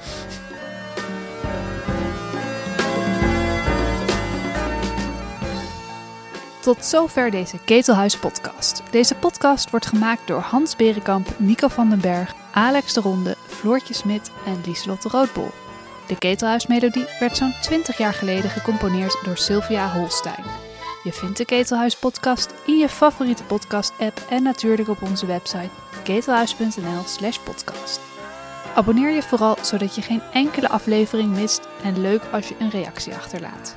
Tot 6.61 6.84
zover 6.84 7.30
deze 7.30 7.58
Ketelhuis 7.64 8.16
podcast. 8.16 8.82
Deze 8.90 9.14
podcast 9.14 9.70
wordt 9.70 9.86
gemaakt 9.86 10.26
door 10.26 10.40
Hans 10.40 10.76
Berenkamp, 10.76 11.28
Nico 11.36 11.68
van 11.68 11.88
den 11.88 12.00
Berg, 12.00 12.34
Alex 12.52 12.92
de 12.92 13.00
Ronde, 13.00 13.36
Floortje 13.46 13.94
Smit 13.94 14.30
en 14.46 14.61
Lieselotte 14.64 15.08
Roodbol. 15.08 15.50
De 16.06 16.18
Ketelhuismelodie 16.18 17.06
werd 17.20 17.36
zo'n 17.36 17.54
20 17.62 17.98
jaar 17.98 18.12
geleden 18.12 18.50
gecomponeerd 18.50 19.18
door 19.24 19.36
Sylvia 19.36 19.92
Holstein. 19.92 20.44
Je 21.02 21.12
vindt 21.12 21.36
de 21.36 21.44
Ketelhuis 21.44 21.96
podcast 21.96 22.54
in 22.66 22.76
je 22.76 22.88
favoriete 22.88 23.44
podcast 23.44 23.92
app 23.98 24.20
en 24.28 24.42
natuurlijk 24.42 24.88
op 24.88 25.02
onze 25.02 25.26
website 25.26 25.70
ketelhuis.nl 26.02 27.02
slash 27.06 27.38
podcast. 27.38 28.00
Abonneer 28.74 29.11
je 29.11 29.22
vooral 29.22 29.56
zodat 29.62 29.94
je 29.94 30.02
geen 30.02 30.22
enkele 30.32 30.68
aflevering 30.68 31.36
mist 31.36 31.68
en 31.82 32.00
leuk 32.00 32.22
als 32.32 32.48
je 32.48 32.54
een 32.58 32.70
reactie 32.70 33.14
achterlaat. 33.14 33.76